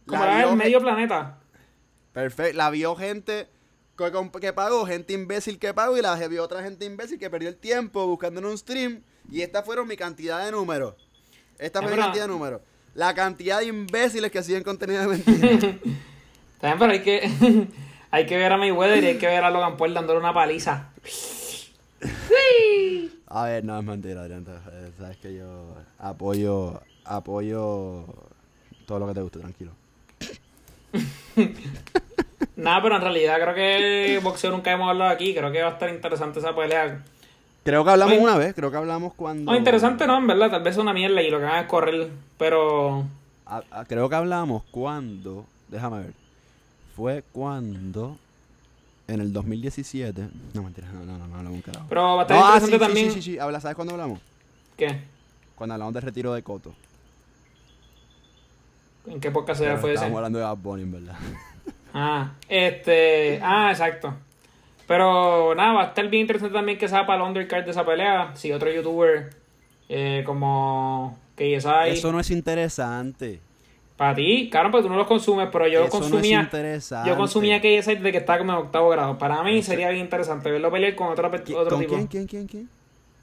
Como 0.09 0.25
la 0.25 0.37
vio 0.37 0.49
el 0.49 0.55
medio 0.55 0.81
planeta. 0.81 1.37
Perfecto. 2.13 2.57
La 2.57 2.69
vio 2.69 2.95
gente 2.95 3.47
que, 4.39 4.53
pagó, 4.53 4.85
gente 4.85 5.13
imbécil 5.13 5.59
que 5.59 5.73
pagó, 5.73 5.97
y 5.97 6.01
la 6.01 6.15
vio 6.27 6.43
otra 6.43 6.63
gente 6.63 6.85
imbécil 6.85 7.19
que 7.19 7.29
perdió 7.29 7.49
el 7.49 7.57
tiempo 7.57 8.07
buscando 8.07 8.39
en 8.39 8.45
un 8.45 8.57
stream. 8.57 9.01
Y 9.31 9.41
estas 9.41 9.65
fueron 9.65 9.87
mi 9.87 9.95
cantidad 9.95 10.43
de 10.43 10.51
números. 10.51 10.95
Esta 11.57 11.79
Es 11.79 11.85
fue 11.85 11.95
mi 11.95 12.01
cantidad 12.01 12.23
de 12.23 12.29
números. 12.29 12.61
La 12.95 13.13
cantidad 13.13 13.59
de 13.59 13.65
imbéciles 13.67 14.31
que 14.31 14.41
siguen 14.41 14.63
contenido 14.63 15.01
de 15.01 15.07
mentira. 15.07 15.49
También, 16.59 16.79
pero 16.79 16.91
hay 16.91 17.01
que, 17.01 17.67
hay 18.11 18.25
que 18.25 18.37
ver 18.37 18.51
a 18.51 18.57
Mayweather 18.57 19.03
y 19.03 19.07
hay 19.07 19.17
que 19.17 19.27
ver 19.27 19.43
a 19.43 19.49
Logan 19.49 19.77
Paul 19.77 19.93
dándole 19.93 20.19
una 20.19 20.33
paliza. 20.33 20.89
A 23.31 23.43
ver, 23.43 23.63
no 23.63 23.77
es 23.77 23.85
mentira, 23.85 24.21
Adrián. 24.21 24.43
eh, 24.47 24.91
Sabes 24.97 25.17
que 25.17 25.35
yo 25.35 25.75
apoyo, 25.99 26.81
apoyo 27.05 28.05
todo 28.87 28.99
lo 28.99 29.07
que 29.07 29.13
te 29.13 29.21
guste, 29.21 29.39
tranquilo. 29.39 29.71
Nada, 32.55 32.81
pero 32.81 32.95
en 32.97 33.01
realidad 33.01 33.37
creo 33.41 33.55
que 33.55 34.19
boxeo 34.23 34.51
nunca 34.51 34.71
hemos 34.71 34.89
hablado 34.89 35.11
aquí. 35.11 35.33
Creo 35.33 35.51
que 35.51 35.61
va 35.61 35.69
a 35.69 35.71
estar 35.73 35.89
interesante 35.89 36.39
esa 36.39 36.55
pelea. 36.55 37.03
Creo 37.63 37.83
que 37.83 37.91
hablamos 37.91 38.13
Oye. 38.15 38.23
una 38.23 38.37
vez, 38.37 38.53
creo 38.55 38.71
que 38.71 38.77
hablamos 38.77 39.13
cuando... 39.13 39.51
No, 39.51 39.57
interesante 39.57 40.07
no, 40.07 40.17
en 40.17 40.27
verdad. 40.27 40.49
Tal 40.49 40.63
vez 40.63 40.73
es 40.75 40.77
una 40.81 40.93
mierda 40.93 41.21
y 41.21 41.29
lo 41.29 41.39
que 41.39 41.45
van 41.45 41.63
a 41.63 41.67
correr. 41.67 42.09
Pero 42.37 43.05
A- 43.45 43.63
a- 43.71 43.85
creo 43.85 44.09
que 44.09 44.15
hablamos 44.15 44.63
cuando, 44.71 45.45
déjame 45.67 45.99
ver, 45.99 46.13
fue 46.95 47.23
cuando 47.31 48.17
en 49.07 49.21
el 49.21 49.33
2017, 49.33 50.27
no 50.53 50.63
mentira, 50.63 50.87
no, 50.93 51.03
no, 51.05 51.17
no, 51.17 51.27
no 51.27 51.35
hablamos 51.37 51.53
un 51.57 51.61
carajo. 51.61 51.85
Pero 51.89 52.15
va 52.15 52.19
a 52.19 52.21
estar 52.23 52.37
No, 52.37 52.43
ah, 52.45 52.47
interesante 52.57 52.71
sí, 52.71 52.73
sí, 52.73 52.79
también. 52.87 53.11
Sí, 53.11 53.21
sí, 53.21 53.31
sí, 53.33 53.39
habla, 53.39 53.59
¿sabes 53.59 53.75
cuándo 53.75 53.93
hablamos? 53.93 54.19
¿Qué? 54.77 55.01
Cuando 55.55 55.73
hablamos 55.73 55.93
del 55.93 56.03
retiro 56.03 56.33
de 56.33 56.43
Coto. 56.43 56.73
¿En 59.09 59.19
qué 59.19 59.31
podcast 59.31 59.59
Pero 59.61 59.77
fue 59.77 59.89
ese? 59.91 59.95
estábamos 59.95 60.17
hablando 60.17 60.39
de 60.39 60.45
Bad 60.45 60.57
Bunny, 60.57 60.83
en 60.83 60.91
verdad. 60.91 61.15
Ah, 61.93 62.33
este. 62.47 63.39
Ah, 63.41 63.71
exacto. 63.71 64.13
Pero 64.87 65.55
nada, 65.55 65.73
va 65.73 65.81
a 65.83 65.85
estar 65.87 66.07
bien 66.07 66.21
interesante 66.21 66.53
también 66.53 66.77
que 66.77 66.87
sea 66.87 67.05
para 67.07 67.23
el 67.23 67.27
undercard 67.27 67.65
de 67.65 67.71
esa 67.71 67.83
pelea. 67.83 68.31
Si 68.35 68.51
otro 68.51 68.71
youtuber 68.71 69.31
eh, 69.89 70.21
como 70.23 71.17
KSI. 71.35 71.89
Eso 71.89 72.11
no 72.11 72.19
es 72.19 72.29
interesante. 72.29 73.39
Para 73.97 74.13
ti, 74.13 74.49
claro, 74.51 74.69
porque 74.69 74.83
tú 74.83 74.89
no 74.89 74.97
los 74.97 75.07
consumes, 75.07 75.49
pero 75.51 75.67
yo 75.67 75.85
Eso 75.85 75.99
no 75.99 76.05
es 76.05 76.11
consumía. 76.11 76.41
interesante. 76.41 77.09
yo 77.09 77.17
consumía 77.17 77.59
KSI 77.59 77.95
desde 77.95 78.11
que 78.11 78.17
estaba 78.19 78.37
como 78.37 78.51
en 78.51 78.57
octavo 78.59 78.89
grado. 78.89 79.17
Para 79.17 79.43
mí 79.43 79.61
sería 79.63 79.89
bien 79.89 80.03
interesante 80.05 80.51
verlo 80.51 80.71
pelear 80.71 80.93
con 80.93 81.07
otro, 81.07 81.31
pe- 81.31 81.43
¿Qui- 81.43 81.55
otro 81.55 81.71
¿Con 81.75 81.79
tipo. 81.79 81.95
quién, 81.95 82.07
quién, 82.07 82.27
quién, 82.27 82.47
quién? 82.47 82.69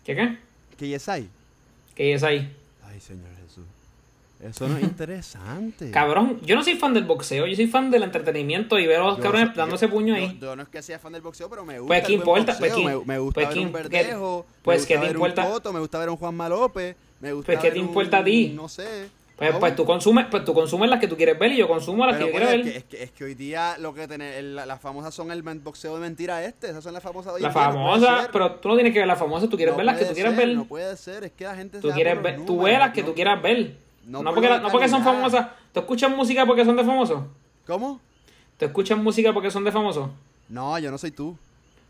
¿Qué 0.04 0.14
qué? 0.16 0.36
¿Qué 0.76 0.94
es 0.94 1.08
ahí? 1.08 1.30
KSI. 1.94 2.48
Ay, 2.84 3.00
Señor. 3.00 3.35
Eso 4.48 4.68
no 4.68 4.76
es 4.76 4.82
interesante. 4.84 5.90
Cabrón, 5.90 6.40
yo 6.42 6.54
no 6.56 6.62
soy 6.62 6.74
fan 6.76 6.94
del 6.94 7.04
boxeo, 7.04 7.46
yo 7.46 7.56
soy 7.56 7.66
fan 7.66 7.90
del 7.90 8.02
entretenimiento 8.02 8.78
y 8.78 8.86
ver 8.86 9.00
a 9.00 9.04
los 9.04 9.16
Yo 9.16 9.22
cabrones 9.22 9.48
soy- 9.48 9.56
dándose 9.56 9.88
puño 9.88 10.14
yo- 10.16 10.22
ahí. 10.22 10.38
Yo, 10.40 10.56
no 10.56 10.62
es 10.62 10.68
que 10.68 10.82
sea 10.82 10.98
fan 10.98 11.12
del 11.12 11.22
boxeo, 11.22 11.48
pero 11.50 11.64
me 11.64 11.78
gusta. 11.78 11.88
Pues, 11.88 12.04
¿qué 12.06 12.12
importa? 12.12 12.52
boxeo, 12.52 12.58
Pues, 12.58 12.74
¿qué- 12.74 12.84
me, 12.98 13.04
me 13.04 13.18
gusta 13.18 13.34
pues, 13.34 13.46
ver 13.48 13.54
¿qué- 13.54 13.60
un 13.60 13.66
qué- 13.72 13.72
verdejo. 13.98 14.46
pues, 14.62 14.82
me 14.82 14.86
¿qué 14.86 14.94
gusta 14.94 15.00
te 15.00 15.06
ver 15.06 15.16
importa? 15.16 15.44
un 15.46 15.52
Coto, 15.52 15.72
me 15.72 15.80
gusta 15.80 15.98
ver 15.98 16.10
un 16.10 16.16
Juanma 16.16 16.48
López. 16.48 16.96
Me 17.20 17.32
gusta 17.32 17.52
Pues, 17.52 17.58
¿qué 17.60 17.70
te 17.70 17.78
un- 17.80 17.86
importa 17.86 18.18
a 18.18 18.24
ti? 18.24 18.52
No 18.54 18.68
sé. 18.68 19.08
Pues, 19.36 19.54
pues 19.56 19.76
tú 19.76 19.84
consumes, 19.84 20.26
pues 20.30 20.46
tú 20.46 20.54
consumes 20.54 20.88
las 20.88 20.98
que 20.98 21.08
tú 21.08 21.14
quieres 21.14 21.38
ver 21.38 21.52
y 21.52 21.58
yo 21.58 21.68
consumo 21.68 22.06
las 22.06 22.16
que 22.16 22.24
yo 22.24 22.30
pues, 22.30 22.42
quiero 22.42 22.58
es, 22.58 22.64
ver. 22.64 22.72
que, 22.72 22.78
es, 22.78 22.84
que, 22.84 23.02
es 23.02 23.10
que 23.10 23.24
hoy 23.24 23.34
día 23.34 23.76
lo 23.78 23.92
que 23.92 24.08
tiene, 24.08 24.38
el- 24.38 24.54
las 24.56 24.80
famosas 24.80 25.14
son 25.14 25.30
el 25.30 25.42
boxeo 25.42 25.94
de 25.94 26.00
mentira 26.00 26.42
este. 26.42 26.68
Esas 26.70 26.82
son 26.82 26.94
las 26.94 27.02
famosas 27.02 27.32
de 27.34 27.36
hoy 27.36 27.42
La 27.42 27.48
no 27.48 27.52
famosa, 27.54 28.22
ser. 28.22 28.30
pero 28.32 28.52
tú 28.52 28.68
no 28.68 28.74
tienes 28.76 28.94
que 28.94 28.98
ver 29.00 29.08
las 29.08 29.18
famosas, 29.18 29.50
tú 29.50 29.56
quieres 29.58 29.74
No 29.74 29.76
ver 29.76 29.84
las 29.84 29.98
que 29.98 30.06
tú 30.06 30.14
ser, 30.14 30.34
ver. 30.34 30.48
No 30.56 30.64
puede 30.64 30.96
ser, 30.96 31.24
es 31.24 31.32
que 31.32 31.44
la 31.44 31.54
gente 31.54 31.80
Tú 31.80 31.90
quieres 31.90 32.22
ver, 32.22 32.36
tú 32.36 32.54
números, 32.54 32.64
ve 32.64 32.78
las 32.78 32.92
que 32.94 33.02
no- 33.02 33.08
tú 33.08 33.14
quieras 33.14 33.42
ver. 33.42 33.76
No 34.06 34.22
No, 34.22 34.30
por 34.30 34.34
porque, 34.34 34.48
la 34.48 34.60
no 34.60 34.70
porque 34.70 34.88
son 34.88 35.02
famosas. 35.02 35.48
¿Tú 35.72 35.80
escuchas 35.80 36.10
música 36.10 36.46
porque 36.46 36.64
son 36.64 36.76
de 36.76 36.84
famosos? 36.84 37.22
¿Cómo? 37.66 38.00
¿Tú 38.58 38.64
escuchas 38.64 38.98
música 38.98 39.32
porque 39.32 39.50
son 39.50 39.64
de 39.64 39.72
famosos? 39.72 40.10
No, 40.48 40.78
yo 40.78 40.90
no 40.90 40.98
soy 40.98 41.10
tú. 41.10 41.36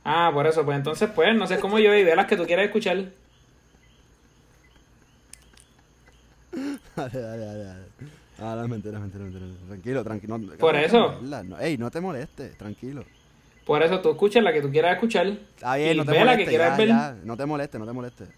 Ah, 0.03 0.31
por 0.33 0.47
eso, 0.47 0.65
pues 0.65 0.77
entonces 0.77 1.11
pues, 1.15 1.37
no 1.37 1.47
sé 1.47 1.59
cómo 1.61 1.79
yo 1.79 1.95
y 1.95 2.05
ve 2.05 2.17
las 2.17 2.27
que 2.27 2.37
tú 2.37 2.47
quieras 2.47 2.67
escuchar. 2.67 2.97
dale, 6.97 7.21
dale, 7.21 7.45
dale, 7.45 7.65
dale. 7.65 7.85
Ah, 8.39 8.55
no, 8.57 8.69
mentira, 8.69 8.99
mentira, 8.99 9.25
mentira. 9.25 9.47
Tranquilo, 9.69 10.05
tranquilo. 10.05 10.39
no, 10.39 10.53
Por 10.57 10.77
eso. 10.77 11.19
No, 11.23 11.59
ey, 11.59 11.77
no 11.77 11.91
te 11.91 12.01
molestes, 12.01 12.57
tranquilo. 12.57 13.05
Por 13.65 13.83
eso 13.83 14.01
tú 14.01 14.11
escuchas 14.11 14.43
la 14.43 14.53
que 14.53 14.63
tú 14.63 14.71
quieras 14.71 14.95
escuchar. 14.95 15.27
Está 15.27 15.77
bien, 15.77 15.95
y 15.95 15.97
no 15.97 16.05
te 16.05 16.13
ve 16.13 16.25
la 16.25 16.37
que 16.37 16.47
quieras 16.47 16.71
ya, 16.73 16.77
ver. 16.77 16.89
ya, 16.89 17.17
No 17.25 17.37
te 17.37 17.47
molestes, 17.47 17.81
no 17.81 17.87
te 17.87 17.93
molestes. 17.93 18.29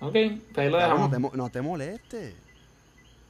Ok, 0.00 0.12
pues 0.12 0.58
ahí 0.58 0.70
lo 0.70 0.76
dejamos. 0.76 1.10
no, 1.10 1.30
te, 1.30 1.36
no 1.36 1.50
te 1.50 1.62
molestes. 1.62 2.34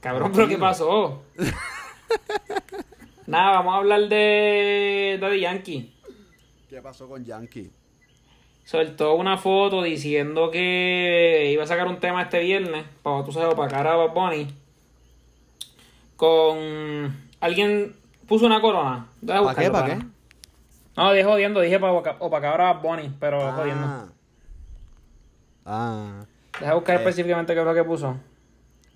Cabrón, 0.01 0.33
pero 0.35 0.49
¿qué 0.49 0.59
pasó? 0.59 1.23
Nada, 3.27 3.53
vamos 3.57 3.75
a 3.75 3.77
hablar 3.79 4.01
de 4.09 5.19
Daddy 5.21 5.41
Yankee. 5.41 5.93
¿Qué 6.71 6.81
pasó 6.81 7.09
con 7.09 7.25
Yankee? 7.25 7.71
Soltó 8.65 9.15
una 9.15 9.37
foto 9.37 9.83
diciendo 9.83 10.51
que 10.51 11.51
iba 11.53 11.65
a 11.65 11.67
sacar 11.67 11.87
un 11.89 11.99
tema 11.99 12.23
este 12.23 12.41
viernes, 12.41 12.85
para 13.03 13.25
tú 13.25 13.33
sabes, 13.33 13.55
para 13.55 13.69
cara 13.71 13.93
a 13.93 13.97
Bad 13.97 14.13
Bunny. 14.15 14.47
Con 16.17 17.17
alguien 17.41 17.95
puso 18.27 18.47
una 18.47 18.61
corona. 18.61 19.07
¿Para 19.27 19.55
qué? 19.55 19.71
¿Para 19.71 19.87
qué? 19.99 20.05
No, 20.97 21.13
dije 21.13 21.25
jodiendo, 21.25 21.61
dije 21.61 21.79
para 21.79 21.93
opacar 21.93 22.61
a 22.61 22.73
Bad 22.73 22.83
Bunny, 22.83 23.13
pero 23.21 23.53
jodiendo. 23.53 23.87
Ah. 23.87 24.07
Ah. 25.65 26.25
Deja 26.61 26.75
buscar 26.75 26.97
Eh. 26.97 26.99
específicamente 27.01 27.53
qué 27.55 27.61
es 27.61 27.67
lo 27.67 27.75
que 27.75 27.85
puso. 27.85 28.17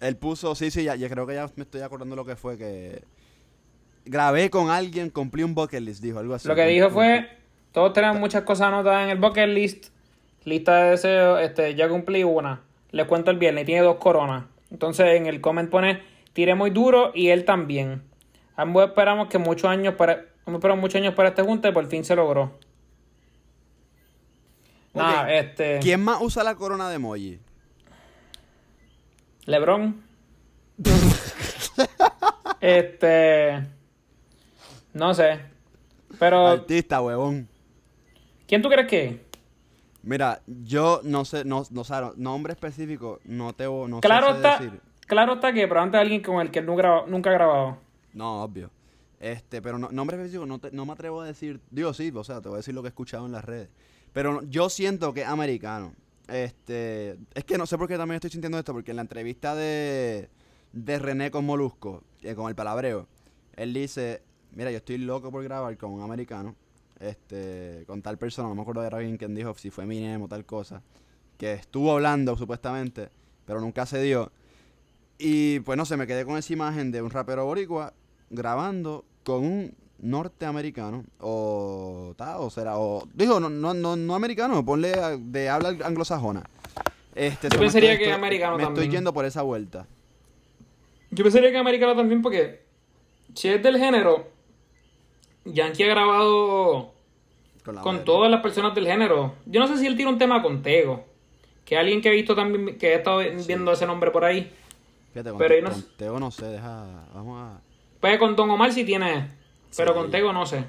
Él 0.00 0.16
puso, 0.16 0.54
sí, 0.54 0.70
sí, 0.70 0.84
ya, 0.84 0.96
ya 0.96 1.08
creo 1.08 1.26
que 1.26 1.34
ya 1.34 1.48
me 1.56 1.64
estoy 1.64 1.82
acordando 1.82 2.16
lo 2.16 2.24
que 2.24 2.36
fue 2.36 2.56
que 2.56 3.04
grabé 4.04 4.50
con 4.50 4.70
alguien, 4.70 5.10
cumplí 5.10 5.42
un 5.42 5.54
bucket 5.54 5.82
list, 5.82 6.02
dijo 6.02 6.18
algo 6.18 6.34
así. 6.34 6.48
Lo 6.48 6.54
que 6.54 6.66
dijo 6.66 6.90
fue, 6.90 7.28
todos 7.72 7.92
tenemos 7.92 8.18
muchas 8.18 8.42
cosas 8.42 8.68
anotadas 8.68 9.04
en 9.04 9.10
el 9.10 9.18
bucket 9.18 9.48
list, 9.48 9.88
lista 10.44 10.76
de 10.84 10.90
deseos, 10.90 11.40
este, 11.42 11.74
ya 11.74 11.88
cumplí 11.88 12.24
una, 12.24 12.62
les 12.90 13.06
cuento 13.06 13.30
el 13.30 13.36
viernes, 13.36 13.62
y 13.62 13.66
tiene 13.66 13.82
dos 13.82 13.96
coronas. 13.96 14.44
Entonces 14.70 15.06
en 15.16 15.26
el 15.26 15.40
comment 15.40 15.68
pone, 15.68 16.02
tiré 16.32 16.54
muy 16.54 16.70
duro 16.70 17.12
y 17.14 17.28
él 17.28 17.44
también. 17.44 18.02
Ambos 18.56 18.86
esperamos 18.88 19.28
que 19.28 19.38
muchos 19.38 19.68
años 19.68 19.94
para, 19.94 20.24
esperamos 20.46 20.80
muchos 20.80 21.00
años 21.00 21.14
para 21.14 21.30
este 21.30 21.42
junte 21.42 21.68
y 21.68 21.72
por 21.72 21.86
fin 21.88 22.04
se 22.04 22.16
logró. 22.16 22.58
Nada, 24.94 25.22
Ok. 25.22 25.28
este, 25.30 25.78
¿Quién 25.80 26.02
más 26.02 26.18
usa 26.20 26.42
la 26.42 26.54
corona 26.56 26.88
de 26.88 26.96
emoji? 26.96 27.38
Lebron. 29.46 30.02
este, 32.60 33.66
no 34.94 35.14
sé, 35.14 35.40
pero 36.18 36.46
Artista, 36.46 37.00
huevón. 37.00 37.48
¿quién 38.46 38.62
tú 38.62 38.68
crees 38.68 38.88
que 38.88 39.04
es? 39.06 39.16
Mira, 40.02 40.40
yo 40.46 41.00
no 41.04 41.24
sé, 41.24 41.44
no, 41.44 41.64
no, 41.70 41.80
o 41.82 41.84
sea, 41.84 42.00
no- 42.00 42.12
nombre 42.16 42.52
específico, 42.54 43.20
no 43.24 43.52
te 43.52 43.64
no 43.64 44.00
Claro 44.00 44.28
sé 44.30 44.36
está, 44.36 44.58
decir. 44.58 44.80
claro 45.06 45.34
está 45.34 45.52
que 45.52 45.66
probablemente 45.68 45.98
alguien 45.98 46.22
con 46.22 46.40
el 46.40 46.50
que 46.50 46.62
nunca, 46.62 46.82
grabó- 46.82 47.06
nunca 47.06 47.30
ha 47.30 47.34
grabado. 47.34 47.78
No, 48.14 48.42
obvio. 48.42 48.70
Este, 49.20 49.60
pero 49.60 49.78
no, 49.78 49.90
nombre 49.90 50.16
específico 50.16 50.46
no, 50.46 50.58
te- 50.58 50.70
no 50.72 50.86
me 50.86 50.92
atrevo 50.92 51.20
a 51.20 51.26
decir. 51.26 51.60
Digo, 51.70 51.92
sí, 51.92 52.10
o 52.14 52.24
sea, 52.24 52.40
te 52.40 52.48
voy 52.48 52.56
a 52.56 52.58
decir 52.58 52.74
lo 52.74 52.80
que 52.82 52.88
he 52.88 52.90
escuchado 52.90 53.26
en 53.26 53.32
las 53.32 53.44
redes. 53.44 53.68
Pero 54.14 54.42
yo 54.44 54.70
siento 54.70 55.12
que 55.12 55.20
es 55.20 55.28
americano. 55.28 55.92
Este, 56.30 57.18
es 57.34 57.44
que 57.44 57.58
no 57.58 57.66
sé 57.66 57.76
por 57.76 57.88
qué 57.88 57.96
también 57.96 58.16
estoy 58.16 58.30
sintiendo 58.30 58.58
esto, 58.58 58.72
porque 58.72 58.92
en 58.92 58.96
la 58.96 59.02
entrevista 59.02 59.54
de, 59.54 60.28
de 60.72 60.98
René 60.98 61.30
con 61.30 61.44
Molusco, 61.44 62.04
eh, 62.22 62.34
con 62.34 62.48
el 62.48 62.54
palabreo, 62.54 63.08
él 63.56 63.74
dice, 63.74 64.22
mira, 64.52 64.70
yo 64.70 64.76
estoy 64.76 64.98
loco 64.98 65.32
por 65.32 65.42
grabar 65.42 65.76
con 65.76 65.90
un 65.90 66.02
americano, 66.02 66.54
este, 67.00 67.84
con 67.86 68.00
tal 68.00 68.16
persona, 68.16 68.48
no 68.48 68.54
me 68.54 68.62
acuerdo 68.62 68.80
de 68.82 68.86
ahora 68.86 68.98
bien 68.98 69.16
quién 69.16 69.34
dijo, 69.34 69.54
si 69.54 69.70
fue 69.70 69.84
Eminem 69.84 70.22
o 70.22 70.28
tal 70.28 70.46
cosa, 70.46 70.82
que 71.36 71.54
estuvo 71.54 71.92
hablando 71.92 72.36
supuestamente, 72.36 73.08
pero 73.44 73.60
nunca 73.60 73.84
se 73.86 74.00
dio. 74.00 74.30
Y 75.18 75.60
pues 75.60 75.76
no 75.76 75.84
sé, 75.84 75.96
me 75.96 76.06
quedé 76.06 76.24
con 76.24 76.38
esa 76.38 76.52
imagen 76.52 76.92
de 76.92 77.02
un 77.02 77.10
rapero 77.10 77.44
boricua 77.44 77.92
grabando 78.30 79.04
con 79.24 79.44
un 79.44 79.74
norteamericano 80.02 81.04
o 81.20 82.14
ta, 82.16 82.38
o 82.38 82.50
será 82.50 82.78
o 82.78 83.06
digo 83.14 83.38
no 83.40 83.48
no 83.50 83.74
no, 83.74 83.96
no 83.96 84.14
americano, 84.14 84.64
ponle 84.64 84.92
a- 84.94 85.16
de 85.16 85.48
habla 85.48 85.70
anglosajona. 85.84 86.42
Este, 87.14 87.48
Yo 87.50 87.58
pensaría 87.58 87.92
estoy- 87.92 88.04
que 88.04 88.10
estoy- 88.10 88.18
americano 88.18 88.56
Me 88.56 88.62
estoy 88.62 88.74
también. 88.76 88.92
yendo 88.92 89.12
por 89.12 89.24
esa 89.24 89.42
vuelta. 89.42 89.86
Yo 91.10 91.24
pensaría 91.24 91.50
que 91.50 91.58
americano 91.58 91.96
también 91.96 92.22
porque 92.22 92.62
si 93.34 93.48
es 93.48 93.62
del 93.62 93.78
género, 93.78 94.28
Yankee 95.44 95.82
ha 95.82 95.88
grabado 95.88 96.92
Con, 97.64 97.74
la 97.74 97.80
con 97.82 97.94
mayoría. 97.96 98.04
todas 98.04 98.30
las 98.30 98.40
personas 98.42 98.74
del 98.74 98.86
género. 98.86 99.34
Yo 99.46 99.60
no 99.60 99.66
sé 99.66 99.76
si 99.78 99.86
él 99.86 99.96
tiene 99.96 100.12
un 100.12 100.18
tema 100.18 100.40
con 100.42 100.62
Tego, 100.62 101.04
que 101.64 101.76
alguien 101.76 102.00
que 102.00 102.08
he 102.10 102.12
visto 102.12 102.34
también, 102.34 102.78
que 102.78 102.92
he 102.92 102.94
estado 102.94 103.18
viendo 103.46 103.72
ese 103.72 103.86
nombre 103.86 104.10
por 104.10 104.24
ahí. 104.24 104.52
Fíjate, 105.12 105.30
con, 105.30 105.38
pero 105.38 105.60
no 105.62 105.70
con 105.70 105.84
Teo 105.96 106.20
no 106.20 106.30
sé, 106.30 106.46
deja 106.46 106.86
vamos 107.14 107.40
a 107.42 107.60
Pues 108.00 108.18
con 108.18 108.36
Don 108.36 108.48
Omar 108.50 108.72
sí 108.72 108.84
tiene, 108.84 109.30
pero 109.76 109.94
con 109.94 110.10
Tego 110.10 110.32
no 110.32 110.46
sé. 110.46 110.64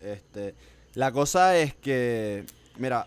Este, 0.00 0.54
la 0.94 1.12
cosa 1.12 1.56
es 1.56 1.74
que, 1.74 2.44
mira, 2.78 3.06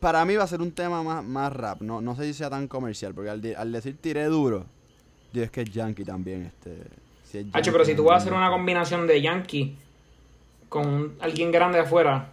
para 0.00 0.24
mí 0.24 0.34
va 0.36 0.44
a 0.44 0.48
ser 0.48 0.60
un 0.60 0.72
tema 0.72 1.02
más, 1.02 1.24
más 1.24 1.52
rap, 1.52 1.80
no, 1.82 2.00
no 2.00 2.16
sé 2.16 2.24
si 2.24 2.34
sea 2.34 2.50
tan 2.50 2.66
comercial, 2.68 3.14
porque 3.14 3.30
al, 3.30 3.72
decir 3.72 3.96
tiré 4.00 4.24
duro, 4.24 4.66
yo 5.32 5.42
es 5.42 5.50
que 5.50 5.62
es 5.62 5.70
yankee 5.70 6.04
también, 6.04 6.42
este. 6.46 6.76
Si 7.24 7.38
es 7.38 7.46
Hacho, 7.52 7.72
pero 7.72 7.84
si 7.84 7.94
tú 7.94 8.04
vas 8.04 8.14
a 8.14 8.16
hacer 8.18 8.32
una 8.32 8.50
combinación 8.50 9.06
de 9.06 9.22
Yankee 9.22 9.76
con 10.68 11.16
alguien 11.20 11.50
grande 11.50 11.78
afuera, 11.78 12.28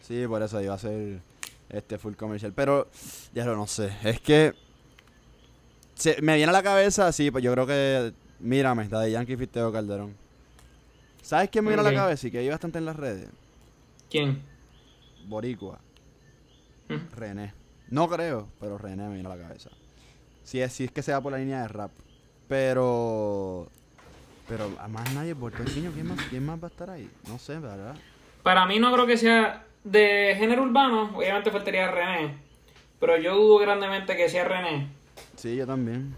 Sí, 0.00 0.26
por 0.26 0.42
eso 0.42 0.62
iba 0.62 0.72
a 0.72 0.78
ser 0.78 1.20
este 1.68 1.98
full 1.98 2.14
comercial, 2.14 2.54
pero 2.54 2.88
ya 3.34 3.44
lo 3.44 3.54
no 3.54 3.66
sé, 3.66 3.92
es 4.04 4.20
que 4.20 4.54
se- 5.94 6.22
me 6.22 6.36
viene 6.36 6.48
a 6.48 6.52
la 6.52 6.62
cabeza, 6.62 7.12
sí, 7.12 7.30
pues 7.30 7.44
yo 7.44 7.52
creo 7.52 7.66
que, 7.66 8.12
mírame, 8.40 8.88
la 8.88 9.00
de 9.00 9.10
Yankee 9.10 9.36
Fiteo 9.36 9.70
Calderón. 9.70 10.14
¿Sabes 11.28 11.50
quién 11.50 11.62
me 11.62 11.72
viene 11.72 11.86
a 11.86 11.92
la 11.92 11.94
cabeza 11.94 12.26
y 12.26 12.30
que 12.30 12.38
hay 12.38 12.48
bastante 12.48 12.78
en 12.78 12.86
las 12.86 12.96
redes? 12.96 13.28
¿quién? 14.10 14.40
Boricua. 15.26 15.78
Mm. 16.88 17.14
René. 17.14 17.52
No 17.90 18.08
creo, 18.08 18.48
pero 18.58 18.78
René 18.78 19.06
me 19.08 19.14
viene 19.16 19.28
a 19.30 19.36
la 19.36 19.42
cabeza. 19.42 19.68
Si 20.42 20.58
es, 20.62 20.72
si 20.72 20.84
es 20.84 20.90
que 20.90 21.02
se 21.02 21.12
va 21.12 21.20
por 21.20 21.32
la 21.32 21.36
línea 21.38 21.60
de 21.60 21.68
rap. 21.68 21.90
Pero. 22.48 23.68
Pero 24.48 24.70
a 24.80 24.88
más 24.88 25.12
nadie 25.12 25.34
puertorriqueño, 25.34 25.90
¿quién 25.92 26.06
más, 26.08 26.18
¿quién 26.30 26.46
más 26.46 26.58
va 26.58 26.68
a 26.68 26.70
estar 26.70 26.88
ahí? 26.88 27.10
No 27.28 27.38
sé, 27.38 27.58
¿verdad? 27.58 27.94
Para 28.42 28.64
mí 28.64 28.78
no 28.78 28.90
creo 28.90 29.06
que 29.06 29.18
sea 29.18 29.66
de 29.84 30.34
género 30.38 30.62
urbano, 30.62 31.10
obviamente 31.14 31.50
faltaría 31.50 31.90
René, 31.90 32.38
pero 32.98 33.18
yo 33.18 33.34
dudo 33.36 33.58
grandemente 33.58 34.16
que 34.16 34.30
sea 34.30 34.44
René, 34.44 34.88
Sí, 35.36 35.54
yo 35.56 35.66
también. 35.66 36.14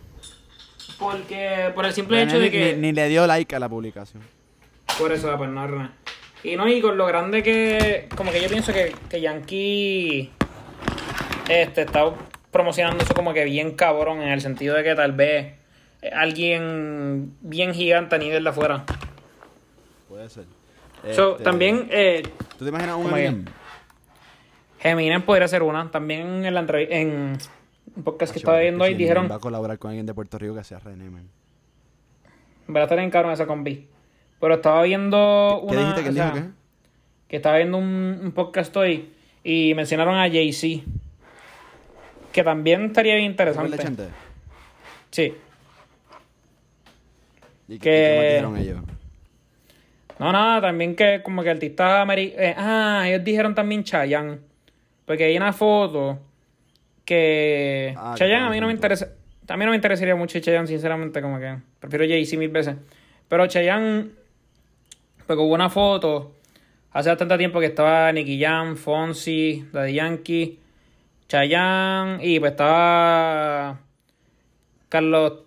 porque 1.01 1.73
por 1.75 1.85
el 1.87 1.93
simple 1.93 2.19
René 2.19 2.31
hecho 2.31 2.39
de 2.39 2.45
ni, 2.47 2.51
que... 2.53 2.75
ni- 2.77 2.81
ni 2.83 2.93
le 2.93 3.09
dio 3.09 3.27
like 3.27 3.57
a 3.57 3.59
la 3.59 3.69
publicación. 3.69 4.23
Por 5.01 5.13
eso, 5.13 5.35
pues 5.39 5.49
no 5.49 5.67
René. 5.67 5.91
Y 6.45 6.57
no, 6.57 6.69
y 6.69 6.83
con 6.83 6.99
lo 6.99 7.07
grande 7.07 7.43
que... 7.43 8.07
Como 8.15 8.31
que 8.31 8.43
yo 8.43 8.49
pienso 8.49 8.71
que, 8.71 8.95
que 9.09 9.21
Yankee 9.21 10.31
este, 11.49 11.83
está 11.83 12.13
promocionando 12.51 13.03
eso 13.03 13.15
como 13.15 13.33
que 13.33 13.45
bien 13.45 13.73
cabrón, 13.77 14.21
en 14.21 14.29
el 14.29 14.43
sentido 14.43 14.77
de 14.77 14.85
que 14.85 14.95
tal 14.95 15.13
vez 15.13 15.55
eh, 16.03 16.11
alguien 16.15 17.35
bien 17.41 17.73
gigante 17.73 18.17
a 18.17 18.19
nivel 18.19 18.45
de 18.45 18.51
afuera. 18.51 18.85
Puede 20.07 20.29
ser. 20.29 20.45
So, 21.15 21.33
Este, 21.33 21.45
también... 21.45 21.89
Eh, 21.91 22.23
¿Tú 22.59 22.65
te 22.65 22.69
imaginas 22.69 22.97
un. 22.97 23.07
Eminem? 23.09 23.47
Eminem 24.81 25.23
podría 25.23 25.49
ser 25.49 25.63
una. 25.63 25.91
También 25.91 26.45
en 26.45 26.53
la 26.53 26.61
entrevista, 26.61 26.95
en 26.95 27.39
podcast 28.05 28.33
que 28.33 28.39
estaba 28.39 28.59
es 28.59 28.65
viendo 28.65 28.85
ahí, 28.85 28.93
si 28.93 28.99
dijeron, 28.99 29.31
Va 29.31 29.37
a 29.37 29.41
colaborar 29.41 29.79
con 29.79 29.91
alguien 29.91 30.05
de 30.05 30.13
Puerto 30.13 30.39
Rico 30.39 30.55
que 30.55 30.65
sea 30.65 30.79
René, 30.79 31.09
man. 31.09 31.27
va 32.75 32.81
a 32.81 32.83
estar 32.83 32.99
en 32.99 33.11
cabrón 33.11 33.33
esa 33.33 33.47
combi. 33.47 33.89
Pero 34.41 34.55
estaba 34.55 34.83
viendo 34.83 35.65
¿Qué 35.69 35.77
una... 35.77 35.81
dijiste? 35.81 36.03
¿Quién 36.03 36.13
o 36.13 36.17
sea, 36.17 36.31
dijo 36.33 36.47
qué? 36.47 36.53
Que 37.29 37.37
estaba 37.37 37.57
viendo 37.59 37.79
un, 37.79 38.21
un 38.23 38.33
podcast 38.33 38.75
hoy 38.77 39.11
y 39.45 39.75
mencionaron 39.75 40.15
a 40.17 40.29
Jay-Z. 40.29 40.83
Que 42.33 42.43
también 42.45 42.87
estaría 42.87 43.17
bien 43.17 43.35
¿Fue 43.37 43.45
el 43.45 43.51
interesante. 43.51 43.77
de 43.77 43.83
Chente? 43.83 44.05
Sí. 45.11 45.35
¿Y, 47.69 47.79
Que- 47.79 48.43
¿Y 48.43 48.55
qué 48.55 48.61
ellos? 48.63 48.81
No, 50.19 50.33
nada, 50.33 50.61
también 50.61 50.95
que 50.97 51.23
como 51.23 51.43
que 51.43 51.51
artistas 51.51 52.01
americanos... 52.01 52.55
ah, 52.59 53.05
ellos 53.07 53.25
dijeron 53.25 53.55
también 53.55 53.85
Chayanne. 53.85 54.39
Porque 55.07 55.25
hay 55.25 55.37
una 55.37 55.53
foto 55.53 56.19
que... 57.05 57.95
Ah, 57.97 58.15
que 58.15 58.21
Chayanne 58.21 58.47
a 58.47 58.51
mí 58.51 58.61
no 58.61 58.67
me 58.67 58.73
interesa... 58.73 59.09
También 59.47 59.67
no 59.67 59.71
me 59.73 59.77
interesaría 59.77 60.15
mucho 60.15 60.39
Chayanne, 60.39 60.67
sinceramente, 60.67 61.21
como 61.23 61.39
que 61.41 61.57
prefiero 61.81 62.05
Jay-Z 62.07 62.37
mil 62.39 62.51
veces. 62.51 62.77
Pero 63.29 63.47
Chayanne, 63.47 64.11
porque 65.31 65.43
hubo 65.45 65.55
una 65.55 65.71
foto 65.71 66.33
hace 66.91 67.09
bastante 67.09 67.39
tiempo 67.39 67.61
que 67.61 67.67
estaba 67.67 68.11
Nicky 68.11 68.41
Jam, 68.41 68.75
Fonsi, 68.75 69.65
Daddy 69.73 69.93
Yankee, 69.93 70.59
Chayanne 71.29 72.19
y 72.27 72.41
pues 72.41 72.51
estaba 72.51 73.79
Carlos, 74.89 75.45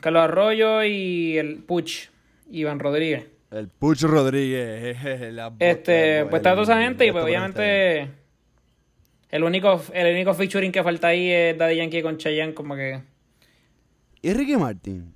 Carlos 0.00 0.22
Arroyo 0.24 0.84
y 0.84 1.38
el 1.38 1.56
Puch, 1.62 2.10
Iván 2.50 2.78
Rodríguez. 2.80 3.24
El 3.50 3.68
Puch 3.68 4.02
Rodríguez. 4.02 5.02
la 5.32 5.50
Este, 5.58 6.26
pues 6.26 6.40
está 6.40 6.50
el- 6.50 6.56
toda 6.56 6.62
esa 6.74 6.82
gente 6.82 7.06
y 7.06 7.12
pues 7.12 7.24
obviamente 7.24 8.10
el 9.30 9.42
único, 9.42 9.82
el 9.94 10.12
único 10.12 10.34
featuring 10.34 10.70
que 10.70 10.82
falta 10.82 11.06
ahí 11.06 11.30
es 11.30 11.56
Daddy 11.56 11.76
Yankee 11.76 12.02
con 12.02 12.18
Chayanne, 12.18 12.52
como 12.52 12.76
que 12.76 13.00
¿Y 14.20 14.34
Ricky 14.34 14.58
Martin? 14.58 15.14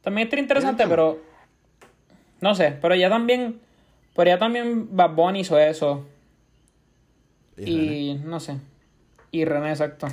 también 0.00 0.26
está 0.26 0.40
interesante, 0.40 0.84
pero 0.88 1.29
no 2.40 2.54
sé, 2.54 2.78
pero 2.80 2.94
ya 2.94 3.08
también, 3.08 3.60
pero 4.14 4.30
ya 4.30 4.38
también 4.38 4.94
Bad 4.96 5.14
Bunny 5.14 5.40
hizo 5.40 5.58
eso 5.58 6.06
Y 7.56 7.70
y 7.70 8.14
no 8.14 8.40
sé, 8.40 8.58
y 9.30 9.44
René, 9.44 9.70
exacto. 9.70 10.08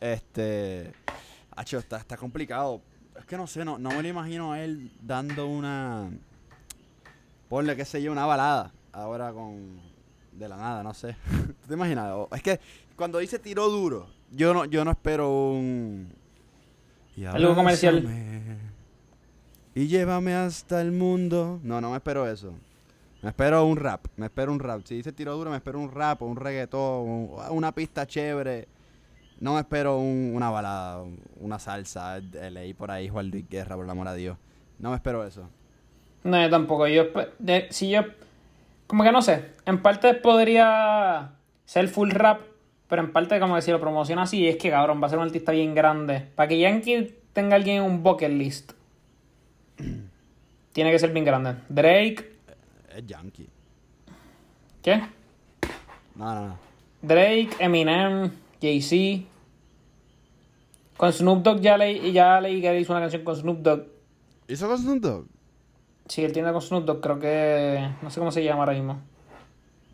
Este. 0.00 0.92
Hacho, 1.56 1.78
está, 1.78 1.98
está 1.98 2.16
complicado. 2.16 2.80
Es 3.18 3.24
que 3.24 3.36
no 3.36 3.46
sé, 3.46 3.64
no, 3.64 3.78
no 3.78 3.90
me 3.90 4.02
lo 4.02 4.08
imagino 4.08 4.52
a 4.52 4.62
él 4.62 4.90
dando 5.00 5.46
una. 5.46 6.10
Ponle, 7.48 7.76
qué 7.76 7.84
sé 7.84 8.02
yo, 8.02 8.12
una 8.12 8.26
balada. 8.26 8.72
Ahora 8.92 9.32
con. 9.32 9.80
De 10.32 10.48
la 10.48 10.56
nada, 10.56 10.82
no 10.82 10.94
sé. 10.94 11.16
¿Tú 11.62 11.68
te 11.68 11.74
imaginas? 11.74 12.14
Es 12.32 12.42
que 12.42 12.60
cuando 12.96 13.18
dice 13.18 13.38
tiro 13.38 13.68
duro, 13.68 14.08
yo 14.30 14.54
no, 14.54 14.64
yo 14.64 14.84
no 14.84 14.92
espero 14.92 15.50
un. 15.50 16.12
Y 17.16 17.24
Algo 17.24 17.54
comercial. 17.54 18.06
Y 19.78 19.86
llévame 19.86 20.34
hasta 20.34 20.80
el 20.80 20.90
mundo. 20.90 21.60
No, 21.62 21.80
no 21.80 21.90
me 21.90 21.98
espero 21.98 22.28
eso. 22.28 22.52
Me 23.22 23.28
espero 23.28 23.64
un 23.64 23.76
rap. 23.76 24.06
Me 24.16 24.26
espero 24.26 24.50
un 24.50 24.58
rap. 24.58 24.80
Si 24.84 24.96
dice 24.96 25.12
tiro 25.12 25.36
duro, 25.36 25.50
me 25.52 25.56
espero 25.56 25.78
un 25.78 25.92
rap, 25.92 26.20
un 26.22 26.34
reggaetón, 26.34 27.08
un- 27.08 27.30
una 27.50 27.70
pista 27.70 28.04
chévere. 28.04 28.66
No 29.38 29.54
me 29.54 29.60
espero 29.60 29.98
un- 29.98 30.32
una 30.34 30.50
balada, 30.50 31.00
un- 31.02 31.20
una 31.40 31.60
salsa. 31.60 32.18
Leí 32.18 32.74
por 32.74 32.90
ahí 32.90 33.08
Juan 33.08 33.30
Luis 33.30 33.48
Guerra, 33.48 33.76
por 33.76 33.84
el 33.84 33.90
amor 33.92 34.08
a 34.08 34.14
Dios. 34.14 34.36
No 34.80 34.90
me 34.90 34.96
espero 34.96 35.24
eso. 35.24 35.48
No, 36.24 36.42
yo 36.42 36.50
tampoco. 36.50 36.88
Yo, 36.88 37.04
de- 37.38 37.68
si 37.70 37.88
yo, 37.90 38.00
como 38.88 39.04
que 39.04 39.12
no 39.12 39.22
sé, 39.22 39.44
en 39.64 39.80
parte 39.80 40.12
podría 40.14 41.34
ser 41.66 41.86
full 41.86 42.10
rap, 42.10 42.40
pero 42.88 43.00
en 43.02 43.12
parte, 43.12 43.38
como 43.38 43.56
que 43.56 43.70
lo 43.70 43.80
promociona 43.80 44.22
así, 44.22 44.48
es 44.48 44.56
que 44.56 44.70
cabrón, 44.70 45.00
va 45.00 45.06
a 45.06 45.10
ser 45.10 45.20
un 45.20 45.26
artista 45.26 45.52
bien 45.52 45.72
grande. 45.76 46.26
Para 46.34 46.48
que 46.48 46.58
Yankee 46.58 47.14
tenga 47.32 47.54
alguien 47.54 47.76
en 47.76 47.82
un 47.84 48.02
bucket 48.02 48.32
list, 48.32 48.72
tiene 50.78 50.92
que 50.92 50.98
ser 51.00 51.12
bien 51.12 51.24
grande. 51.24 51.56
Drake, 51.68 52.38
Es 52.94 53.04
yankee. 53.04 53.48
¿qué? 54.80 54.98
No, 56.14 56.34
no, 56.36 56.46
no. 56.50 56.58
Drake, 57.02 57.50
Eminem, 57.58 58.30
Jay-Z. 58.62 59.26
Con 60.96 61.12
Snoop 61.12 61.42
Dogg 61.42 61.60
ya 61.60 61.76
leí, 61.76 62.12
ya 62.12 62.40
leí 62.40 62.60
que 62.60 62.68
él 62.70 62.78
hizo 62.80 62.92
una 62.92 63.00
canción 63.00 63.24
con 63.24 63.34
Snoop 63.34 63.58
Dogg. 63.58 63.86
¿Hizo 64.46 64.68
con 64.68 64.78
Snoop 64.78 65.00
Dogg? 65.00 65.26
Sí, 66.06 66.22
él 66.24 66.32
tiene 66.32 66.52
con 66.52 66.62
Snoop 66.62 66.84
Dogg, 66.84 67.00
creo 67.00 67.18
que. 67.18 67.90
No 68.00 68.08
sé 68.12 68.20
cómo 68.20 68.30
se 68.30 68.44
llama 68.44 68.60
ahora 68.60 68.74
mismo. 68.74 69.00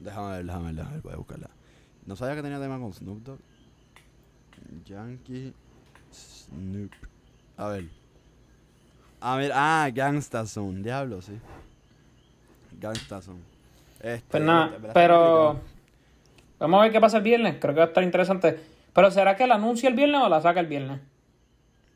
Déjame 0.01 0.33
ver, 0.37 0.45
déjame 0.45 0.65
ver, 0.67 0.75
déjame 0.75 0.93
ver, 0.97 1.03
voy 1.03 1.13
a 1.15 1.17
buscarla. 1.17 1.51
No 2.05 2.15
sabía 2.15 2.35
que 2.37 2.43
tenía 2.43 2.61
tema 2.61 2.79
con 2.79 2.93
Snoop 2.93 3.23
Dogg. 3.23 3.39
Yankee 4.85 5.55
Snoop. 6.13 6.93
A 7.57 7.69
ver. 7.69 7.89
A 9.27 9.37
ver, 9.37 9.53
ah, 9.55 9.89
Gangsta 9.91 10.45
Zone. 10.45 10.83
Diablo, 10.83 11.23
sí. 11.23 11.33
Gangsta 12.79 13.23
Zone. 13.23 13.41
Este, 13.99 14.23
Pues 14.31 14.43
nada, 14.43 14.77
pero. 14.93 15.61
Vamos 16.59 16.79
a 16.79 16.83
ver 16.83 16.93
qué 16.93 17.01
pasa 17.01 17.17
el 17.17 17.23
viernes. 17.23 17.57
Creo 17.59 17.73
que 17.73 17.79
va 17.79 17.87
a 17.87 17.89
estar 17.89 18.05
interesante. 18.05 18.61
Pero 18.93 19.11
¿será 19.11 19.35
que 19.35 19.47
la 19.47 19.55
anuncia 19.55 19.89
el 19.89 19.95
viernes 19.95 20.21
o 20.23 20.29
la 20.29 20.43
saca 20.43 20.61
el 20.61 20.67
viernes? 20.67 21.01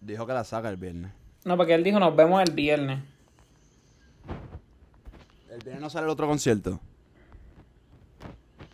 Dijo 0.01 0.27
que 0.27 0.33
la 0.33 0.43
saca 0.43 0.71
el 0.71 0.79
viernes. 0.79 1.13
No, 1.45 1.59
porque 1.59 1.75
él 1.75 1.85
dijo 1.85 2.01
nos 2.01 2.17
vemos 2.17 2.43
el 2.43 2.55
viernes. 2.55 3.01
El 5.51 5.59
viernes 5.59 5.83
no 5.83 5.91
sale 5.91 6.07
el 6.07 6.11
otro 6.11 6.27
concierto. 6.27 6.81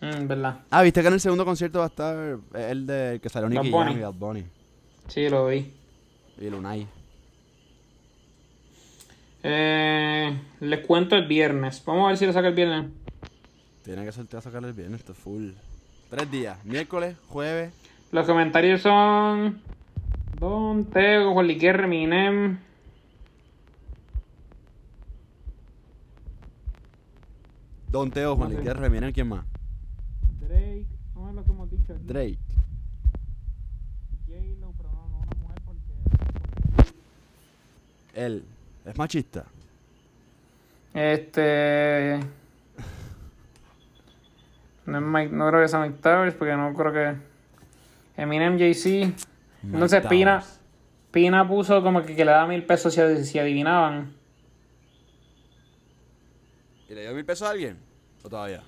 Mm, 0.00 0.28
¿Verdad? 0.28 0.60
Ah, 0.70 0.82
viste 0.82 1.02
que 1.02 1.08
en 1.08 1.14
el 1.14 1.20
segundo 1.20 1.44
concierto 1.44 1.80
va 1.80 1.86
a 1.86 1.88
estar 1.88 2.38
el 2.54 2.86
de 2.86 3.18
que 3.20 3.28
salió 3.28 3.48
Nicky 3.48 3.72
Jam 3.72 3.98
y 3.98 4.00
Bad 4.00 4.14
Bunny. 4.14 4.44
Sí, 5.08 5.28
lo 5.28 5.48
vi. 5.48 5.74
Y 6.38 6.50
Lunay. 6.50 6.86
Eh, 9.46 10.40
les 10.60 10.86
cuento 10.86 11.16
el 11.16 11.26
viernes. 11.26 11.82
Vamos 11.84 12.06
a 12.06 12.08
ver 12.08 12.16
si 12.16 12.24
lo 12.24 12.32
saca 12.32 12.48
el 12.48 12.54
viernes. 12.54 12.86
Tiene 13.82 14.02
que 14.02 14.10
soltar 14.10 14.38
a 14.38 14.40
sacar 14.40 14.64
el 14.64 14.72
viernes, 14.72 15.00
esto 15.00 15.12
es 15.12 15.18
full. 15.18 15.50
Tres 16.08 16.30
días. 16.30 16.64
Miércoles, 16.64 17.14
jueves. 17.28 17.70
Los 18.10 18.26
comentarios 18.26 18.80
son. 18.80 19.60
Don 20.38 20.86
Tego, 20.86 21.34
Juan 21.34 21.46
Liquer, 21.46 21.80
Eminem. 21.80 22.58
Don 27.90 28.10
Teo, 28.10 28.36
Juan 28.36 28.54
No. 28.54 28.60
Luis 28.60 28.90
miren 28.90 29.12
quién 29.12 29.28
más. 29.28 29.44
Drake. 30.40 30.86
A 31.16 31.20
ver 31.26 31.34
lo 31.34 31.44
que 31.44 31.50
hemos 31.50 31.70
dicho 31.70 31.92
aquí. 31.92 32.02
Drake. 32.06 32.38
J-Lo, 34.26 34.72
pero 34.72 34.90
no, 34.90 35.08
no 35.10 35.18
una 35.18 35.42
mujer 35.42 35.60
porque. 35.66 35.92
Él. 38.14 38.42
Es 38.84 38.96
machista. 38.98 39.44
Este. 40.92 42.20
No, 44.86 44.98
es 44.98 45.04
Mike, 45.04 45.32
no 45.34 45.48
creo 45.48 45.62
que 45.62 45.68
sea 45.68 45.80
Mike 45.80 45.98
Towers 46.02 46.34
porque 46.34 46.54
no 46.56 46.72
creo 46.74 46.92
que. 46.92 47.14
Eminem 48.16 48.58
Jay-Z. 48.58 49.12
Entonces 49.62 50.06
Pina. 50.06 50.42
Pina 51.10 51.46
puso 51.48 51.82
como 51.82 52.02
que, 52.02 52.14
que 52.16 52.24
le 52.24 52.30
daba 52.32 52.46
mil 52.46 52.64
pesos 52.64 52.92
si, 52.94 53.00
ad- 53.00 53.22
si 53.22 53.38
adivinaban. 53.38 54.12
¿Y 56.88 56.94
le 56.94 57.02
dio 57.02 57.14
mil 57.14 57.24
pesos 57.24 57.48
a 57.48 57.52
alguien? 57.52 57.78
¿O 58.22 58.28
todavía? 58.28 58.62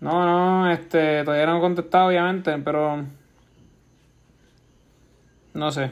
No, 0.00 0.24
no, 0.24 0.70
este, 0.70 1.22
todavía 1.24 1.46
no 1.46 1.58
he 1.58 1.60
contestado 1.60 2.08
obviamente, 2.08 2.56
pero. 2.58 3.04
No 5.52 5.70
sé. 5.70 5.90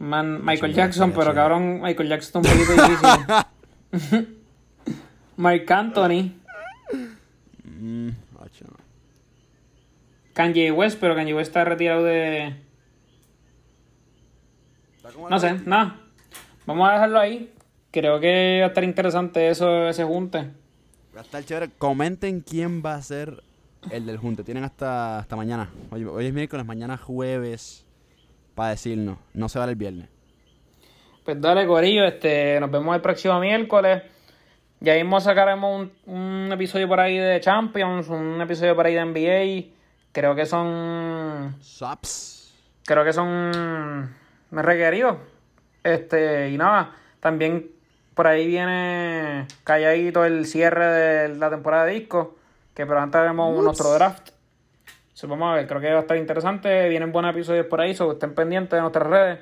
Man, 0.00 0.42
Michael 0.42 0.72
Jackson, 0.72 1.12
pero 1.12 1.34
cabrón, 1.34 1.82
Michael 1.82 2.08
Jackson 2.08 2.42
está 2.42 2.52
un 2.52 2.58
poquito 2.58 2.72
difícil. 3.92 4.26
Mark 5.36 5.72
Anthony. 5.72 6.32
Mm. 7.64 8.08
Kanye 10.32 10.72
West, 10.72 10.98
pero 10.98 11.14
Kanye 11.14 11.34
West 11.34 11.48
está 11.48 11.64
retirado 11.64 12.02
de. 12.02 12.56
No 15.28 15.38
sé, 15.38 15.52
nada. 15.66 16.00
Vamos 16.64 16.88
a 16.88 16.92
dejarlo 16.94 17.18
ahí. 17.18 17.52
Creo 17.90 18.20
que 18.20 18.58
va 18.60 18.66
a 18.66 18.68
estar 18.68 18.84
interesante 18.84 19.50
eso, 19.50 19.86
ese 19.86 20.04
junte. 20.04 20.50
Va 21.14 21.20
a 21.20 21.24
estar 21.24 21.44
chévere. 21.44 21.70
Comenten 21.76 22.40
quién 22.40 22.82
va 22.82 22.94
a 22.94 23.02
ser 23.02 23.42
el 23.90 24.06
del 24.06 24.16
junte. 24.16 24.44
Tienen 24.44 24.64
hasta, 24.64 25.18
hasta 25.18 25.36
mañana. 25.36 25.68
Hoy, 25.90 26.04
hoy 26.04 26.24
es 26.24 26.32
miércoles, 26.32 26.64
mañana 26.64 26.96
jueves. 26.96 27.84
Para 28.60 28.72
decirnos. 28.72 29.16
No 29.32 29.48
se 29.48 29.58
va 29.58 29.64
el 29.64 29.74
viernes. 29.74 30.06
Pues 31.24 31.40
dale, 31.40 31.66
Corillo, 31.66 32.04
este, 32.04 32.60
nos 32.60 32.70
vemos 32.70 32.94
el 32.94 33.00
próximo 33.00 33.40
miércoles. 33.40 34.02
Ya 34.80 34.96
mismo 34.96 35.18
sacaremos 35.18 35.88
un, 36.04 36.14
un 36.14 36.52
episodio 36.52 36.86
por 36.86 37.00
ahí 37.00 37.16
de 37.16 37.40
Champions, 37.40 38.08
un 38.10 38.38
episodio 38.38 38.76
por 38.76 38.84
ahí 38.84 38.96
de 38.96 39.04
NBA. 39.06 39.72
Creo 40.12 40.34
que 40.34 40.44
son. 40.44 41.56
Creo 42.84 43.02
que 43.02 43.14
son. 43.14 44.14
Me 44.50 44.60
requeridos. 44.60 45.16
Este, 45.82 46.50
y 46.50 46.58
nada. 46.58 46.94
También 47.18 47.70
por 48.12 48.26
ahí 48.26 48.46
viene 48.46 49.46
calladito 49.64 50.26
el 50.26 50.44
cierre 50.44 50.84
de 50.84 51.34
la 51.36 51.48
temporada 51.48 51.86
de 51.86 51.92
disco. 51.94 52.36
Que 52.74 52.84
pronto 52.84 53.16
haremos 53.16 53.56
Ups. 53.56 53.64
nuestro 53.64 53.94
draft. 53.94 54.32
So, 55.20 55.28
vamos 55.28 55.52
a 55.52 55.56
ver, 55.56 55.66
creo 55.66 55.82
que 55.82 55.90
va 55.92 55.98
a 55.98 56.00
estar 56.00 56.16
interesante. 56.16 56.88
Vienen 56.88 57.12
buenos 57.12 57.32
episodios 57.34 57.66
por 57.66 57.78
ahí, 57.78 57.94
so 57.94 58.12
estén 58.12 58.34
pendientes 58.34 58.70
de 58.70 58.80
nuestras 58.80 59.06
redes. 59.06 59.38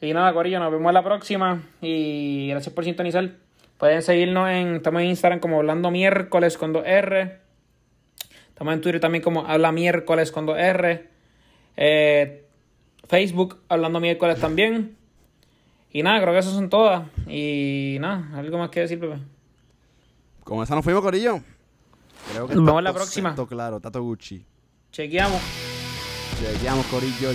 Y 0.00 0.14
nada, 0.14 0.32
Corillo, 0.32 0.58
nos 0.58 0.72
vemos 0.72 0.88
en 0.88 0.94
la 0.94 1.04
próxima. 1.04 1.60
Y 1.82 2.48
gracias 2.48 2.74
por 2.74 2.84
sintonizar. 2.84 3.32
Pueden 3.76 4.00
seguirnos 4.00 4.48
en. 4.48 4.76
Estamos 4.76 5.02
en 5.02 5.08
Instagram 5.08 5.40
como 5.40 5.58
Hablando 5.58 5.90
Miércoles 5.90 6.56
con 6.56 6.72
2R. 6.72 7.36
Estamos 8.48 8.72
en 8.72 8.80
Twitter 8.80 8.98
también 8.98 9.22
como 9.22 9.46
Habla 9.46 9.72
Miércoles 9.72 10.32
con 10.32 10.46
2R. 10.46 11.02
Eh, 11.76 12.46
Facebook 13.06 13.60
Hablando 13.68 14.00
Miércoles 14.00 14.40
también. 14.40 14.96
Y 15.92 16.02
nada, 16.02 16.18
creo 16.22 16.32
que 16.32 16.38
esas 16.38 16.54
son 16.54 16.70
todas. 16.70 17.06
Y 17.28 17.98
nada, 18.00 18.30
algo 18.38 18.56
más 18.56 18.70
que 18.70 18.80
decir, 18.80 18.98
Pepe. 18.98 19.18
Con 20.44 20.62
esa 20.62 20.74
nos 20.74 20.82
fuimos, 20.82 21.02
Corillo. 21.02 21.40
Creo 22.32 22.48
que 22.48 22.54
Nos 22.54 22.64
vemos 22.64 22.82
la 22.82 22.94
próxima. 22.94 23.36
claro, 23.46 23.80
Tato 23.80 24.02
Gucci. 24.02 24.46
Chequeamos. 24.94 25.42
Chequeamos, 26.38 26.86
Corillo. 26.86 27.32